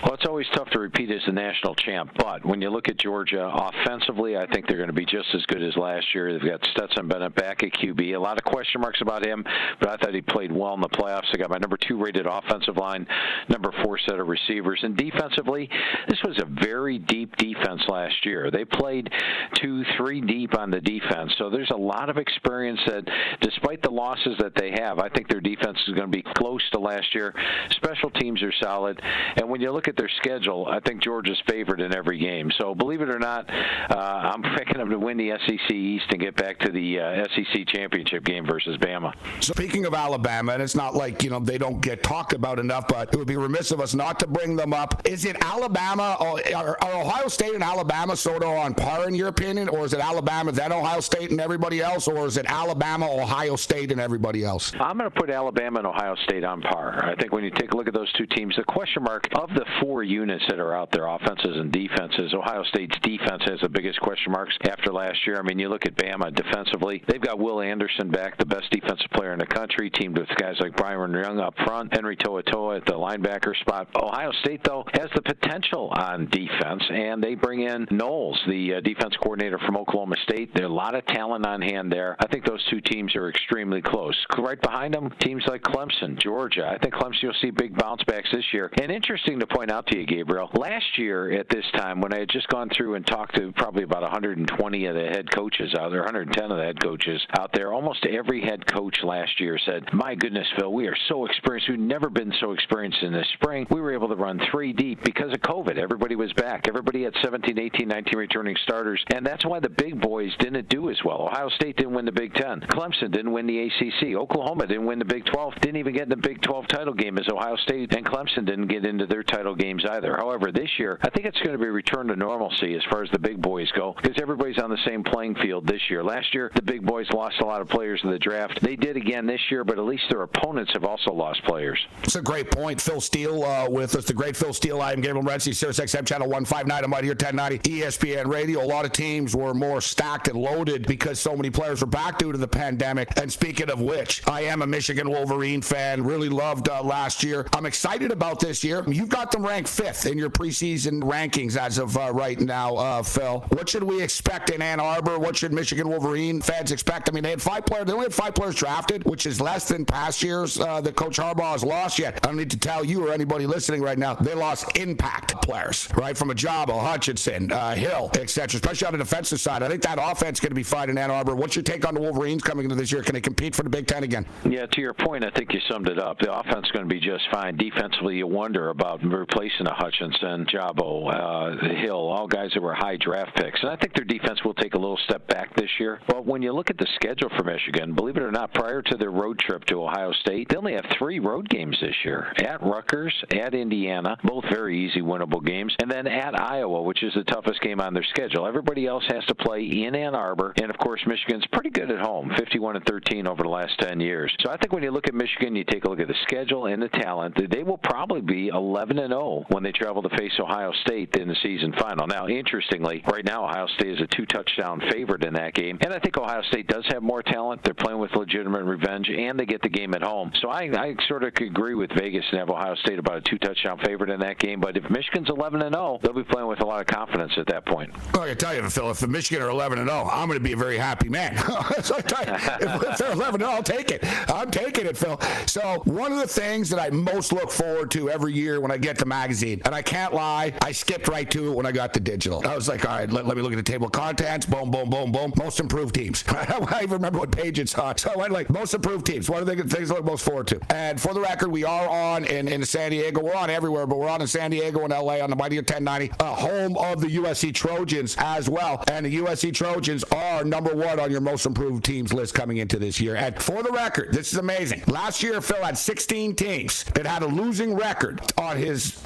Well, 0.07 0.15
it's 0.15 0.25
always 0.25 0.47
tough 0.55 0.71
to 0.71 0.79
repeat 0.79 1.11
as 1.11 1.21
the 1.27 1.33
national 1.33 1.75
champ, 1.75 2.13
but 2.17 2.47
when 2.47 2.63
you 2.63 2.71
look 2.71 2.89
at 2.89 2.97
Georgia 2.97 3.51
offensively, 3.53 4.37
I 4.37 4.47
think 4.47 4.69
they're 4.69 4.77
going 4.77 4.87
to 4.89 4.93
be 4.93 5.05
just 5.05 5.27
as 5.35 5.45
good 5.47 5.61
as 5.61 5.77
last 5.77 6.07
year. 6.15 6.33
They've 6.33 6.49
got 6.49 6.65
Stetson 6.77 7.09
Bennett 7.09 7.35
back 7.35 7.65
at 7.65 7.73
QB. 7.73 8.15
A 8.15 8.17
lot 8.17 8.39
of 8.39 8.45
question 8.45 8.81
marks 8.81 9.01
about 9.01 9.27
him, 9.27 9.45
but 9.81 9.89
I 9.89 9.97
thought 9.97 10.15
he 10.15 10.21
played 10.21 10.53
well 10.53 10.75
in 10.75 10.81
the 10.81 10.89
playoffs. 10.89 11.25
They 11.33 11.39
got 11.41 11.51
my 11.51 11.59
number 11.59 11.77
two 11.77 12.01
rated 12.01 12.25
offensive 12.25 12.77
line, 12.77 13.05
number 13.49 13.73
four 13.83 13.99
set 13.99 14.21
of 14.21 14.29
receivers, 14.29 14.79
and 14.85 14.97
defensively, 14.97 15.69
this 16.09 16.21
was 16.25 16.39
a 16.39 16.45
very 16.65 17.01
deep 17.01 17.35
defense 17.37 17.83
last 17.89 18.25
year. 18.25 18.49
They 18.53 18.65
played 18.65 19.11
two, 19.55 19.83
three 19.97 20.21
deep 20.21 20.57
on 20.57 20.71
the 20.71 20.81
defense, 20.81 21.35
so 21.37 21.51
there's 21.51 21.73
a 21.73 21.77
lot 21.77 22.11
of 22.11 22.17
experience 22.17 22.79
that, 22.87 23.03
despite 23.41 23.83
the 23.83 23.91
losses 23.91 24.37
that 24.39 24.55
they 24.55 24.71
have, 24.71 25.01
I 25.01 25.09
think 25.09 25.27
their 25.27 25.41
defense 25.41 25.79
is 25.89 25.95
going 25.95 26.13
to 26.13 26.17
be 26.17 26.25
close 26.37 26.63
to 26.75 26.79
last 26.79 27.13
year. 27.13 27.35
Special 27.71 28.11
teams 28.11 28.41
are 28.45 28.55
solid, 28.63 29.03
and 29.35 29.51
when 29.51 29.61
you 29.61 29.73
look 29.73 29.89
at 29.89 29.96
their 29.97 30.09
schedule, 30.09 30.67
I 30.67 30.81
think 30.81 31.03
Georgia's 31.03 31.41
favored 31.49 31.81
in 31.81 31.95
every 31.95 32.19
game. 32.19 32.51
So 32.59 32.75
believe 32.75 33.01
it 33.01 33.09
or 33.09 33.19
not, 33.19 33.49
uh, 33.51 33.95
I'm 33.95 34.43
picking 34.57 34.79
them 34.79 34.91
to 34.91 34.99
win 34.99 35.17
the 35.17 35.33
SEC 35.47 35.71
East 35.71 36.07
and 36.11 36.21
get 36.21 36.37
back 36.37 36.59
to 36.61 36.71
the 36.71 37.01
uh, 37.01 37.25
SEC 37.35 37.67
championship 37.69 38.25
game 38.25 38.47
versus 38.47 38.77
Bama. 38.79 39.13
Speaking 39.43 39.87
of 39.87 39.95
Alabama, 39.95 40.53
and 40.53 40.63
it's 40.63 40.75
not 40.75 40.95
like 40.95 41.23
you 41.23 41.31
know 41.31 41.41
they 41.41 41.59
don't 41.59 41.81
get 41.81 42.03
talked 42.03 42.33
about 42.33 42.59
enough, 42.59 42.89
but 42.89 43.13
it 43.13 43.17
would 43.17 43.27
be 43.27 43.37
remiss 43.37 43.71
of 43.71 43.81
us 43.81 43.95
not 43.95 44.19
to 44.21 44.27
bring 44.27 44.57
them 44.57 44.73
up. 44.73 45.03
Is 45.07 45.25
it 45.25 45.37
Alabama? 45.45 46.17
Or, 46.21 46.41
are, 46.55 46.79
are 46.83 47.01
Ohio 47.03 47.29
State 47.29 47.55
and 47.55 47.63
Alabama 47.63 48.17
sort 48.17 48.43
of 48.43 48.51
on 48.51 48.75
par 48.75 49.09
in 49.09 49.15
your 49.15 49.29
opinion, 49.29 49.69
or 49.69 49.85
is 49.85 49.93
it 49.93 50.01
Alabama 50.01 50.53
then 50.53 50.73
Ohio 50.73 51.01
State 51.01 51.31
and 51.31 51.41
everybody 51.41 51.81
else, 51.81 52.09
or 52.09 52.27
is 52.27 52.37
it 52.37 52.47
Alabama, 52.49 53.09
Ohio 53.11 53.57
State, 53.57 53.93
and 53.93 54.01
everybody 54.01 54.45
else? 54.45 54.73
I'm 54.81 54.99
going 54.99 55.11
to 55.11 55.21
put 55.21 55.31
Alabama 55.31 55.79
and 55.79 55.87
Ohio 55.87 56.15
State 56.25 56.45
on 56.45 56.61
par. 56.63 57.05
I 57.05 57.15
think 57.15 57.33
when 57.33 57.45
you 57.45 57.51
take 57.51 57.73
a 57.73 57.77
look 57.77 57.89
at 57.89 57.95
those 57.95 58.13
two 58.15 58.27
teams, 58.27 58.57
the 58.57 58.65
question 58.65 59.03
mark 59.03 59.29
of 59.35 59.51
the 59.51 59.65
four 59.81 60.03
units 60.03 60.45
that 60.49 60.59
are 60.59 60.75
out 60.75 60.91
there, 60.93 61.07
offenses 61.07 61.57
and 61.57 61.73
defenses. 61.73 62.35
Ohio 62.35 62.63
State's 62.65 62.99
defense 63.03 63.43
has 63.47 63.61
the 63.61 63.69
biggest 63.69 64.01
question 64.01 64.33
marks 64.33 64.57
after 64.69 64.93
last 64.93 65.19
year. 65.27 65.39
I 65.39 65.43
mean, 65.43 65.59
you 65.59 65.69
look 65.69 65.87
at 65.87 65.97
Bama 65.97 66.35
defensively; 66.35 67.03
they've 67.09 67.21
got 67.21 67.39
Will 67.39 67.61
Anderson 67.61 68.11
back, 68.11 68.39
the 68.39 68.47
best 68.47 68.71
defensive 68.71 69.11
player 69.15 69.33
in 69.33 69.39
the 69.39 69.47
country, 69.47 69.91
teamed 69.91 70.19
with 70.19 70.29
guys 70.37 70.57
like 70.61 70.77
Byron 70.77 71.13
Young 71.13 71.41
up 71.41 71.55
front, 71.65 71.95
Henry 71.95 72.17
To'oTo'o 72.17 72.77
at 72.77 72.87
the 72.87 72.93
linebacker 72.93 73.55
spot. 73.61 73.89
Ohio 73.97 74.33
State, 74.43 74.63
though, 74.65 74.85
has 74.95 75.09
the 75.15 75.23
potential 75.23 75.89
on 75.95 76.29
defense, 76.31 76.83
and 76.91 77.23
they 77.23 77.35
bring 77.35 77.63
in 77.63 77.87
Knowles, 77.91 78.41
the 78.49 78.75
uh, 78.75 78.81
defense 78.81 79.15
coordinator 79.23 79.59
from 79.59 79.77
Oklahoma 79.77 80.17
State. 80.25 80.51
There's 80.55 80.71
a 80.71 80.73
lot 80.73 80.95
of 80.95 81.07
talent 81.07 81.47
on 81.47 81.63
hand 81.63 81.93
there. 81.93 82.17
I 82.21 82.27
think 82.27 82.45
those 82.45 82.65
two 82.71 82.81
teams 82.81 83.15
are 83.17 83.29
extremely 83.29 83.83
close. 83.83 84.17
Right 84.39 84.61
behind 84.61 84.95
them, 84.95 85.13
teams 85.21 85.45
like 85.47 85.63
Clemson, 85.63 86.21
Georgia. 86.21 86.69
I 86.69 86.79
think 86.79 86.95
Clemson 86.95 87.23
you'll 87.23 87.35
see 87.41 87.51
big 87.51 87.77
bounce 87.77 88.03
backs 88.05 88.29
this 88.33 88.45
year. 88.53 88.71
And 88.81 88.91
interesting 88.91 89.39
to 89.41 89.47
point 89.47 89.66
out 89.71 89.87
to 89.89 89.99
you, 89.99 90.07
Gabriel, 90.07 90.51
last 90.55 90.99
year 90.99 91.33
at 91.33 91.49
this 91.49 91.65
time 91.75 92.01
when 92.01 92.13
I 92.13 92.21
had 92.21 92.29
just 92.29 92.49
gone 92.49 92.69
through 92.77 92.95
and 92.95 93.07
talked 93.07 93.37
to 93.37 93.53
probably 93.53 93.83
about 93.83 94.03
120 94.03 94.87
of 94.87 94.95
the 94.95 95.09
head 95.09 95.31
coaches 95.31 95.75
out 95.75 95.91
there, 95.91 96.01
110 96.01 96.51
of 96.51 96.59
the 96.59 96.63
head 96.65 96.81
coaches 96.81 97.21
out 97.39 97.51
there, 97.53 97.73
almost 97.73 98.05
every 98.07 98.43
head 98.43 98.67
coach 98.67 99.03
last 99.03 99.41
year 99.41 99.59
said, 99.65 99.93
"My 99.93 100.15
goodness, 100.15 100.47
Phil, 100.59 100.73
we 100.73 100.87
are 100.87 100.97
so 101.09 101.27
experienced. 101.27 101.69
We've 101.69 101.79
never 101.79 102.11
been 102.11 102.33
so 102.41 102.53
experienced 102.53 103.03
in 103.03 103.13
the 103.13 103.25
spring. 103.35 103.67
We 103.71 103.81
were 103.81 103.93
able 103.93 104.09
to 104.09 104.17
run 104.17 104.39
three 104.51 104.73
deep 104.73 105.03
because 105.03 105.33
of 105.33 105.41
COVID. 105.41 105.79
Everybody 105.79 106.17
was 106.17 106.33
back. 106.35 106.69
Everybody 106.69 107.03
had 107.03 107.15
17, 107.23 107.59
18, 107.59 107.89
19 107.89 108.19
returning 108.19 108.57
starters, 108.63 109.03
and 109.15 109.27
that's 109.27 109.45
why 109.45 109.61
the 109.61 109.71
big 109.71 110.01
boys 110.01 110.35
didn't 110.39 110.69
do 110.69 110.91
as 110.91 111.03
well. 111.05 111.23
Ohio 111.23 111.49
State 111.51 111.77
didn't 111.77 111.95
win 111.95 112.05
the 112.05 112.13
Big 112.13 112.35
Ten. 112.35 112.61
Clemson 112.61 113.11
didn't 113.11 113.33
win 113.33 113.47
the 113.47 113.59
ACC. 113.61 114.15
Oklahoma 114.15 114.67
didn't 114.67 114.87
win 114.87 114.99
the 114.99 115.05
Big 115.05 115.25
12. 115.25 115.55
Didn't 115.61 115.77
even 115.77 115.95
get 115.95 116.05
in 116.05 116.11
the 116.11 116.17
Big 116.17 116.41
12 116.43 116.69
title 116.69 116.95
game 116.95 117.19
as 117.19 117.29
Ohio 117.29 117.57
State 117.57 117.95
and 117.95 118.05
Clemson 118.05 118.45
didn't 118.45 118.67
get 118.67 118.85
into 118.85 119.07
their 119.07 119.23
title 119.23 119.55
games 119.59 119.85
either. 119.89 120.17
However, 120.17 120.53
this 120.53 120.71
year, 120.79 120.99
I 121.03 121.11
think 121.11 121.27
it's 121.27 121.39
going 121.39 121.53
to 121.53 121.59
be 121.59 121.67
a 121.67 121.73
return 121.73 122.09
to 122.09 122.17
normalcy 122.17 122.75
as 122.75 122.83
far 122.91 123.03
as 123.03 123.11
the 123.11 123.19
big 123.19 123.41
boys 123.41 123.71
go 123.73 123.95
because 124.01 124.17
everybody's 124.21 124.59
on 124.59 124.71
the 124.71 124.79
same 124.87 125.03
playing 125.03 125.37
field 125.37 125.67
this 125.67 125.81
year. 125.91 126.03
Last 126.03 126.35
year, 126.35 126.51
the 126.55 126.63
big 126.63 126.85
boys 126.85 127.07
lost 127.13 127.41
a 127.41 127.45
lot 127.47 127.61
of 127.61 127.69
players 127.69 128.01
in 128.05 128.11
the 128.11 128.19
draft. 128.19 128.61
They 128.63 128.77
did 128.77 128.97
again 128.97 129.27
this 129.27 129.41
year, 129.51 129.65
but 129.65 129.79
at 129.79 129.85
least 129.85 130.05
their 130.11 130.23
opponents 130.23 130.73
have 130.75 130.85
also 130.85 131.13
lost 131.13 131.43
players. 131.45 131.79
It's 132.03 132.17
a 132.17 132.23
great 132.23 132.51
point. 132.51 132.81
Phil 132.81 133.01
Steele 133.01 133.45
uh, 133.45 133.69
with 133.69 133.95
us, 133.95 134.05
the 134.05 134.13
great 134.13 134.37
Phil 134.37 134.53
Steele. 134.53 134.81
I 134.81 134.93
am 134.93 135.01
Gabriel 135.01 135.25
Morency, 135.25 135.55
Sirius 135.55 135.81
XM 135.81 136.07
Channel 136.07 136.29
159. 136.29 136.85
I'm 136.85 136.93
right 136.93 137.05
here, 137.05 137.13
1090 137.13 137.59
ESPN 137.69 138.27
Radio. 138.27 138.63
A 138.63 138.67
lot 138.67 138.85
of 138.85 138.93
teams 138.93 139.35
were 139.35 139.55
more 139.55 139.81
stacked 139.81 140.29
and 140.29 140.39
loaded 140.39 140.87
because 140.87 141.21
so 141.21 141.37
many 141.37 141.51
players 141.51 141.81
were 141.81 141.87
back 141.87 142.19
due 142.19 142.33
to 142.33 142.39
the 142.39 142.49
pandemic. 142.49 143.09
And 143.17 143.33
speaking 143.33 143.71
of 143.71 143.81
which, 143.81 144.27
I 144.29 144.43
am 144.43 144.63
a 144.63 144.67
Michigan 144.67 145.09
Wolverine 145.09 145.63
fan. 145.63 146.03
Really 146.03 146.29
loved 146.29 146.69
uh, 146.69 146.83
last 146.83 147.23
year. 147.23 147.47
I'm 147.55 147.67
excited 147.67 148.11
about 148.11 148.41
this 148.41 148.63
year. 148.65 148.85
You've 148.87 149.09
got 149.09 149.31
them 149.31 149.46
ranked 149.47 149.69
fifth 149.69 150.07
in 150.07 150.19
your 150.19 150.29
preseason 150.29 151.01
rankings 151.03 151.57
as 151.57 151.79
of 151.79 151.97
uh, 151.97 152.11
right 152.13 152.41
now, 152.41 152.77
uh, 152.77 153.03
Phil. 153.03 153.41
What 153.51 153.69
should 153.69 153.85
we 153.85 154.03
expect 154.03 154.51
in 154.51 154.61
Ann 154.61 154.81
Arbor? 154.81 155.19
What 155.19 155.37
should 155.37 155.53
Michigan 155.53 155.89
Wolverine 155.89 156.41
fans 156.41 156.73
expect? 156.73 157.09
I 157.09 157.13
mean, 157.13 157.23
they 157.23 157.31
had 157.31 157.41
five 157.41 157.65
players. 157.65 157.87
They 157.87 157.93
only 157.93 158.07
had 158.07 158.15
five 158.15 158.35
players 158.35 158.57
drafted, 158.57 159.05
which 159.05 159.25
is 159.25 159.41
less 159.41 159.69
than 159.69 159.85
past 159.85 160.23
years 160.23 160.59
uh, 160.59 160.81
that 160.81 160.97
Coach 160.97 161.19
Harbaugh 161.19 161.53
has 161.53 161.63
lost 161.65 161.99
yet. 161.99 162.19
I 162.23 162.27
don't 162.27 162.37
need 162.37 162.51
to 162.51 162.59
tell 162.59 162.85
you 162.85 163.07
or 163.07 163.13
anybody 163.13 163.47
listening 163.47 163.83
right 163.83 163.99
now. 163.99 164.15
They 164.15 164.35
lost 164.35 164.77
impact 164.77 165.41
players, 165.43 165.89
right? 165.97 166.17
From 166.17 166.31
Ojabo, 166.31 166.81
Hutchinson, 166.81 167.53
uh, 167.53 167.75
Hill, 167.75 168.11
etc. 168.15 168.59
Especially 168.59 168.87
on 168.87 168.93
the 168.93 168.99
defensive 168.99 169.41
side. 169.41 169.63
I 169.63 169.69
think 169.69 169.83
that 169.83 169.99
offense 170.01 170.39
is 170.39 170.41
going 170.41 170.51
to 170.51 170.57
be 170.57 170.63
fine 170.63 170.91
in 170.91 170.99
Ann 170.99 171.11
Arbor. 171.11 171.37
What's 171.37 171.55
your 171.55 171.63
take 171.63 171.87
on 171.87 171.95
the 171.95 172.01
Wolverines 172.01 172.43
coming 172.43 172.65
into 172.65 172.77
this 172.77 172.91
year? 172.91 173.03
Can 173.03 173.15
they 173.15 173.21
compete 173.21 173.55
for 173.55 173.63
the 173.63 173.71
Big 173.71 173.87
Ten 173.87 174.03
again? 174.03 174.27
Yeah, 174.49 174.67
to 174.67 174.81
your 174.81 174.95
point, 174.95 175.25
I 175.25 175.31
think 175.31 175.53
you 175.53 175.61
summed 175.71 175.89
it 175.89 175.99
up. 175.99 176.19
The 176.19 176.37
offense 176.37 176.67
is 176.67 176.73
going 176.73 176.89
to 176.89 176.93
be 176.93 177.01
just 177.01 177.25
fine. 177.31 177.57
Defensively, 177.57 178.17
you 178.17 178.27
wonder 178.27 178.71
about 178.71 179.03
a 179.37 179.75
Hutchinson, 179.75 180.47
Jabo, 180.47 181.13
uh, 181.13 181.75
Hill, 181.83 182.09
all 182.09 182.27
guys 182.27 182.51
that 182.55 182.63
were 182.63 182.73
high 182.73 182.97
draft 182.97 183.37
picks. 183.37 183.61
And 183.61 183.71
I 183.71 183.77
think 183.77 183.95
their 183.95 184.05
defense 184.05 184.43
will 184.45 184.55
take 184.55 184.75
a 184.75 184.79
little 184.79 184.99
step 185.05 185.29
back 185.29 185.55
this 185.57 185.69
year. 185.79 186.01
But 186.09 186.25
when 186.25 186.41
you 186.41 186.53
look 186.53 186.71
at 186.71 186.79
the 186.79 186.87
schedule 186.95 187.29
for 187.37 187.45
Michigan, 187.45 187.95
believe 187.95 188.17
it 188.17 188.23
or 188.23 188.33
not, 188.33 188.55
prior 188.55 188.81
to 188.81 188.97
their 188.97 189.11
road 189.11 189.39
trip 189.39 189.65
to 189.67 189.83
Ohio 189.83 190.13
State, 190.13 190.49
they 190.49 190.57
only 190.57 190.73
have 190.73 190.87
three 190.99 191.19
road 191.19 191.49
games 191.51 191.77
this 191.83 191.95
year 192.05 192.33
at 192.39 192.63
Rutgers, 192.63 193.13
at 193.31 193.55
Indiana, 193.55 194.17
both 194.25 194.45
very 194.51 194.87
easy 194.87 195.03
winnable 195.03 195.45
games, 195.45 195.75
and 195.81 195.91
then 195.91 196.07
at 196.07 196.41
Iowa, 196.41 196.83
which 196.83 197.03
is 197.03 197.13
the 197.15 197.25
toughest 197.25 197.61
game 197.61 197.81
on 197.81 197.93
their 197.93 198.07
schedule. 198.11 198.47
Everybody 198.47 198.87
else 198.87 199.05
has 199.09 199.25
to 199.27 199.35
play 199.35 199.65
in 199.65 199.95
Ann 199.95 200.15
Arbor, 200.15 200.55
and 200.63 200.71
of 200.71 200.79
course, 200.79 201.03
Michigan's 201.07 201.47
pretty 201.53 201.71
good 201.71 201.91
at 201.91 202.01
home, 202.01 202.33
51 202.39 202.77
and 202.77 202.87
13 202.87 203.27
over 203.27 203.43
the 203.43 203.51
last 203.51 203.79
10 203.81 204.01
years. 204.01 204.35
So 204.41 204.51
I 204.51 204.57
think 204.57 204.73
when 204.73 204.83
you 204.83 204.91
look 204.91 205.09
at 205.09 205.15
Michigan, 205.15 205.55
you 205.55 205.65
take 205.65 205.85
a 205.85 205.91
look 205.91 206.01
at 206.01 206.09
the 206.09 206.15
schedule 206.23 206.67
and 206.67 206.83
the 206.83 206.89
talent, 206.89 207.37
they 207.51 207.63
will 207.63 207.79
probably 207.79 208.23
be 208.23 208.49
11 208.49 208.99
and 208.99 209.13
0 209.13 209.26
when 209.49 209.63
they 209.63 209.73
travel 209.73 210.03
to 210.03 210.09
face 210.11 210.33
Ohio 210.39 210.73
State 210.87 211.17
in 211.17 211.29
the 211.29 211.37
season 211.43 211.75
final. 211.79 212.07
Now, 212.07 212.29
interestingly, 212.29 213.03
right 213.11 213.25
now 213.25 213.45
Ohio 213.45 213.67
State 213.79 213.93
is 213.95 214.01
a 214.01 214.07
two 214.07 214.27
touchdown 214.27 214.81
favorite 214.91 215.25
in 215.25 215.35
that 215.35 215.55
game, 215.55 215.79
and 215.81 215.93
I 215.93 215.99
think 215.99 216.17
Ohio 216.17 216.43
State 216.43 216.69
does 216.69 216.85
have 216.89 217.03
more 217.03 217.23
talent. 217.23 217.63
They're 217.65 217.75
playing 217.75 217.99
with 217.99 218.13
legitimate 218.15 218.65
revenge, 218.65 219.09
and 219.11 219.39
they 219.39 219.47
get 219.47 219.63
the 219.63 219.69
game 219.69 219.95
at 219.95 220.03
home. 220.03 220.33
So 220.41 220.49
I, 220.49 220.63
I 220.73 220.95
sort 221.09 221.25
of 221.25 221.33
agree 221.41 221.75
with 221.75 221.91
Vegas 221.97 222.25
and 222.31 222.39
have 222.39 222.51
Ohio 222.51 222.75
State 222.77 222.99
about 222.99 223.17
a 223.19 223.21
two 223.23 223.39
touchdown 223.39 223.79
favorite 223.85 224.11
in 224.11 224.21
that 224.21 224.39
game. 224.39 224.61
But 224.61 224.77
if 224.77 224.89
Michigan's 224.91 225.29
11 225.29 225.63
and 225.63 225.75
0, 225.75 225.99
they'll 226.03 226.13
be 226.13 226.25
playing 226.25 226.49
with 226.49 226.61
a 226.61 226.67
lot 226.67 226.81
of 226.81 226.87
confidence 226.87 227.33
at 227.37 227.47
that 227.49 227.67
point. 227.67 227.93
Well, 228.13 228.23
I 228.23 228.29
can 228.29 228.37
tell 228.37 228.55
you, 228.55 228.69
Phil, 228.71 228.91
if 228.91 229.01
the 229.01 229.09
Michigan 229.09 229.43
are 229.43 229.51
11 229.51 229.79
and 229.79 229.89
0, 229.89 230.09
I'm 230.11 230.29
going 230.29 230.39
to 230.39 230.45
be 230.45 230.53
a 230.53 230.57
very 230.57 230.79
happy 230.79 231.09
man. 231.09 231.37
so 231.83 231.97
if, 231.97 232.07
if 232.07 232.99
they're 232.99 233.13
11 233.13 233.41
0, 233.41 233.51
I'll 233.51 233.63
take 233.63 233.91
it. 233.91 234.05
I'm 234.31 234.51
taking 234.51 234.87
it, 234.87 234.97
Phil. 234.97 235.21
So 235.47 235.83
one 235.85 236.13
of 236.13 236.19
the 236.19 236.29
things 236.29 236.71
that 236.71 236.79
I 236.79 236.91
most 236.91 237.33
look 237.33 237.51
forward 237.51 237.91
to 237.93 238.11
every 238.11 238.33
year 238.33 238.61
when 238.61 238.71
I 238.71 238.77
get 238.77 238.99
the 238.99 239.07
magazine, 239.21 239.63
and 239.65 239.75
I 239.75 239.83
can't 239.83 240.13
lie, 240.13 240.53
I 240.63 240.73
skipped 240.73 241.09
right 241.09 241.29
to 241.31 241.49
it 241.51 241.55
when 241.57 241.67
I 241.67 241.73
got 241.73 241.95
the 241.95 242.01
digital. 242.01 242.47
I 242.47 242.55
was 242.55 242.69
like, 242.69 242.89
all 242.89 242.99
right, 242.99 243.11
let, 243.11 243.27
let 243.27 243.37
me 243.37 243.43
look 243.43 243.53
at 243.53 243.57
the 243.57 243.63
table 243.63 243.87
of 243.87 243.93
contents. 243.93 244.45
Boom, 244.47 244.71
boom, 244.71 244.91
boom, 244.91 245.11
boom. 245.11 245.33
Most 245.37 245.59
improved 245.59 245.95
teams. 245.95 246.23
I 246.29 246.81
even 246.83 246.91
remember 246.91 247.19
what 247.21 247.33
page 247.33 247.59
it's 247.59 247.75
on. 247.75 247.97
So 247.97 248.11
I 248.15 248.17
went 248.17 248.33
like 248.33 248.51
most 248.51 248.75
improved 248.75 249.07
teams. 249.07 249.31
What 249.31 249.41
are 249.41 249.45
the 249.45 249.57
things 249.65 249.91
I 249.91 249.95
look 249.95 250.05
most 250.05 250.25
forward 250.25 250.47
to? 250.49 250.61
And 250.71 251.01
for 251.01 251.15
the 251.15 251.21
record, 251.21 251.51
we 251.51 251.65
are 251.65 251.89
on 251.89 252.25
in, 252.25 252.47
in 252.49 252.65
San 252.65 252.91
Diego. 252.91 253.23
We're 253.23 253.35
on 253.35 253.49
everywhere, 253.49 253.87
but 253.87 253.99
we're 253.99 254.09
on 254.09 254.21
in 254.21 254.27
San 254.27 254.51
Diego 254.51 254.85
and 254.85 254.91
LA 254.93 255.21
on 255.21 255.31
the 255.31 255.37
Mighty 255.37 255.57
1090, 255.57 256.13
uh, 256.21 256.35
home 256.35 256.77
of 256.77 257.01
the 257.01 257.09
USC 257.17 257.55
Trojans 257.55 258.17
as 258.19 258.49
well. 258.49 258.85
And 258.89 259.07
the 259.07 259.17
USC 259.17 259.55
Trojans 259.55 260.05
are 260.05 260.45
number 260.45 260.75
one 260.75 261.01
on 261.01 261.11
your 261.11 261.23
most 261.23 261.47
improved 261.47 261.85
teams 261.85 262.13
list 262.13 262.35
coming 262.35 262.59
into 262.59 262.79
this 262.79 263.01
year. 263.01 263.17
And 263.17 263.41
for 263.41 263.63
the 263.63 263.71
record, 263.71 264.13
this 264.13 264.33
is 264.33 264.39
amazing. 264.39 264.83
Last 264.87 265.23
year, 265.23 265.41
Phil 265.41 265.63
had 265.63 265.79
16 265.79 266.35
teams 266.37 266.85
that 266.95 267.07
had 267.07 267.23
a 267.23 267.27
losing 267.27 267.75
record 267.75 268.21
on 268.37 268.57
his 268.57 269.06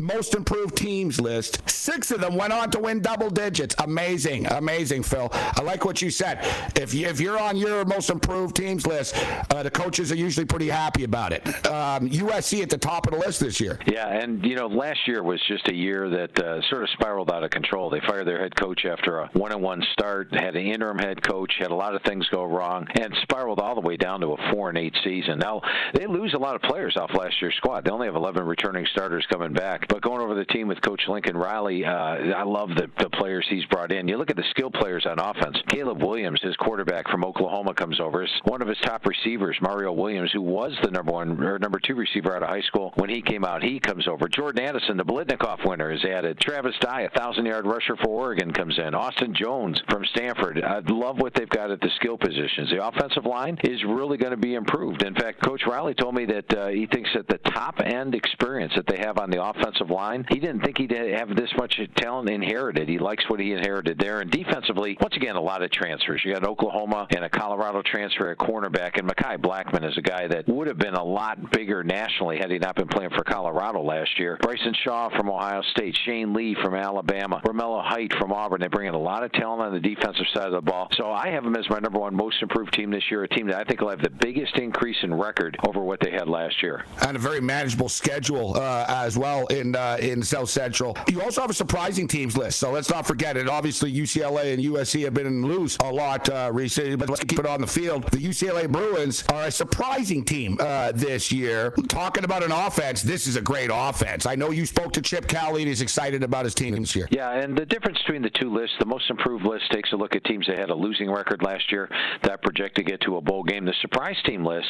most 0.00 0.34
improved 0.34 0.76
teams 0.76 1.20
list. 1.20 1.68
Six 1.68 2.10
of 2.10 2.20
them 2.20 2.36
went 2.36 2.52
on 2.52 2.70
to 2.70 2.78
win 2.78 3.00
double 3.00 3.30
digits. 3.30 3.74
Amazing, 3.78 4.46
amazing, 4.46 5.02
Phil. 5.02 5.28
I 5.32 5.62
like 5.62 5.84
what 5.84 6.02
you 6.02 6.10
said. 6.10 6.38
If 6.76 6.94
you, 6.94 7.06
if 7.06 7.20
you're 7.20 7.38
on 7.38 7.56
your 7.56 7.84
most 7.84 8.10
improved 8.10 8.56
teams 8.56 8.86
list, 8.86 9.14
uh, 9.50 9.62
the 9.62 9.70
coaches 9.70 10.12
are 10.12 10.16
usually 10.16 10.46
pretty 10.46 10.68
happy 10.68 11.04
about 11.04 11.32
it. 11.32 11.46
Um, 11.66 12.08
USC 12.08 12.62
at 12.62 12.70
the 12.70 12.78
top 12.78 13.06
of 13.06 13.12
the 13.12 13.18
list 13.18 13.40
this 13.40 13.60
year. 13.60 13.78
Yeah, 13.86 14.08
and 14.08 14.44
you 14.44 14.56
know, 14.56 14.66
last 14.66 15.00
year 15.06 15.22
was 15.22 15.40
just 15.48 15.68
a 15.68 15.74
year 15.74 16.08
that 16.08 16.38
uh, 16.38 16.60
sort 16.68 16.82
of 16.82 16.90
spiraled 16.90 17.30
out 17.30 17.44
of 17.44 17.50
control. 17.50 17.90
They 17.90 18.00
fired 18.06 18.26
their 18.26 18.40
head 18.40 18.54
coach 18.56 18.84
after 18.84 19.20
a 19.20 19.30
one-on-one 19.32 19.82
start, 19.92 20.28
had 20.32 20.56
an 20.56 20.66
interim 20.66 20.98
head 20.98 21.22
coach, 21.22 21.52
had 21.58 21.70
a 21.70 21.74
lot 21.74 21.94
of 21.94 22.02
things 22.02 22.26
go 22.30 22.44
wrong, 22.44 22.86
and 23.00 23.14
spiraled 23.22 23.60
all 23.60 23.74
the 23.74 23.80
way 23.80 23.96
down 23.96 24.20
to 24.20 24.28
a 24.32 24.52
four 24.52 24.68
and 24.68 24.78
eight 24.78 24.94
season. 25.04 25.38
Now 25.38 25.60
they 25.94 26.06
lose 26.06 26.34
a 26.34 26.38
lot 26.38 26.54
of 26.54 26.62
players 26.62 26.96
off 26.96 27.14
last 27.14 27.40
year's 27.40 27.54
squad. 27.56 27.84
They 27.84 27.90
only 27.90 28.06
have 28.06 28.16
11 28.16 28.44
returning 28.44 28.86
starters 28.92 29.26
coming 29.30 29.52
back. 29.52 29.77
But 29.88 30.02
going 30.02 30.20
over 30.20 30.34
the 30.34 30.44
team 30.46 30.68
with 30.68 30.80
Coach 30.82 31.02
Lincoln 31.08 31.36
Riley, 31.36 31.84
uh, 31.84 31.90
I 31.90 32.42
love 32.44 32.70
the, 32.70 32.88
the 32.98 33.10
players 33.10 33.46
he's 33.48 33.64
brought 33.66 33.92
in. 33.92 34.08
You 34.08 34.16
look 34.16 34.30
at 34.30 34.36
the 34.36 34.44
skill 34.50 34.70
players 34.70 35.06
on 35.06 35.18
offense. 35.18 35.56
Caleb 35.68 36.02
Williams, 36.02 36.40
his 36.42 36.56
quarterback 36.56 37.08
from 37.08 37.24
Oklahoma, 37.24 37.74
comes 37.74 38.00
over. 38.00 38.26
One 38.44 38.62
of 38.62 38.68
his 38.68 38.78
top 38.84 39.06
receivers, 39.06 39.56
Mario 39.60 39.92
Williams, 39.92 40.30
who 40.32 40.42
was 40.42 40.72
the 40.82 40.90
number 40.90 41.12
one 41.12 41.42
or 41.42 41.58
number 41.58 41.78
two 41.78 41.94
receiver 41.94 42.34
out 42.34 42.42
of 42.42 42.48
high 42.48 42.62
school 42.62 42.92
when 42.96 43.10
he 43.10 43.22
came 43.22 43.44
out, 43.44 43.62
he 43.62 43.80
comes 43.80 44.08
over. 44.08 44.28
Jordan 44.28 44.64
Addison, 44.64 44.96
the 44.96 45.04
Biletnikoff 45.04 45.66
winner, 45.68 45.90
is 45.92 46.04
added. 46.04 46.38
Travis 46.40 46.74
Dye, 46.80 47.02
a 47.02 47.10
thousand-yard 47.10 47.66
rusher 47.66 47.96
for 47.96 48.08
Oregon, 48.08 48.52
comes 48.52 48.78
in. 48.78 48.94
Austin 48.94 49.34
Jones 49.34 49.80
from 49.90 50.04
Stanford. 50.06 50.62
I 50.62 50.80
love 50.88 51.18
what 51.18 51.34
they've 51.34 51.48
got 51.48 51.70
at 51.70 51.80
the 51.80 51.90
skill 51.96 52.18
positions. 52.18 52.70
The 52.70 52.84
offensive 52.84 53.24
line 53.24 53.58
is 53.64 53.82
really 53.84 54.16
going 54.16 54.32
to 54.32 54.36
be 54.36 54.54
improved. 54.54 55.02
In 55.02 55.14
fact, 55.14 55.42
Coach 55.44 55.62
Riley 55.66 55.94
told 55.94 56.14
me 56.14 56.24
that 56.26 56.54
uh, 56.56 56.68
he 56.68 56.86
thinks 56.86 57.10
that 57.14 57.28
the 57.28 57.38
top 57.50 57.80
end 57.80 58.14
experience 58.14 58.72
that 58.76 58.86
they 58.86 58.98
have 58.98 59.18
on 59.18 59.30
the 59.30 59.42
offensive 59.68 59.90
line, 59.90 60.24
he 60.30 60.38
didn't 60.38 60.60
think 60.60 60.78
he'd 60.78 60.90
have 60.90 61.34
this 61.34 61.50
much 61.56 61.80
talent 61.96 62.30
inherited. 62.30 62.88
He 62.88 62.98
likes 62.98 63.28
what 63.28 63.40
he 63.40 63.52
inherited 63.52 63.98
there. 63.98 64.20
And 64.20 64.30
defensively, 64.30 64.96
once 65.00 65.16
again, 65.16 65.36
a 65.36 65.40
lot 65.40 65.62
of 65.62 65.70
transfers. 65.70 66.22
You 66.24 66.32
got 66.32 66.44
Oklahoma 66.44 67.06
and 67.10 67.24
a 67.24 67.30
Colorado 67.30 67.82
transfer 67.82 68.30
at 68.30 68.38
cornerback, 68.38 68.98
and 68.98 69.08
Mekhi 69.08 69.38
Blackmon 69.38 69.88
is 69.88 69.96
a 69.96 70.02
guy 70.02 70.26
that 70.28 70.48
would 70.48 70.68
have 70.68 70.78
been 70.78 70.94
a 70.94 71.04
lot 71.04 71.50
bigger 71.52 71.84
nationally 71.84 72.38
had 72.38 72.50
he 72.50 72.58
not 72.58 72.76
been 72.76 72.88
playing 72.88 73.10
for 73.10 73.24
Colorado 73.24 73.82
last 73.82 74.18
year. 74.18 74.38
Bryson 74.40 74.74
Shaw 74.84 75.10
from 75.16 75.28
Ohio 75.28 75.62
State, 75.72 75.96
Shane 76.04 76.32
Lee 76.32 76.56
from 76.62 76.74
Alabama, 76.74 77.40
Romello 77.44 77.84
Height 77.84 78.12
from 78.18 78.32
Auburn. 78.32 78.60
They 78.60 78.68
bring 78.68 78.88
in 78.88 78.94
a 78.94 78.98
lot 78.98 79.22
of 79.22 79.32
talent 79.32 79.62
on 79.62 79.72
the 79.72 79.80
defensive 79.80 80.26
side 80.34 80.46
of 80.46 80.52
the 80.52 80.60
ball. 80.60 80.88
So 80.96 81.10
I 81.10 81.28
have 81.28 81.44
them 81.44 81.56
as 81.56 81.68
my 81.68 81.78
number 81.78 81.98
one 81.98 82.14
most 82.14 82.40
improved 82.42 82.72
team 82.72 82.90
this 82.90 83.04
year, 83.10 83.24
a 83.24 83.28
team 83.28 83.46
that 83.48 83.60
I 83.60 83.64
think 83.64 83.80
will 83.80 83.90
have 83.90 84.02
the 84.02 84.10
biggest 84.10 84.56
increase 84.56 84.96
in 85.02 85.12
record 85.12 85.56
over 85.66 85.80
what 85.80 86.00
they 86.00 86.10
had 86.10 86.28
last 86.28 86.62
year. 86.62 86.84
And 87.06 87.16
a 87.16 87.20
very 87.20 87.40
manageable 87.40 87.88
schedule 87.88 88.56
uh, 88.56 88.86
as 88.88 89.18
well 89.18 89.46
in 89.58 89.76
uh, 89.76 89.98
in 90.00 90.22
South 90.22 90.50
Central. 90.50 90.96
You 91.08 91.22
also 91.22 91.40
have 91.40 91.50
a 91.50 91.54
surprising 91.54 92.08
teams 92.08 92.36
list, 92.36 92.58
so 92.58 92.70
let's 92.72 92.90
not 92.90 93.06
forget 93.06 93.36
it. 93.36 93.48
Obviously, 93.48 93.92
UCLA 93.92 94.54
and 94.54 94.62
USC 94.62 95.04
have 95.04 95.14
been 95.14 95.26
in 95.26 95.42
loose 95.42 95.76
a 95.82 95.90
lot 95.90 96.28
uh, 96.28 96.50
recently, 96.52 96.96
but 96.96 97.08
let's 97.08 97.24
keep 97.24 97.38
it 97.38 97.46
on 97.46 97.60
the 97.60 97.66
field. 97.66 98.04
The 98.10 98.18
UCLA 98.18 98.70
Bruins 98.70 99.24
are 99.32 99.44
a 99.44 99.50
surprising 99.50 100.24
team 100.24 100.56
uh, 100.60 100.92
this 100.94 101.30
year. 101.32 101.70
Talking 101.88 102.24
about 102.24 102.42
an 102.42 102.52
offense, 102.52 103.02
this 103.02 103.26
is 103.26 103.36
a 103.36 103.40
great 103.40 103.70
offense. 103.72 104.26
I 104.26 104.34
know 104.34 104.50
you 104.50 104.66
spoke 104.66 104.92
to 104.94 105.02
Chip 105.02 105.26
Kelly, 105.28 105.62
and 105.62 105.68
he's 105.68 105.82
excited 105.82 106.22
about 106.22 106.44
his 106.44 106.54
team 106.54 106.74
this 106.76 106.94
year. 106.94 107.08
Yeah, 107.10 107.30
and 107.32 107.56
the 107.56 107.66
difference 107.66 107.98
between 107.98 108.22
the 108.22 108.30
two 108.30 108.52
lists, 108.52 108.76
the 108.78 108.86
most 108.86 109.10
improved 109.10 109.44
list 109.44 109.64
takes 109.72 109.92
a 109.92 109.96
look 109.96 110.14
at 110.14 110.24
teams 110.24 110.46
that 110.46 110.58
had 110.58 110.70
a 110.70 110.74
losing 110.74 111.10
record 111.10 111.42
last 111.42 111.70
year 111.70 111.88
that 112.22 112.42
project 112.42 112.76
to 112.76 112.82
get 112.82 113.00
to 113.02 113.16
a 113.16 113.20
bowl 113.20 113.42
game. 113.42 113.64
The 113.64 113.74
surprise 113.80 114.16
team 114.24 114.44
list, 114.44 114.68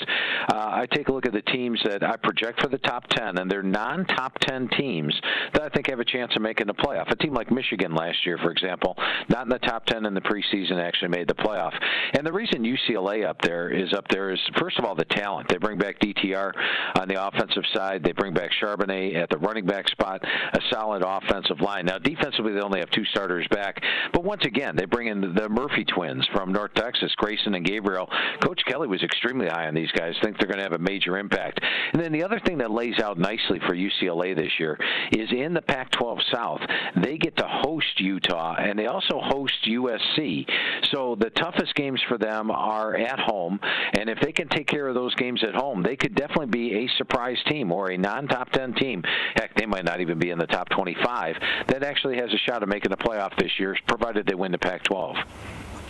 uh, 0.53 0.57
I 0.57 0.86
take 0.93 1.09
a 1.09 1.12
look 1.12 1.26
at 1.26 1.32
the 1.32 1.43
teams 1.43 1.80
that 1.84 2.03
I 2.03 2.16
project 2.16 2.61
for 2.61 2.68
the 2.68 2.78
top 2.78 3.07
10, 3.09 3.39
and 3.39 3.51
they're 3.51 3.62
non 3.62 4.05
top 4.07 4.39
10 4.41 4.68
teams 4.79 5.14
that 5.53 5.62
I 5.62 5.68
think 5.68 5.89
have 5.91 6.01
a 6.01 6.05
chance 6.05 6.33
of 6.37 6.43
making 6.43 6.66
the 6.66 6.74
playoff. 6.74 7.11
A 7.11 7.16
team 7.16 7.35
like 7.35 7.51
Michigan 7.51 7.95
last 7.95 8.24
year, 8.24 8.39
for 8.39 8.51
example, 8.51 8.97
not 9.29 9.43
in 9.43 9.49
the 9.49 9.59
top 9.59 9.85
10 9.87 10.07
in 10.07 10.14
the 10.14 10.20
preseason, 10.20 10.83
actually 10.83 11.09
made 11.09 11.29
the 11.29 11.35
playoff. 11.35 11.72
And 12.14 12.26
the 12.26 12.33
reason 12.33 12.62
UCLA 12.62 13.29
up 13.29 13.41
there 13.43 13.70
is 13.70 13.93
up 13.93 14.07
there 14.09 14.31
is, 14.31 14.41
first 14.59 14.79
of 14.79 14.85
all, 14.85 14.95
the 14.95 15.05
talent. 15.07 15.49
They 15.49 15.57
bring 15.57 15.79
back 15.79 15.99
DTR 16.01 16.53
on 16.99 17.09
the 17.09 17.26
offensive 17.26 17.64
side, 17.74 18.03
they 18.03 18.12
bring 18.12 18.35
back 18.35 18.51
Charbonnet 18.62 19.16
at 19.16 19.31
the 19.31 19.39
running 19.39 19.66
back 19.66 19.89
spot, 19.89 20.22
a 20.22 20.61
solid 20.70 21.03
offensive 21.05 21.61
line. 21.61 21.87
Now, 21.87 21.99
defensively, 21.99 22.53
they 22.53 22.61
only 22.61 22.81
have 22.81 22.91
two 22.91 23.05
starters 23.07 23.47
back, 23.51 23.83
but 24.12 24.24
once 24.24 24.45
again, 24.45 24.76
they 24.76 24.85
bring 24.85 25.09
in 25.09 25.20
the 25.35 25.49
Murphy 25.49 25.85
twins 25.85 26.26
from 26.33 26.53
North 26.53 26.74
Texas, 26.74 27.12
Grayson 27.16 27.55
and 27.55 27.64
Gabriel. 27.64 28.09
Coach 28.43 28.61
Kelly 28.66 28.89
was 28.89 29.03
extremely 29.03 29.49
high 29.49 29.66
on 29.66 29.74
these 29.74 29.91
guys. 29.93 30.14
Think 30.22 30.39
they're 30.39 30.47
going 30.47 30.59
to 30.59 30.64
have 30.64 30.72
a 30.72 30.79
major 30.79 31.18
impact. 31.18 31.61
And 31.93 32.03
then 32.03 32.12
the 32.12 32.22
other 32.22 32.41
thing 32.45 32.59
that 32.59 32.70
lays 32.70 32.99
out 33.01 33.18
nicely 33.18 33.61
for 33.66 33.74
UCLA 33.74 34.37
this 34.37 34.53
year 34.59 34.68
is 35.12 35.31
in 35.33 35.55
the 35.55 35.62
Pac-12 35.62 36.19
South, 36.33 36.61
they 36.97 37.16
get 37.16 37.37
to 37.37 37.47
host 37.47 37.99
Utah 37.99 38.57
and 38.59 38.79
they 38.79 38.87
also 38.87 39.21
host 39.21 39.55
USC. 39.66 40.49
So 40.91 41.16
the 41.19 41.31
toughest 41.31 41.75
games 41.75 42.01
for 42.09 42.19
them 42.19 42.51
are 42.51 42.97
at 42.97 43.19
home, 43.19 43.61
and 43.99 44.09
if 44.09 44.19
they 44.21 44.33
can 44.33 44.49
take 44.49 44.66
care 44.66 44.89
of 44.89 44.95
those 44.95 45.14
games 45.14 45.43
at 45.45 45.55
home, 45.55 45.83
they 45.83 45.97
could 45.97 46.14
definitely 46.14 46.47
be 46.47 46.85
a 46.85 46.89
surprise 46.97 47.39
team 47.47 47.73
or 47.73 47.91
a 47.91 47.99
non-top 47.99 48.51
10 48.51 48.75
team. 48.75 49.03
Heck, 49.35 49.55
they 49.55 49.66
might 49.66 49.85
not 49.85 50.01
even 50.01 50.19
be 50.19 50.31
in 50.31 50.39
the 50.39 50.47
top 50.47 50.69
25. 50.71 51.37
That 51.69 51.83
actually 51.83 52.16
has 52.16 52.33
a 52.33 52.39
shot 52.39 52.62
of 52.62 52.69
making 52.69 52.91
the 52.91 52.97
playoff 52.97 53.37
this 53.37 53.59
year, 53.59 53.77
provided 53.87 54.27
they 54.27 54.35
win 54.35 54.53
the 54.53 54.59
Pac-12. 54.59 55.25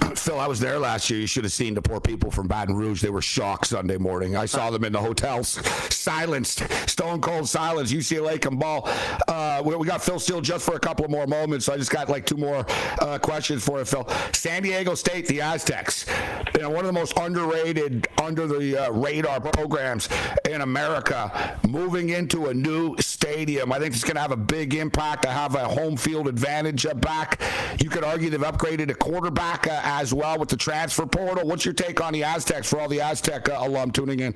Phil, 0.14 0.38
I 0.38 0.46
was 0.46 0.60
there 0.60 0.78
last 0.78 1.10
year. 1.10 1.20
You 1.20 1.26
should 1.26 1.44
have 1.44 1.52
seen 1.52 1.74
the 1.74 1.82
poor 1.82 2.00
people 2.00 2.30
from 2.30 2.48
Baton 2.48 2.74
Rouge. 2.74 3.02
They 3.02 3.10
were 3.10 3.22
shocked 3.22 3.66
Sunday 3.66 3.98
morning. 3.98 4.36
I 4.36 4.46
saw 4.46 4.70
them 4.70 4.84
in 4.84 4.92
the 4.92 5.00
hotels, 5.00 5.48
silenced, 5.94 6.62
stone 6.88 7.20
cold 7.20 7.48
silence. 7.48 7.92
UCLA 7.92 8.40
can 8.40 8.56
ball. 8.56 8.88
Uh, 9.26 9.62
we, 9.64 9.76
we, 9.76 9.86
got 9.86 10.02
Phil 10.02 10.18
Steele 10.18 10.40
just 10.40 10.64
for 10.64 10.74
a 10.76 10.80
couple 10.80 11.04
of 11.04 11.10
more 11.10 11.26
moments. 11.26 11.66
So 11.66 11.72
I 11.72 11.76
just 11.76 11.90
got 11.90 12.08
like 12.08 12.26
two 12.26 12.36
more 12.36 12.64
uh, 13.00 13.18
questions 13.18 13.64
for 13.64 13.78
you, 13.78 13.84
Phil. 13.84 14.08
San 14.32 14.62
Diego 14.62 14.94
State, 14.94 15.26
the 15.26 15.40
Aztecs, 15.40 16.06
you 16.54 16.62
know, 16.62 16.70
one 16.70 16.80
of 16.80 16.86
the 16.86 16.92
most 16.92 17.18
underrated, 17.18 18.06
under 18.22 18.46
the 18.46 18.76
uh, 18.76 18.90
radar 18.90 19.40
programs 19.40 20.08
in 20.48 20.60
America, 20.60 21.58
moving 21.68 22.10
into 22.10 22.48
a 22.48 22.54
new 22.54 22.96
stadium. 22.98 23.72
I 23.72 23.78
think 23.78 23.94
it's 23.94 24.04
going 24.04 24.16
to 24.16 24.20
have 24.20 24.32
a 24.32 24.36
big 24.36 24.74
impact. 24.74 25.26
I 25.26 25.32
have 25.32 25.54
a 25.54 25.66
home 25.66 25.96
field 25.96 26.28
advantage 26.28 26.86
back. 27.00 27.40
You 27.80 27.90
could 27.90 28.04
argue 28.04 28.30
they've 28.30 28.40
upgraded 28.40 28.90
a 28.90 28.94
quarterback 28.94 29.66
uh, 29.66 29.80
as 29.98 30.14
well 30.14 30.38
with 30.38 30.48
the 30.48 30.56
transfer 30.56 31.06
portal. 31.06 31.46
What's 31.46 31.64
your 31.64 31.74
take 31.74 32.00
on 32.00 32.12
the 32.12 32.22
Aztecs 32.22 32.70
for 32.70 32.80
all 32.80 32.88
the 32.88 33.00
Aztec 33.00 33.48
uh, 33.48 33.56
alum 33.58 33.90
tuning 33.90 34.20
in? 34.20 34.34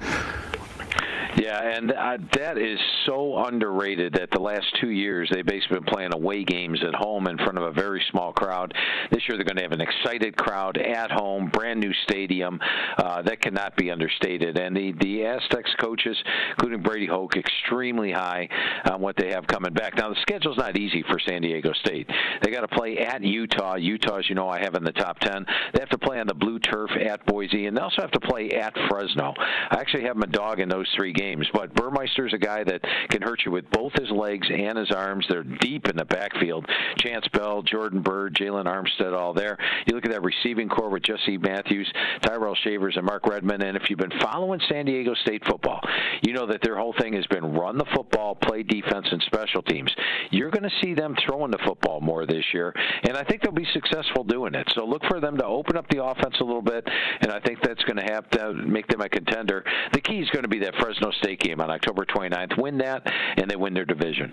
Yeah, 1.37 1.77
and 1.77 1.93
uh, 1.93 2.19
that 2.35 2.59
is 2.59 2.79
so 3.07 3.39
underrated 3.47 4.13
that 4.15 4.31
the 4.33 4.41
last 4.41 4.67
two 4.81 4.91
years 4.91 5.31
they've 5.33 5.47
basically 5.47 5.79
been 5.79 5.87
playing 5.87 6.13
away 6.13 6.45
games 6.45 6.79
at 6.87 6.95
home 6.95 7.27
in 7.27 7.39
front 7.39 7.57
of 7.57 7.65
a 7.65 7.73
very 7.73 8.05
small 8.11 8.35
crowd. 8.35 8.75
This 9.11 9.23
year 9.27 9.39
they're 9.39 9.45
going 9.45 9.57
to 9.57 9.63
have 9.63 9.73
an 9.73 9.81
excited 9.81 10.37
crowd 10.37 10.77
at 10.77 11.11
home, 11.11 11.49
brand 11.49 11.81
new 11.81 11.93
stadium. 12.05 12.61
Uh, 12.99 13.23
that 13.23 13.41
cannot 13.41 13.77
be 13.77 13.91
understated. 13.91 14.59
And 14.59 14.77
the, 14.77 14.93
the 15.01 15.25
Aztecs 15.25 15.75
coaches, 15.81 16.17
including 16.51 16.83
Brady 16.83 17.07
Hoke, 17.07 17.37
extremely 17.37 18.13
high 18.13 18.47
on 18.91 19.01
what 19.01 19.17
they 19.17 19.31
have 19.31 19.47
coming 19.47 19.73
back. 19.73 19.97
Now, 19.97 20.11
the 20.11 20.21
schedule's 20.21 20.59
not 20.59 20.77
easy 20.77 21.03
for 21.09 21.19
San 21.27 21.41
Diego 21.41 21.73
State. 21.83 22.11
They 22.43 22.51
got 22.51 22.61
to 22.61 22.77
play 22.77 22.99
at 22.99 23.23
Utah. 23.23 23.77
Utah, 23.77 24.19
as 24.19 24.29
you 24.29 24.35
know, 24.35 24.51
I 24.51 24.61
have 24.61 24.75
in 24.75 24.85
the 24.85 24.93
top 24.93 25.19
10. 25.21 25.47
They 25.73 25.81
have 25.81 25.89
to 25.91 25.99
play 25.99 26.21
on 26.21 26.27
the 26.27 26.35
blue 26.35 26.59
turf 26.59 26.91
at 26.91 27.25
Boise, 27.25 27.67
and 27.67 27.77
they 27.77 27.81
also 27.81 28.03
have 28.03 28.11
to 28.11 28.21
play 28.21 28.51
at 28.51 28.75
Fresno. 28.91 29.33
I 29.39 29.77
actually 29.81 30.05
have 30.05 30.17
my 30.17 30.27
dog 30.27 30.61
in 30.61 30.69
those 30.69 30.87
three 30.95 31.13
games 31.13 31.22
games. 31.23 31.49
But 31.53 31.75
Burmeister's 31.75 32.35
a 32.35 32.39
guy 32.39 32.65
that 32.65 32.81
can 33.11 33.23
hurt 33.23 33.43
you 33.45 33.53
with 33.53 33.71
both 33.71 33.93
his 33.95 34.11
legs 34.11 34.49
and 34.51 34.77
his 34.77 34.91
arms. 34.91 35.27
They're 35.29 35.45
deep 35.45 35.89
in 35.89 35.97
the 35.97 36.05
backfield. 36.05 36.67
Chance 36.99 37.29
Bell, 37.33 37.63
Jordan 37.63 38.03
Byrd, 38.03 38.35
Jaylon 38.35 38.65
Armstead, 38.65 39.17
all 39.17 39.33
there. 39.33 39.57
You 39.87 39.95
look 39.95 40.05
at 40.05 40.11
that 40.11 40.23
receiving 40.23 40.69
corps 40.69 40.91
with 40.91 41.05
Jesse 41.05 41.39
Matthews, 41.39 41.91
Tyrell 42.23 42.57
Shavers, 42.65 42.97
and 42.97 43.07
Mark 43.07 43.27
Redman. 43.27 43.63
And 43.63 43.77
if 43.77 43.89
you've 43.89 43.99
been 43.99 44.19
following 44.21 44.61
San 44.69 44.87
Diego 44.87 45.15
State 45.15 45.43
football, 45.47 45.81
you 46.23 46.33
know 46.33 46.47
that 46.47 46.61
their 46.63 46.77
whole 46.77 46.95
thing 46.99 47.15
has 47.15 47.27
been 47.27 47.55
run 47.55 47.79
the 47.79 47.87
football, 47.95 48.35
play 48.35 48.63
defense, 48.63 49.07
and 49.11 49.23
special 49.27 49.63
teams. 49.63 49.93
You're 50.31 50.51
going 50.51 50.69
to 50.69 50.77
see 50.83 50.95
them 50.95 51.15
throwing 51.27 51.51
the 51.51 51.59
football 51.65 52.01
more 52.01 52.27
this 52.27 52.45
year, 52.53 52.75
and 53.05 53.17
I 53.17 53.23
think 53.25 53.43
they'll 53.43 53.53
be 53.53 53.67
successful 53.73 54.25
doing 54.25 54.55
it. 54.55 54.67
So 54.75 54.85
look 54.85 55.03
for 55.09 55.21
them 55.21 55.37
to 55.39 55.45
open 55.45 55.77
up 55.77 55.87
the 55.89 56.03
offense 56.05 56.35
a 56.41 56.45
little 56.45 56.63
bit, 56.63 56.87
and 57.21 57.31
I 57.31 57.41
think 57.41 57.61
that's 57.63 57.83
going 57.85 57.97
to 57.97 58.13
have 58.13 58.29
to 58.31 58.55
make 58.55 58.87
them 58.89 59.01
a 59.01 59.09
contender. 59.09 59.65
The 59.93 60.01
key 60.01 60.21
is 60.21 60.31
going 60.31 60.43
to 60.43 60.49
be 60.49 60.59
that 60.61 60.75
Fresno 60.81 61.12
State 61.13 61.41
game 61.41 61.61
on 61.61 61.71
October 61.71 62.05
29th. 62.05 62.61
Win 62.61 62.79
that, 62.79 63.03
and 63.37 63.51
they 63.51 63.57
win 63.57 63.75
their 63.75 63.85
division. 63.85 64.33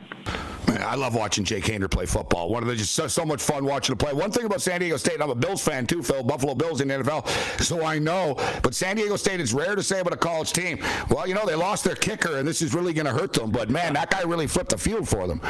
Man, 0.67 0.83
I 0.83 0.95
love 0.95 1.15
watching 1.15 1.43
Jake 1.43 1.63
Haener 1.63 1.89
play 1.89 2.05
football. 2.05 2.49
One 2.49 2.61
of 2.61 2.69
the 2.69 2.75
just 2.75 2.93
so, 2.93 3.07
so, 3.07 3.25
much 3.25 3.41
fun 3.41 3.65
watching 3.65 3.93
him 3.93 3.97
play. 3.97 4.13
One 4.13 4.31
thing 4.31 4.45
about 4.45 4.61
San 4.61 4.79
Diego 4.79 4.97
State, 4.97 5.21
I'm 5.21 5.29
a 5.29 5.35
Bills 5.35 5.63
fan 5.63 5.87
too, 5.87 6.03
Phil. 6.03 6.23
Buffalo 6.23 6.53
Bills 6.53 6.81
in 6.81 6.89
the 6.89 6.95
NFL, 6.95 7.27
so 7.59 7.83
I 7.83 7.97
know. 7.97 8.35
But 8.61 8.75
San 8.75 8.95
Diego 8.95 9.15
State, 9.15 9.41
it's 9.41 9.51
rare 9.51 9.75
to 9.75 9.81
say 9.81 9.99
about 9.99 10.13
a 10.13 10.17
college 10.17 10.53
team. 10.53 10.79
Well, 11.09 11.27
you 11.27 11.33
know 11.33 11.45
they 11.45 11.55
lost 11.55 11.83
their 11.83 11.95
kicker, 11.95 12.37
and 12.37 12.47
this 12.47 12.61
is 12.61 12.75
really 12.75 12.93
going 12.93 13.07
to 13.07 13.13
hurt 13.13 13.33
them. 13.33 13.51
But 13.51 13.69
man, 13.69 13.93
that 13.93 14.11
guy 14.11 14.21
really 14.21 14.47
flipped 14.47 14.69
the 14.69 14.77
field 14.77 15.09
for 15.09 15.27
them. 15.27 15.41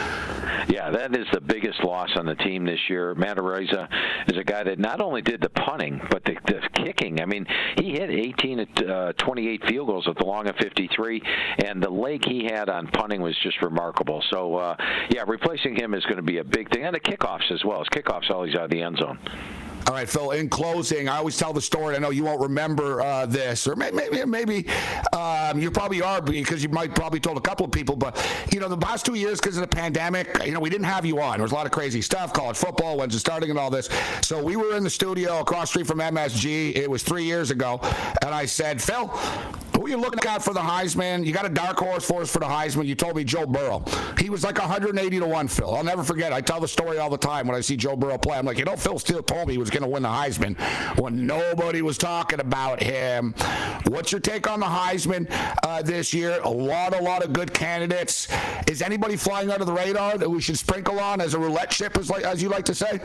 Yeah, 0.70 0.90
that 0.92 1.16
is 1.16 1.26
the 1.34 1.42
biggest 1.42 1.84
loss 1.84 2.10
on 2.16 2.26
the 2.26 2.36
team 2.36 2.66
this 2.66 2.80
year. 2.90 3.16
Matt 3.16 3.38
Araiza 3.38 3.88
is 4.28 4.38
a 4.38 4.44
guy 4.44 4.64
that 4.64 4.80
not 4.80 5.02
only 5.02 5.22
did 5.22 5.42
the 5.42 5.50
punting, 5.50 6.00
but 6.10 6.24
the, 6.26 6.36
the 6.46 6.62
kicking. 6.74 7.22
I 7.22 7.26
mean, 7.26 7.46
he 7.78 7.92
hit 7.92 8.10
18 8.10 8.60
at 8.60 8.90
uh, 8.90 9.14
28 9.14 9.66
field 9.66 9.88
goals 9.88 10.08
at 10.08 10.18
the 10.18 10.26
long 10.26 10.48
of 10.48 10.56
53, 10.58 11.19
and 11.66 11.82
the 11.82 11.90
leg 11.90 12.24
he 12.26 12.46
had 12.46 12.70
on 12.70 12.88
punting 12.88 13.22
was 13.22 13.38
just 13.44 13.62
remarkable. 13.62 14.24
So, 14.30 14.56
uh, 14.56 14.76
yeah, 15.10 15.24
replacing 15.28 15.76
him 15.76 15.94
is 15.94 16.04
going 16.04 16.18
to 16.18 16.22
be 16.22 16.38
a 16.38 16.44
big 16.44 16.72
thing, 16.72 16.84
and 16.84 16.96
the 16.96 17.00
kickoffs 17.00 17.52
as 17.52 17.64
well. 17.64 17.80
His 17.80 17.90
kickoffs 17.90 18.30
always 18.30 18.56
out 18.56 18.66
of 18.66 18.72
the 18.72 18.82
end 18.82 18.98
zone. 18.98 19.20
All 19.88 19.96
right, 19.96 20.08
Phil. 20.08 20.32
In 20.32 20.50
closing, 20.50 21.10
I 21.10 21.18
always 21.18 21.36
tell 21.36 21.52
the 21.52 21.62
story. 21.62 21.96
I 21.96 22.00
know 22.00 22.12
you 22.12 22.24
won't 22.24 22.42
remember 22.42 23.02
uh, 23.02 23.26
this, 23.26 23.66
or 23.66 23.76
maybe 23.76 24.24
maybe 24.26 24.68
um, 25.14 25.60
you 25.60 25.72
probably 25.72 26.02
are 26.02 26.22
because 26.22 26.62
you 26.62 26.70
might 26.70 26.94
probably 26.94 27.20
told 27.20 27.38
a 27.38 27.42
couple 27.42 27.66
of 27.66 27.72
people. 27.72 27.96
But 27.96 28.24
you 28.54 28.60
know, 28.60 28.68
the 28.68 28.78
past 28.78 29.04
two 29.04 29.16
years 29.16 29.40
because 29.40 29.58
of 29.58 29.62
the 29.62 29.76
pandemic, 29.76 30.46
you 30.46 30.52
know, 30.52 30.60
we 30.60 30.70
didn't 30.70 30.86
have 30.86 31.06
you 31.06 31.20
on. 31.22 31.38
There 31.38 31.44
was 31.44 31.54
a 31.54 31.56
lot 31.56 31.66
of 31.66 31.72
crazy 31.72 32.02
stuff, 32.02 32.34
college 32.34 32.58
football, 32.58 32.98
when's 32.98 33.16
it 33.16 33.20
starting, 33.20 33.50
and 33.50 33.58
all 33.58 33.72
this. 33.72 33.90
So 34.22 34.44
we 34.44 34.58
were 34.58 34.76
in 34.76 34.84
the 34.84 34.92
studio 34.92 35.40
across 35.40 35.70
street 35.72 35.88
from 35.88 36.00
MSG. 36.00 36.76
It 36.76 36.88
was 36.88 37.02
three 37.02 37.24
years 37.24 37.50
ago, 37.50 37.80
and 38.22 38.32
I 38.32 38.46
said, 38.46 38.80
Phil, 38.82 39.08
who 39.80 39.86
are 39.86 39.90
you 39.90 39.98
looking 39.98 40.20
at 40.30 40.44
for 40.44 40.54
the 40.54 40.60
Heisman? 40.60 41.26
You 41.26 41.32
got 41.32 41.46
a 41.46 41.50
dark 41.50 41.80
horse 41.80 42.06
for 42.06 42.22
us 42.22 42.30
for 42.30 42.40
the 42.40 42.46
Heisman. 42.46 42.86
You 42.86 42.96
told 42.96 43.16
me 43.16 43.24
Joe 43.24 43.46
Burrow. 43.46 43.82
He 44.18 44.30
was 44.30 44.44
like 44.44 44.60
180 44.60 45.20
to 45.20 45.26
one. 45.26 45.48
Phil, 45.48 45.74
I'll 45.74 45.86
never 45.86 46.04
forget. 46.04 46.34
I 46.34 46.42
tell 46.42 46.60
the 46.60 46.68
story 46.68 46.98
all 46.98 47.10
the 47.10 47.18
time 47.18 47.48
when 47.48 47.56
I 47.56 47.62
see 47.62 47.78
Joe 47.78 47.96
Burrow 47.96 48.18
play. 48.18 48.38
I'm 48.38 48.46
like, 48.46 48.58
you 48.58 48.66
know, 48.66 48.76
Phil 48.76 49.00
Steele 49.00 49.24
told 49.24 49.48
me 49.48 49.54
he 49.54 49.58
was 49.58 49.70
going 49.70 49.84
to 49.84 49.88
win 49.88 50.04
the 50.04 50.10
Heisman 50.10 50.60
when 51.00 51.26
nobody 51.26 51.82
was 51.82 51.98
talking 51.98 52.42
about 52.42 52.84
him. 52.84 53.34
What's 53.88 54.12
your 54.12 54.20
take 54.20 54.50
on 54.50 54.60
the 54.60 54.66
Heisman 54.66 55.28
uh, 55.64 55.82
this 55.82 56.14
year? 56.14 56.42
A 56.44 56.50
lot, 56.50 56.94
a 56.94 57.02
lot 57.02 57.24
of 57.24 57.32
good 57.32 57.54
candidates. 57.54 58.28
Is 58.68 58.82
anybody 58.82 59.16
flying 59.16 59.50
under 59.50 59.64
the 59.64 59.72
radar 59.72 60.18
that 60.18 60.30
we 60.30 60.42
should 60.42 60.58
sprinkle 60.58 61.00
on 61.00 61.22
as 61.22 61.36
a 61.36 61.40
roulette 61.40 61.72
ship, 61.72 61.96
as, 61.96 62.10
like, 62.10 62.24
as 62.24 62.44
you 62.44 62.50
like 62.50 62.66
to 62.66 62.76
say? 62.76 63.00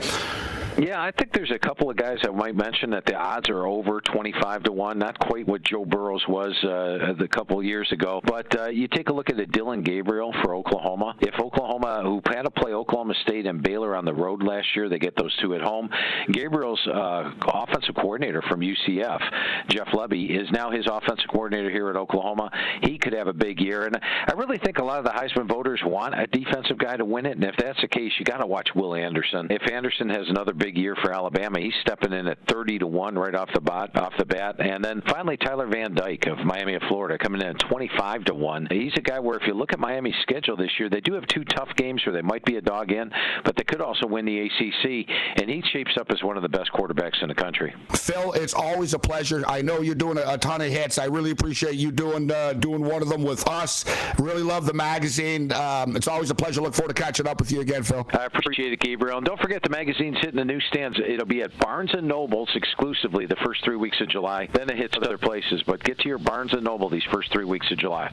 Yeah, 0.77 1.01
I 1.01 1.12
think 1.12 1.33
there's 1.33 1.53
a 1.53 1.59
couple 1.59 1.89
of 1.89 1.97
guys 1.97 2.18
I 2.25 2.31
might 2.31 2.57
mention 2.57 2.91
that 2.91 3.07
the 3.07 3.14
odds 3.14 3.49
are 3.49 3.64
over 3.64 4.01
25 4.01 4.64
to 4.64 4.72
1. 4.72 4.99
Not 4.99 5.16
quite 5.20 5.47
what 5.47 5.62
Joe 5.62 5.85
Burrows 5.85 6.27
was 6.27 6.53
uh, 6.65 7.15
a 7.19 7.29
couple 7.29 7.62
years 7.62 7.91
ago. 7.93 8.21
But 8.25 8.59
uh, 8.59 8.69
you 8.69 8.89
take 8.89 9.09
a 9.09 9.12
look 9.12 9.31
at 9.31 9.37
the 9.37 9.47
Dillon 9.47 9.83
Gabriel 9.83 10.35
for 10.43 10.55
Oklahoma. 10.55 11.15
If 11.21 11.39
Oklahoma, 11.39 12.03
who 12.03 12.21
had 12.27 12.43
to 12.43 12.51
play 12.51 12.73
Oklahoma 12.73 13.15
State 13.23 13.47
and 13.47 13.62
Baylor 13.62 13.95
on 13.95 14.05
the 14.05 14.15
road 14.15 14.43
last 14.43 14.67
year, 14.75 14.89
they 14.89 14.99
get 14.99 15.17
those 15.17 15.35
two 15.41 15.55
at 15.55 15.61
home. 15.61 15.89
Gabriel's 16.33 16.81
uh, 16.87 17.33
offensive 17.47 17.95
coordinator 17.95 18.43
from 18.43 18.61
UCF, 18.61 19.21
Jeff 19.69 19.89
Lebby, 19.89 20.41
is 20.41 20.51
now 20.51 20.71
his 20.71 20.87
offensive 20.87 21.29
coordinator 21.31 21.71
here 21.71 21.91
at 21.91 21.97
Oklahoma. 21.97 22.51
He 22.83 22.99
could 22.99 23.12
have 23.12 23.29
a 23.29 23.33
big 23.33 23.61
year. 23.61 23.87
And 23.87 23.97
I 23.97 24.33
really 24.37 24.59
think 24.59 24.79
a 24.79 24.85
lot 24.85 24.99
of 24.99 25.05
the 25.05 25.11
Heisman 25.11 25.49
voters 25.49 25.81
want 25.85 26.19
a 26.19 26.27
defensive 26.27 26.79
guy 26.79 26.97
to 26.97 27.05
win 27.05 27.27
it. 27.27 27.37
And 27.37 27.45
if 27.45 27.57
that's 27.57 27.81
the 27.81 27.89
case, 27.89 28.12
you 28.19 28.25
got 28.25 28.39
to 28.39 28.47
watch 28.47 28.69
Will 28.75 28.95
Anderson. 28.95 29.49
If 29.51 29.71
Anderson 29.71 30.09
has 30.09 30.29
another 30.29 30.53
big 30.53 30.77
year 30.77 30.97
for 31.03 31.12
Alabama. 31.12 31.61
He's 31.61 31.75
stepping 31.83 32.12
in 32.12 32.27
at 32.27 32.39
30 32.49 32.81
to 32.81 32.87
one 32.87 33.15
right 33.17 33.35
off 33.35 33.49
the 33.53 33.61
bat. 33.61 33.91
Off 33.97 34.12
the 34.19 34.25
bat, 34.25 34.57
and 34.59 34.85
then 34.85 35.03
finally 35.09 35.37
Tyler 35.37 35.67
Van 35.67 35.95
Dyke 35.95 36.27
of 36.27 36.39
Miami 36.55 36.75
of 36.75 36.83
Florida 36.89 37.19
coming 37.19 37.41
in 37.41 37.49
at 37.49 37.59
25 37.59 38.27
to 38.27 38.35
one. 38.35 38.69
He's 38.71 38.93
a 38.97 39.01
guy 39.01 39.19
where 39.19 39.37
if 39.37 39.43
you 39.45 39.55
look 39.55 39.73
at 39.73 39.81
Miami's 39.81 40.15
schedule 40.23 40.57
this 40.57 40.71
year, 40.79 40.89
they 40.89 41.01
do 41.01 41.15
have 41.15 41.27
two 41.27 41.43
tough 41.43 41.69
games 41.75 42.01
where 42.07 42.15
they 42.15 42.23
might 42.23 42.45
be 42.45 42.57
a 42.57 42.61
dog 42.61 42.93
in, 42.93 43.11
but 43.45 43.57
they 43.57 43.65
could 43.65 43.81
also 43.81 44.07
win 44.07 44.25
the 44.25 44.39
ACC. 44.39 45.09
And 45.37 45.51
he 45.51 45.65
shapes 45.73 45.97
up 45.99 46.13
as 46.13 46.23
one 46.23 46.37
of 46.37 46.45
the 46.45 46.49
best 46.49 46.71
quarterbacks 46.73 47.21
in 47.23 47.29
the 47.29 47.35
country. 47.35 47.75
Phil, 47.97 48.33
it's 48.35 48.55
always 48.55 48.95
a 48.95 49.01
pleasure. 49.01 49.43
I 49.49 49.63
know 49.63 49.81
you're 49.81 49.97
doing 49.97 50.17
a, 50.17 50.35
a 50.35 50.39
ton 50.39 50.61
of 50.61 50.69
hits. 50.69 50.97
I 50.97 51.07
really 51.07 51.33
appreciate 51.33 51.75
you 51.75 51.91
doing 51.91 52.31
uh, 52.31 52.53
doing 52.53 52.85
one 52.85 53.03
of 53.03 53.09
them 53.09 53.25
with 53.25 53.49
us. 53.49 53.85
Really 54.21 54.45
love 54.45 54.65
the 54.65 54.75
magazine. 54.75 55.51
Um, 55.53 55.97
it's 55.97 56.07
always 56.07 56.31
a 56.31 56.37
pleasure. 56.37 56.61
Look 56.61 56.75
forward 56.75 56.95
to 56.95 57.03
catching 57.03 57.27
up 57.27 57.41
with 57.41 57.51
you 57.51 57.63
again, 57.63 57.83
Phil. 57.83 58.07
I 58.13 58.27
appreciate 58.27 58.73
it, 58.73 58.79
Gabriel. 58.79 59.19
And 59.19 59.27
don't 59.27 59.41
forget 59.41 59.61
the 59.65 59.71
magazine's 59.71 60.19
hitting 60.21 60.37
the 60.37 60.45
newsstands 60.45 61.01
It'll 61.05 61.27
be 61.27 61.43
at 61.43 61.59
Barnes 61.59 61.91
and 61.95 62.07
Nobles 62.07 62.51
exclusively 62.55 63.27
the 63.27 63.37
first 63.45 63.65
three 63.65 63.77
weeks 63.77 64.01
of 64.01 64.09
July. 64.09 64.49
Then 64.53 64.71
it 64.71 64.77
hits 64.77 64.97
other 65.03 65.19
places. 65.19 65.65
But 65.67 65.83
get 65.83 65.99
to 65.99 66.09
your 66.09 66.19
Barnes 66.19 66.44
and 66.53 66.65
Noble 66.65 66.89
these 66.89 67.05
first 67.13 67.33
three 67.33 67.45
weeks 67.45 67.71
of 67.71 67.79
July. 67.79 68.13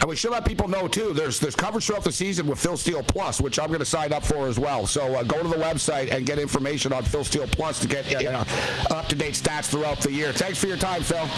And 0.00 0.08
we 0.08 0.16
should 0.16 0.30
let 0.30 0.44
people 0.44 0.68
know 0.68 0.88
too. 0.88 1.12
There's 1.12 1.40
there's 1.40 1.56
coverage 1.56 1.86
throughout 1.86 2.04
the 2.04 2.12
season 2.12 2.46
with 2.46 2.58
Phil 2.58 2.76
Steele 2.76 3.02
Plus, 3.02 3.40
which 3.40 3.58
I'm 3.58 3.68
going 3.68 3.80
to 3.80 3.84
sign 3.84 4.12
up 4.12 4.24
for 4.24 4.48
as 4.48 4.58
well. 4.58 4.86
So 4.86 5.14
uh, 5.14 5.22
go 5.22 5.42
to 5.42 5.48
the 5.48 5.56
website 5.56 6.12
and 6.12 6.26
get 6.26 6.38
information 6.38 6.92
on 6.92 7.04
Phil 7.04 7.24
Steele 7.24 7.46
Plus 7.46 7.80
to 7.80 7.88
get 7.88 8.24
uh, 8.24 8.44
up 8.90 9.06
to 9.06 9.16
date 9.16 9.34
stats 9.34 9.66
throughout 9.66 10.00
the 10.00 10.12
year. 10.12 10.32
Thanks 10.32 10.58
for 10.58 10.66
your 10.66 10.76
time, 10.76 11.02
Phil. 11.02 11.28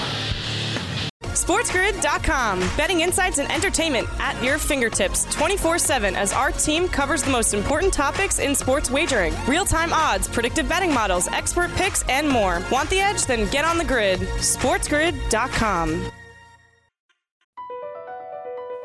SportsGrid.com. 1.39 2.61
Betting 2.77 3.01
insights 3.01 3.39
and 3.39 3.51
entertainment 3.53 4.09
at 4.19 4.43
your 4.43 4.59
fingertips 4.59 5.25
24 5.35 5.79
7 5.79 6.17
as 6.17 6.33
our 6.33 6.51
team 6.51 6.89
covers 6.89 7.23
the 7.23 7.31
most 7.31 7.55
important 7.55 7.93
topics 7.93 8.39
in 8.39 8.55
sports 8.55 8.91
wagering 8.91 9.35
real 9.47 9.65
time 9.65 9.93
odds, 9.93 10.27
predictive 10.27 10.69
betting 10.69 10.93
models, 10.93 11.29
expert 11.29 11.71
picks, 11.75 12.03
and 12.09 12.29
more. 12.29 12.63
Want 12.73 12.91
the 12.91 13.01
edge? 13.01 13.25
Then 13.27 13.49
get 13.51 13.65
on 13.65 13.79
the 13.79 13.85
grid. 13.85 14.21
SportsGrid.com. 14.21 16.13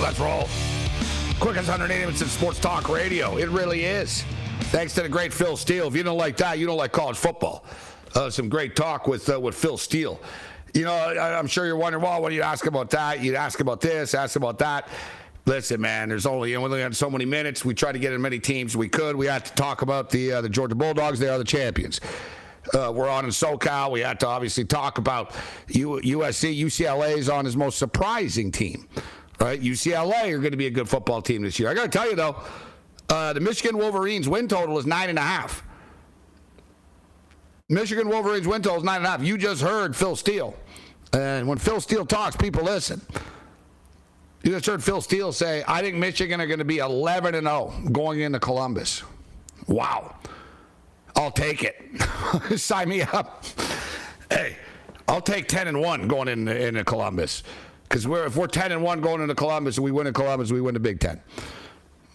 Let's 0.00 0.18
roll. 0.18 0.48
Quickest 1.40 1.68
180 1.68 2.00
minutes 2.00 2.22
in 2.22 2.28
sports 2.28 2.58
talk 2.58 2.88
radio. 2.88 3.36
It 3.36 3.48
really 3.50 3.84
is. 3.84 4.22
Thanks 4.70 4.94
to 4.94 5.02
the 5.02 5.08
great 5.08 5.32
Phil 5.32 5.56
Steele. 5.56 5.88
If 5.88 5.94
you 5.96 6.02
don't 6.02 6.16
like 6.16 6.36
that, 6.38 6.58
you 6.58 6.66
don't 6.66 6.78
like 6.78 6.92
college 6.92 7.16
football. 7.16 7.64
Uh, 8.14 8.30
some 8.30 8.48
great 8.48 8.74
talk 8.76 9.06
with 9.06 9.28
uh, 9.28 9.38
with 9.38 9.54
Phil 9.54 9.76
Steele. 9.76 10.20
You 10.74 10.84
know, 10.84 10.92
I, 10.94 11.38
I'm 11.38 11.46
sure 11.46 11.66
you're 11.66 11.76
wondering, 11.76 12.02
well, 12.02 12.22
when 12.22 12.32
you 12.32 12.42
ask 12.42 12.66
about 12.66 12.90
that? 12.90 13.20
You'd 13.20 13.34
ask 13.34 13.60
about 13.60 13.80
this, 13.80 14.14
ask 14.14 14.36
about 14.36 14.58
that. 14.60 14.88
Listen, 15.46 15.80
man, 15.80 16.08
there's 16.08 16.26
only, 16.26 16.50
you 16.50 16.56
know, 16.56 16.62
we 16.62 16.66
only 16.66 16.80
had 16.80 16.94
so 16.94 17.10
many 17.10 17.24
minutes. 17.24 17.64
We 17.64 17.74
tried 17.74 17.92
to 17.92 17.98
get 17.98 18.12
as 18.12 18.20
many 18.20 18.38
teams 18.38 18.76
we 18.76 18.88
could. 18.88 19.16
We 19.16 19.26
had 19.26 19.44
to 19.46 19.52
talk 19.54 19.82
about 19.82 20.08
the 20.10 20.32
uh, 20.32 20.40
the 20.40 20.48
Georgia 20.48 20.74
Bulldogs. 20.74 21.18
They 21.18 21.28
are 21.28 21.38
the 21.38 21.44
champions. 21.44 22.00
Uh, 22.74 22.92
we're 22.94 23.08
on 23.08 23.24
in 23.24 23.30
SoCal. 23.30 23.90
We 23.90 24.00
had 24.00 24.20
to 24.20 24.26
obviously 24.26 24.64
talk 24.64 24.98
about 24.98 25.34
U- 25.68 26.00
USC. 26.02 26.58
UCLA 26.58 27.16
is 27.16 27.28
on 27.28 27.44
his 27.44 27.56
most 27.56 27.78
surprising 27.78 28.52
team, 28.52 28.86
right? 29.40 29.60
UCLA 29.60 30.32
are 30.32 30.38
going 30.38 30.50
to 30.50 30.56
be 30.56 30.66
a 30.66 30.70
good 30.70 30.88
football 30.88 31.22
team 31.22 31.42
this 31.42 31.58
year. 31.58 31.68
I 31.68 31.74
got 31.74 31.90
to 31.90 31.98
tell 31.98 32.08
you 32.08 32.16
though, 32.16 32.36
uh, 33.08 33.32
the 33.32 33.40
Michigan 33.40 33.76
Wolverines 33.78 34.28
win 34.28 34.48
total 34.48 34.78
is 34.78 34.86
nine 34.86 35.08
and 35.08 35.18
a 35.18 35.22
half. 35.22 35.62
Michigan 37.68 38.08
Wolverines 38.08 38.46
win 38.46 38.62
total 38.62 38.78
is 38.78 38.84
nine 38.84 38.98
and 38.98 39.06
a 39.06 39.10
half. 39.10 39.22
You 39.22 39.38
just 39.38 39.62
heard 39.62 39.96
Phil 39.96 40.16
Steele, 40.16 40.54
and 41.12 41.46
when 41.48 41.58
Phil 41.58 41.80
Steele 41.80 42.04
talks, 42.04 42.36
people 42.36 42.64
listen. 42.64 43.00
You 44.42 44.52
just 44.52 44.66
heard 44.66 44.82
Phil 44.82 45.00
Steele 45.00 45.32
say, 45.32 45.62
"I 45.68 45.80
think 45.80 45.96
Michigan 45.96 46.40
are 46.40 46.46
going 46.46 46.58
to 46.58 46.64
be 46.64 46.78
11 46.78 47.34
and 47.34 47.46
0 47.46 47.72
going 47.92 48.20
into 48.20 48.40
Columbus." 48.40 49.02
Wow. 49.66 50.16
I'll 51.14 51.30
take 51.30 51.62
it. 51.64 51.76
Sign 52.58 52.88
me 52.88 53.02
up. 53.02 53.44
Hey, 54.30 54.56
I'll 55.06 55.20
take 55.20 55.48
10 55.48 55.68
and 55.68 55.80
1 55.80 56.08
going 56.08 56.28
in 56.28 56.48
into 56.48 56.84
Columbus. 56.84 57.42
Because 57.90 58.06
we're 58.06 58.24
if 58.24 58.36
we're 58.36 58.46
10 58.46 58.70
and 58.70 58.82
1 58.84 59.00
going 59.00 59.20
into 59.20 59.34
Columbus 59.34 59.76
and 59.76 59.84
we 59.84 59.90
win 59.90 60.06
in 60.06 60.14
Columbus, 60.14 60.52
we 60.52 60.60
win 60.60 60.74
the 60.74 60.80
Big 60.80 61.00
Ten. 61.00 61.20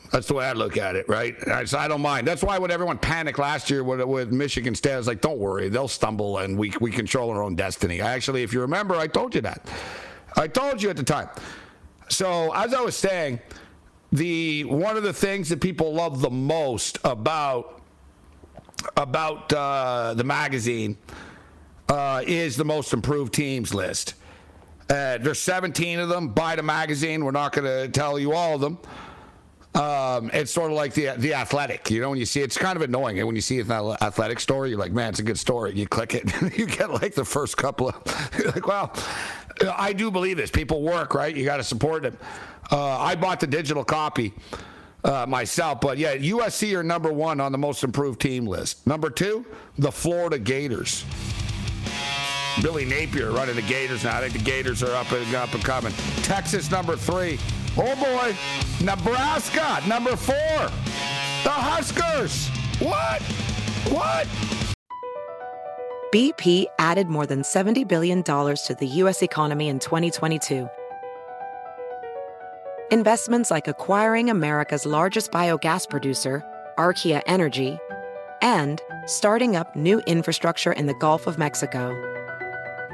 That's 0.10 0.26
the 0.26 0.34
way 0.34 0.46
I 0.46 0.54
look 0.54 0.78
at 0.78 0.96
it, 0.96 1.10
right? 1.10 1.36
I, 1.50 1.66
so 1.66 1.78
I 1.78 1.90
don't 1.90 2.00
mind. 2.00 2.26
That's 2.26 2.42
why 2.42 2.58
when 2.58 2.72
everyone 2.72 2.98
panicked 2.98 3.40
last 3.40 3.70
year 3.70 3.84
with, 3.84 4.02
with 4.04 4.32
Michigan 4.32 4.74
State, 4.74 4.94
I 4.94 4.98
was 4.98 5.08
like, 5.08 5.20
don't 5.20 5.38
worry, 5.38 5.68
they'll 5.68 5.90
stumble 5.90 6.38
and 6.38 6.58
we, 6.58 6.72
we 6.80 6.92
control 6.92 7.30
our 7.32 7.44
own 7.44 7.56
destiny. 7.56 8.02
I 8.02 8.14
actually, 8.14 8.42
if 8.42 8.54
you 8.54 8.62
remember, 8.62 8.96
I 8.96 9.08
told 9.08 9.36
you 9.36 9.42
that. 9.42 9.68
I 10.38 10.48
told 10.48 10.82
you 10.82 10.90
at 10.90 10.96
the 10.96 11.04
time. 11.04 11.28
So 12.08 12.54
as 12.54 12.74
I 12.74 12.80
was 12.80 12.96
saying, 12.96 13.42
the 14.14 14.64
one 14.64 14.96
of 14.96 15.04
the 15.04 15.12
things 15.12 15.50
that 15.50 15.60
people 15.60 15.94
love 15.94 16.22
the 16.22 16.30
most 16.30 17.00
about 17.04 17.82
about 18.96 19.52
uh, 19.52 20.14
the 20.14 20.24
magazine 20.24 20.98
uh, 21.90 22.22
is 22.26 22.56
the 22.56 22.64
most 22.64 22.94
improved 22.94 23.34
teams 23.34 23.74
list. 23.74 24.14
Uh, 24.90 25.18
there's 25.18 25.40
17 25.40 26.00
of 26.00 26.10
them. 26.10 26.30
Buy 26.30 26.56
the 26.56 26.64
magazine. 26.64 27.26
We're 27.26 27.32
not 27.32 27.54
going 27.54 27.66
to 27.66 27.90
tell 27.90 28.20
you 28.20 28.34
all 28.34 28.56
of 28.56 28.62
them. 28.62 28.78
Um, 29.76 30.32
it's 30.34 30.52
sort 30.52 30.72
of 30.72 30.78
like 30.78 30.94
the 30.94 31.16
the 31.18 31.34
athletic, 31.34 31.92
you 31.92 32.00
know. 32.00 32.10
When 32.10 32.18
you 32.18 32.26
see 32.26 32.40
it, 32.40 32.46
it's 32.46 32.58
kind 32.58 32.78
of 32.78 32.82
annoying. 32.82 33.18
And 33.18 33.28
when 33.28 33.36
you 33.36 33.42
see 33.42 33.60
an 33.60 33.70
athletic 33.70 34.40
story, 34.40 34.70
you're 34.70 34.80
like, 34.80 34.94
man, 34.94 35.10
it's 35.10 35.20
a 35.20 35.24
good 35.24 35.38
story. 35.38 35.74
You 35.76 35.86
click 35.86 36.16
it, 36.16 36.32
you 36.58 36.66
get 36.66 36.92
like 36.92 37.14
the 37.14 37.26
first 37.26 37.58
couple 37.58 37.90
of, 37.90 38.32
you're 38.38 38.52
like, 38.52 38.68
wow. 38.68 38.92
I 39.78 39.92
do 39.94 40.12
believe 40.12 40.38
this. 40.38 40.50
People 40.50 40.82
work, 40.82 41.14
right? 41.14 41.36
You 41.36 41.46
got 41.46 41.58
to 41.58 41.64
support 41.64 42.04
them. 42.04 42.18
Uh, 42.72 43.00
I 43.00 43.16
bought 43.16 43.40
the 43.40 43.48
digital 43.48 43.84
copy 43.84 44.34
uh, 45.04 45.26
myself, 45.28 45.82
but 45.82 45.98
yeah, 45.98 46.16
USC 46.16 46.78
are 46.78 46.84
number 46.84 47.12
one 47.12 47.40
on 47.40 47.52
the 47.52 47.58
most 47.58 47.84
improved 47.84 48.20
team 48.20 48.46
list. 48.46 48.86
Number 48.88 49.10
two, 49.10 49.46
the 49.78 49.92
Florida 49.92 50.40
Gators. 50.40 51.06
Billy 52.62 52.86
Napier 52.86 53.32
running 53.32 53.56
the 53.56 53.62
Gators 53.62 54.04
now. 54.04 54.18
I 54.18 54.22
think 54.22 54.34
the 54.34 54.40
Gators 54.40 54.82
are 54.82 54.96
up 54.96 55.12
and 55.12 55.36
up 55.36 55.54
and 55.54 55.64
coming. 55.64 55.94
Texas 56.24 56.72
number 56.72 56.96
three. 56.96 57.40
Oh 57.78 57.96
boy, 57.96 58.36
Nebraska 58.84 59.82
number 59.88 60.16
four. 60.16 60.36
The 61.44 61.52
Huskers. 61.52 62.50
What? 62.80 63.22
What? 63.92 64.28
BP 66.14 66.66
added 66.80 67.08
more 67.08 67.26
than 67.26 67.42
$70 67.42 67.86
billion 67.88 68.24
to 68.24 68.76
the 68.80 68.88
U.S. 68.88 69.22
economy 69.22 69.68
in 69.68 69.80
2022. 69.80 70.70
Investments 72.92 73.52
like 73.52 73.68
acquiring 73.68 74.30
America's 74.30 74.86
largest 74.86 75.32
biogas 75.32 75.90
producer, 75.90 76.42
Archaea 76.78 77.22
Energy, 77.28 77.78
and 78.42 78.82
starting 79.08 79.56
up 79.56 79.76
new 79.76 80.00
infrastructure 80.08 80.72
in 80.72 80.86
the 80.86 80.94
Gulf 80.94 81.28
of 81.28 81.38
Mexico. 81.38 82.15